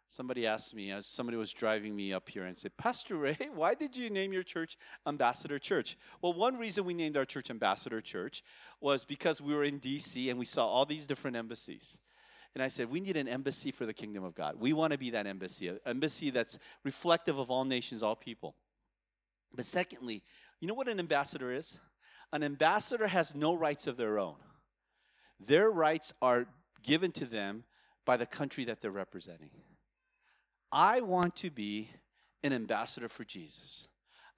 Somebody 0.07 0.45
asked 0.45 0.75
me, 0.75 0.91
as 0.91 1.05
somebody 1.05 1.37
was 1.37 1.53
driving 1.53 1.95
me 1.95 2.11
up 2.11 2.27
here, 2.27 2.43
and 2.43 2.57
said, 2.57 2.75
Pastor 2.75 3.15
Ray, 3.15 3.37
why 3.55 3.73
did 3.73 3.95
you 3.95 4.09
name 4.09 4.33
your 4.33 4.43
church 4.43 4.77
Ambassador 5.07 5.57
Church? 5.57 5.97
Well, 6.21 6.33
one 6.33 6.57
reason 6.57 6.83
we 6.83 6.93
named 6.93 7.15
our 7.15 7.25
church 7.25 7.49
Ambassador 7.49 8.01
Church 8.01 8.43
was 8.81 9.05
because 9.05 9.41
we 9.41 9.55
were 9.55 9.63
in 9.63 9.79
DC 9.79 10.29
and 10.29 10.37
we 10.37 10.45
saw 10.45 10.67
all 10.67 10.85
these 10.85 11.07
different 11.07 11.37
embassies. 11.37 11.97
And 12.53 12.61
I 12.61 12.67
said, 12.67 12.89
we 12.89 12.99
need 12.99 13.15
an 13.15 13.29
embassy 13.29 13.71
for 13.71 13.85
the 13.85 13.93
kingdom 13.93 14.25
of 14.25 14.35
God. 14.35 14.55
We 14.59 14.73
want 14.73 14.91
to 14.91 14.99
be 14.99 15.11
that 15.11 15.25
embassy, 15.25 15.69
an 15.69 15.79
embassy 15.85 16.29
that's 16.29 16.59
reflective 16.83 17.39
of 17.39 17.49
all 17.49 17.63
nations, 17.63 18.03
all 18.03 18.15
people. 18.15 18.55
But 19.53 19.65
secondly, 19.65 20.23
you 20.59 20.67
know 20.67 20.73
what 20.73 20.87
an 20.87 20.99
ambassador 20.99 21.51
is? 21.51 21.79
An 22.31 22.43
ambassador 22.43 23.07
has 23.07 23.35
no 23.35 23.53
rights 23.53 23.87
of 23.87 23.97
their 23.97 24.17
own. 24.17 24.37
Their 25.39 25.69
rights 25.69 26.13
are 26.21 26.45
given 26.83 27.11
to 27.13 27.25
them 27.25 27.65
by 28.05 28.17
the 28.17 28.25
country 28.25 28.63
that 28.65 28.81
they're 28.81 28.91
representing. 28.91 29.51
I 30.71 31.01
want 31.01 31.35
to 31.37 31.49
be 31.49 31.89
an 32.43 32.53
ambassador 32.53 33.09
for 33.09 33.25
Jesus. 33.25 33.87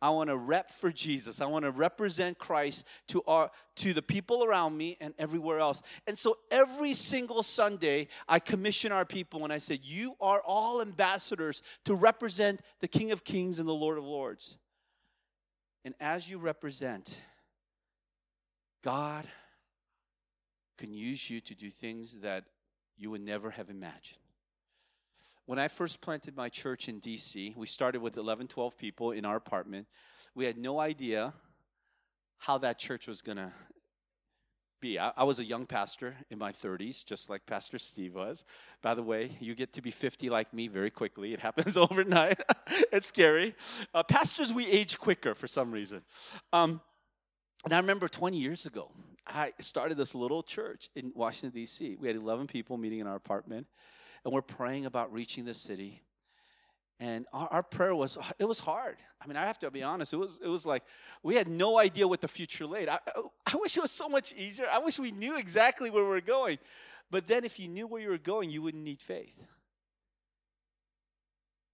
I 0.01 0.09
want 0.09 0.30
to 0.30 0.38
rep 0.38 0.70
for 0.70 0.91
Jesus. 0.91 1.39
I 1.39 1.45
want 1.45 1.64
to 1.64 1.72
represent 1.72 2.38
Christ 2.38 2.86
to 3.07 3.24
our 3.26 3.49
to 3.76 3.93
the 3.93 4.01
people 4.01 4.43
around 4.43 4.76
me 4.76 4.97
and 4.99 5.14
everywhere 5.18 5.59
else. 5.59 5.82
And 6.07 6.20
so 6.20 6.38
every 6.51 6.93
single 6.93 7.41
Sunday 7.41 8.09
I 8.28 8.39
commission 8.39 8.91
our 8.91 9.05
people 9.05 9.45
and 9.45 9.53
I 9.53 9.59
said, 9.59 9.86
"You 9.86 10.18
are 10.20 10.41
all 10.41 10.82
ambassadors 10.82 11.64
to 11.86 11.95
represent 11.95 12.59
the 12.82 12.88
King 12.89 13.14
of 13.14 13.24
Kings 13.24 13.59
and 13.59 13.70
the 13.70 13.74
Lord 13.74 13.97
of 13.97 14.03
Lords." 14.03 14.57
And 15.86 15.95
as 15.99 16.29
you 16.29 16.38
represent 16.38 17.17
God 18.84 19.25
can 20.77 20.93
use 20.93 21.29
you 21.29 21.39
to 21.41 21.55
do 21.55 21.69
things 21.69 22.19
that 22.21 22.43
you 22.97 23.09
would 23.09 23.21
never 23.21 23.51
have 23.51 23.69
imagined. 23.69 24.19
When 25.45 25.59
I 25.59 25.67
first 25.67 26.01
planted 26.01 26.36
my 26.36 26.49
church 26.49 26.88
in 26.88 26.99
DC, 26.99 27.55
we 27.55 27.65
started 27.65 28.01
with 28.01 28.17
11, 28.17 28.47
12 28.47 28.77
people 28.77 29.11
in 29.11 29.25
our 29.25 29.36
apartment. 29.36 29.88
We 30.36 30.45
had 30.45 30.57
no 30.57 30.79
idea 30.79 31.34
how 32.38 32.57
that 32.59 32.77
church 32.77 33.07
was 33.07 33.21
going 33.21 33.38
to 33.38 33.51
be. 34.84 34.99
I, 34.99 35.13
I, 35.15 35.23
was 35.23 35.39
a 35.39 35.45
young 35.45 35.65
pastor 35.65 36.15
in 36.29 36.38
my 36.38 36.51
30s, 36.51 37.05
just 37.05 37.29
like 37.29 37.45
Pastor 37.45 37.79
Steve 37.79 38.15
was. 38.15 38.43
By 38.81 38.93
the 38.93 39.01
way, 39.01 39.31
you 39.39 39.55
get 39.55 39.71
to 39.73 39.81
be 39.81 39.91
50 39.91 40.29
like 40.29 40.53
me 40.53 40.67
very 40.67 40.91
quickly. 40.91 41.34
It 41.34 41.39
happens 41.47 41.77
overnight. 41.77 42.39
it's 42.91 43.07
scary. 43.07 43.55
Uh, 43.93 44.03
pastors, 44.03 44.51
we 44.51 44.67
age 44.67 44.99
quicker 44.99 45.34
for 45.34 45.47
some 45.47 45.71
reason. 45.71 46.01
Um, 46.51 46.81
and 47.63 47.73
I 47.73 47.77
remember 47.77 48.09
20 48.09 48.38
years 48.38 48.65
ago, 48.65 48.91
I 49.25 49.53
started 49.59 49.95
this 49.95 50.13
little 50.13 50.43
church 50.43 50.89
in 50.95 51.13
Washington, 51.15 51.57
D.C. 51.57 51.95
We 51.99 52.07
had 52.07 52.17
11 52.17 52.47
people 52.47 52.77
meeting 52.77 52.99
in 52.99 53.07
our 53.07 53.15
apartment 53.15 53.67
and 54.25 54.34
we're 54.34 54.41
praying 54.41 54.86
about 54.86 55.13
reaching 55.13 55.45
the 55.45 55.53
city. 55.53 56.01
And 57.04 57.26
our, 57.34 57.49
our, 57.51 57.64
prayer 57.64 57.93
was, 57.93 58.18
it 58.39 58.45
was 58.45 58.60
hard. 58.60 58.95
I 59.22 59.28
mean, 59.28 59.36
I 59.36 59.43
have 59.43 59.60
to 59.60 59.70
be 59.70 59.84
honest. 59.84 60.14
It 60.14 60.18
was, 60.18 60.39
it 60.41 60.47
was 60.47 60.66
like 60.66 60.84
we 61.22 61.36
had 61.36 61.49
no 61.49 61.78
idea 61.78 62.08
what 62.08 62.22
the 62.22 62.30
future 62.30 62.66
laid. 62.66 62.88
I, 62.88 62.97
oh, 63.18 63.34
I 63.45 63.58
wish 63.58 63.76
it 63.76 63.82
was 63.82 63.91
so 63.91 64.08
much 64.08 64.34
easier. 64.38 64.68
I 64.72 64.80
wish 64.80 64.97
we 64.97 65.12
knew 65.12 65.38
exactly 65.38 65.89
where 65.89 66.06
we're 66.06 66.22
going. 66.22 66.60
But 67.12 67.28
then 67.28 67.43
if 67.43 67.60
you 67.60 67.68
knew 67.68 67.88
where 67.88 68.01
you 68.01 68.08
were 68.08 68.18
going, 68.18 68.49
you 68.51 68.62
wouldn't 68.62 68.86
need 68.86 69.01
faith. 69.01 69.36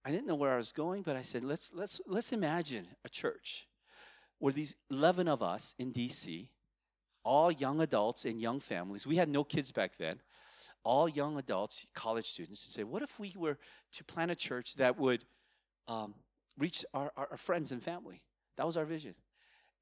I 0.04 0.10
didn't 0.10 0.26
know 0.26 0.34
where 0.34 0.52
I 0.52 0.56
was 0.56 0.72
going, 0.72 1.02
but 1.02 1.14
I 1.14 1.22
said, 1.22 1.44
let's, 1.44 1.70
let's, 1.72 2.00
let's 2.08 2.32
imagine 2.32 2.88
a 3.04 3.08
church 3.08 3.68
where 4.40 4.52
these 4.52 4.74
11 4.90 5.28
of 5.28 5.44
us 5.44 5.76
in 5.78 5.92
DC, 5.92 6.48
all 7.22 7.52
young 7.52 7.80
adults 7.80 8.24
and 8.24 8.40
young 8.40 8.58
families, 8.58 9.06
we 9.06 9.14
had 9.14 9.28
no 9.28 9.44
kids 9.44 9.70
back 9.70 9.96
then, 9.96 10.18
all 10.84 11.08
young 11.08 11.38
adults, 11.38 11.86
college 11.94 12.26
students, 12.26 12.64
and 12.64 12.72
say, 12.72 12.84
what 12.84 13.02
if 13.02 13.18
we 13.18 13.34
were 13.36 13.58
to 13.92 14.04
plant 14.04 14.30
a 14.30 14.34
church 14.34 14.74
that 14.76 14.98
would 14.98 15.24
um, 15.88 16.14
reach 16.58 16.84
our, 16.94 17.12
our, 17.16 17.28
our 17.32 17.36
friends 17.36 17.72
and 17.72 17.82
family? 17.82 18.22
That 18.56 18.66
was 18.66 18.76
our 18.76 18.84
vision. 18.84 19.14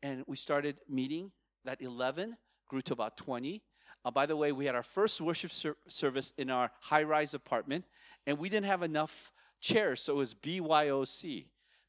And 0.02 0.24
we 0.26 0.36
started 0.36 0.78
meeting. 0.88 1.32
That 1.64 1.82
11 1.82 2.36
grew 2.68 2.80
to 2.82 2.92
about 2.92 3.16
20. 3.16 3.62
Uh, 4.04 4.10
by 4.10 4.26
the 4.26 4.36
way, 4.36 4.52
we 4.52 4.66
had 4.66 4.74
our 4.74 4.82
first 4.82 5.20
worship 5.20 5.52
ser- 5.52 5.76
service 5.88 6.32
in 6.38 6.50
our 6.50 6.70
high 6.80 7.02
rise 7.02 7.34
apartment, 7.34 7.84
and 8.26 8.38
we 8.38 8.48
didn't 8.48 8.66
have 8.66 8.82
enough 8.82 9.32
chairs, 9.60 10.00
so 10.00 10.14
it 10.14 10.16
was 10.16 10.34
BYOC 10.34 11.46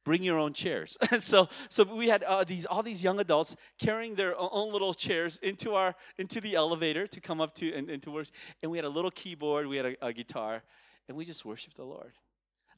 bring 0.09 0.23
your 0.23 0.39
own 0.39 0.53
chairs. 0.53 0.97
so, 1.19 1.47
so 1.69 1.83
we 1.83 2.07
had 2.07 2.23
uh, 2.23 2.43
these 2.43 2.65
all 2.65 2.81
these 2.81 3.03
young 3.03 3.19
adults 3.19 3.55
carrying 3.77 4.15
their 4.15 4.33
own 4.39 4.73
little 4.73 4.95
chairs 4.95 5.37
into 5.43 5.75
our 5.75 5.93
into 6.17 6.41
the 6.41 6.55
elevator 6.55 7.05
to 7.05 7.21
come 7.21 7.39
up 7.39 7.53
to 7.53 7.71
and, 7.75 7.91
and 7.91 8.01
to 8.01 8.09
worship. 8.09 8.33
And 8.63 8.71
we 8.71 8.79
had 8.79 8.85
a 8.85 8.89
little 8.89 9.11
keyboard, 9.11 9.67
we 9.67 9.77
had 9.77 9.85
a, 9.85 10.07
a 10.07 10.11
guitar, 10.11 10.63
and 11.07 11.15
we 11.15 11.25
just 11.25 11.45
worshiped 11.45 11.77
the 11.77 11.83
Lord. 11.83 12.13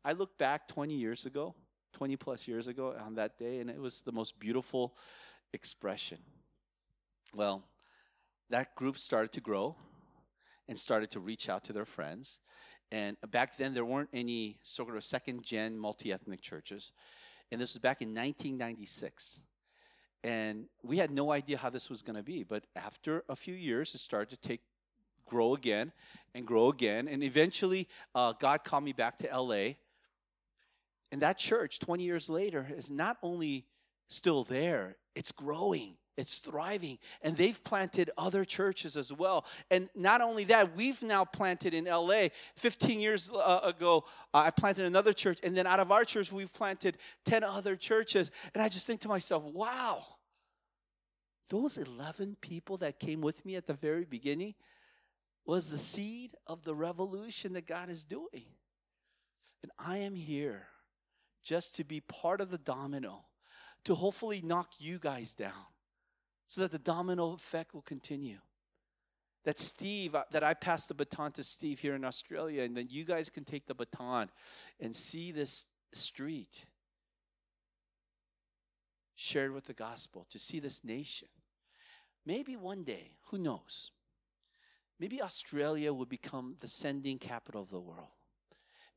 I 0.04 0.12
look 0.12 0.38
back 0.38 0.68
20 0.68 0.94
years 0.94 1.26
ago, 1.26 1.56
20 1.94 2.18
plus 2.18 2.50
years 2.50 2.68
ago 2.68 2.94
on 3.00 3.16
that 3.16 3.40
day, 3.40 3.60
and 3.60 3.70
it 3.70 3.80
was 3.80 4.02
the 4.02 4.12
most 4.12 4.38
beautiful 4.38 4.94
expression. 5.54 6.18
Well, 7.34 7.64
that 8.50 8.76
group 8.76 8.98
started 8.98 9.32
to 9.32 9.40
grow 9.40 9.78
and 10.68 10.78
started 10.78 11.12
to 11.12 11.22
reach 11.22 11.48
out 11.48 11.64
to 11.64 11.72
their 11.72 11.86
friends. 11.86 12.42
And 12.92 13.16
back 13.30 13.56
then, 13.56 13.74
there 13.74 13.86
weren't 13.86 14.10
any 14.12 14.58
sort 14.64 14.98
of 14.98 15.04
second 15.06 15.44
gen 15.44 15.80
multi 15.80 16.12
ethnic 16.12 16.42
churches. 16.42 16.92
And 17.52 17.60
this 17.60 17.74
was 17.74 17.80
back 17.80 18.02
in 18.02 18.10
1996. 18.10 19.42
And 20.24 20.66
we 20.84 20.98
had 20.98 21.12
no 21.12 21.32
idea 21.32 21.58
how 21.58 21.70
this 21.70 21.90
was 21.90 22.02
going 22.02 22.16
to 22.16 22.24
be. 22.24 22.44
But 22.44 22.66
after 22.76 23.24
a 23.28 23.36
few 23.36 23.56
years, 23.56 23.94
it 23.96 24.00
started 24.00 24.30
to 24.42 24.48
take 24.48 24.62
grow 25.26 25.56
again 25.56 25.92
and 26.36 26.46
grow 26.46 26.70
again. 26.70 27.08
And 27.08 27.24
eventually, 27.24 27.88
uh, 28.14 28.34
God 28.40 28.64
called 28.64 28.84
me 28.84 28.94
back 28.94 29.18
to 29.20 29.28
LA. 29.38 29.76
And 31.12 31.22
that 31.22 31.38
church, 31.38 31.80
20 31.80 32.04
years 32.04 32.30
later, 32.30 32.68
is 32.76 32.92
not 32.92 33.18
only 33.24 33.66
still 34.08 34.44
there, 34.44 34.98
it's 35.16 35.32
growing. 35.32 35.96
It's 36.22 36.38
thriving. 36.38 37.00
And 37.24 37.36
they've 37.36 37.62
planted 37.64 38.12
other 38.16 38.46
churches 38.46 38.96
as 38.96 39.12
well. 39.12 39.44
And 39.72 39.90
not 39.96 40.22
only 40.22 40.44
that, 40.46 40.76
we've 40.76 41.02
now 41.02 41.26
planted 41.26 41.74
in 41.74 41.86
LA. 41.86 42.28
15 42.58 43.00
years 43.00 43.32
uh, 43.34 43.62
ago, 43.64 44.06
uh, 44.32 44.44
I 44.46 44.52
planted 44.52 44.86
another 44.86 45.14
church. 45.14 45.40
And 45.42 45.58
then 45.58 45.66
out 45.66 45.80
of 45.80 45.92
our 45.92 46.06
church, 46.06 46.32
we've 46.32 46.54
planted 46.54 47.00
10 47.26 47.44
other 47.44 47.76
churches. 47.76 48.30
And 48.54 48.62
I 48.62 48.70
just 48.70 48.86
think 48.86 49.02
to 49.02 49.08
myself, 49.08 49.44
wow, 49.44 50.04
those 51.50 51.80
11 51.80 52.38
people 52.40 52.78
that 52.78 53.00
came 53.00 53.22
with 53.22 53.44
me 53.44 53.56
at 53.56 53.66
the 53.66 53.74
very 53.74 54.06
beginning 54.06 54.54
was 55.44 55.72
the 55.72 55.78
seed 55.80 56.36
of 56.46 56.64
the 56.64 56.76
revolution 56.76 57.54
that 57.54 57.66
God 57.66 57.90
is 57.90 58.04
doing. 58.04 58.46
And 59.64 59.72
I 59.80 59.98
am 59.98 60.14
here 60.14 60.68
just 61.44 61.76
to 61.78 61.84
be 61.84 62.00
part 62.00 62.42
of 62.42 62.52
the 62.52 62.60
domino, 62.60 63.26
to 63.86 63.96
hopefully 63.96 64.44
knock 64.44 64.70
you 64.78 65.00
guys 65.00 65.34
down 65.34 65.66
so 66.52 66.60
that 66.60 66.72
the 66.74 66.80
domino 66.80 67.32
effect 67.32 67.74
will 67.74 67.82
continue. 67.82 68.40
That 69.46 69.58
Steve, 69.58 70.16
uh, 70.16 70.26
that 70.32 70.44
I 70.44 70.54
pass 70.54 70.86
the 70.86 70.94
baton 70.94 71.32
to 71.32 71.44
Steve 71.44 71.80
here 71.80 71.96
in 71.96 72.04
Australia, 72.04 72.64
and 72.64 72.76
then 72.76 72.88
you 72.90 73.06
guys 73.06 73.30
can 73.30 73.46
take 73.46 73.68
the 73.68 73.74
baton 73.74 74.30
and 74.78 74.94
see 74.94 75.32
this 75.32 75.68
street 75.94 76.66
shared 79.16 79.54
with 79.54 79.64
the 79.68 79.74
gospel, 79.74 80.28
to 80.30 80.38
see 80.38 80.60
this 80.60 80.84
nation. 80.84 81.30
Maybe 82.26 82.58
one 82.58 82.84
day, 82.84 83.12
who 83.30 83.38
knows? 83.38 83.92
Maybe 85.00 85.22
Australia 85.22 85.94
will 85.94 86.06
become 86.06 86.58
the 86.60 86.68
sending 86.68 87.18
capital 87.18 87.62
of 87.62 87.70
the 87.70 87.80
world. 87.80 88.10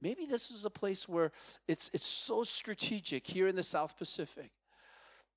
Maybe 0.02 0.26
this 0.26 0.50
is 0.50 0.64
a 0.64 0.70
place 0.70 1.08
where 1.08 1.30
it's, 1.68 1.88
it's 1.94 2.04
so 2.04 2.42
strategic 2.42 3.24
here 3.28 3.46
in 3.46 3.54
the 3.54 3.62
South 3.62 3.96
Pacific 3.96 4.50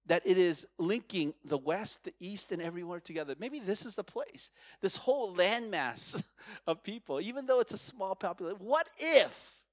that 0.07 0.23
it 0.25 0.37
is 0.37 0.65
linking 0.77 1.33
the 1.45 1.57
West, 1.57 2.05
the 2.05 2.13
East, 2.19 2.51
and 2.51 2.61
everywhere 2.61 2.99
together. 2.99 3.35
Maybe 3.39 3.59
this 3.59 3.85
is 3.85 3.95
the 3.95 4.03
place, 4.03 4.51
this 4.81 4.95
whole 4.95 5.35
landmass 5.35 6.21
of 6.67 6.83
people, 6.83 7.21
even 7.21 7.45
though 7.45 7.59
it's 7.59 7.73
a 7.73 7.77
small 7.77 8.15
population. 8.15 8.59
What 8.59 8.87
if 8.97 9.63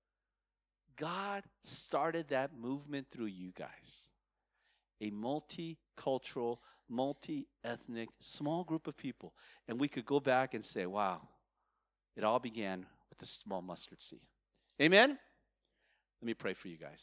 God 0.97 1.43
started 1.63 2.29
that 2.29 2.51
movement 2.59 3.09
through 3.11 3.27
you 3.27 3.53
guys? 3.57 4.09
a 5.01 5.11
multicultural, 5.11 6.59
multi 6.89 7.47
ethnic, 7.63 8.09
small 8.21 8.65
group 8.65 8.87
of 8.87 8.97
people. 8.97 9.35
And 9.69 9.79
we 9.79 9.89
could 9.89 10.05
go 10.05 10.21
back 10.21 10.55
and 10.55 10.65
say, 10.65 10.87
wow, 10.87 11.29
it 12.17 12.25
all 12.25 12.39
began 12.39 12.87
with 13.11 13.21
a 13.23 13.27
small 13.27 13.63
mustard 13.63 14.03
seed. 14.03 14.21
Amen? 14.81 15.19
Let 16.21 16.27
me 16.27 16.35
pray 16.35 16.55
for 16.55 16.69
you 16.69 16.79
guys. 16.79 17.03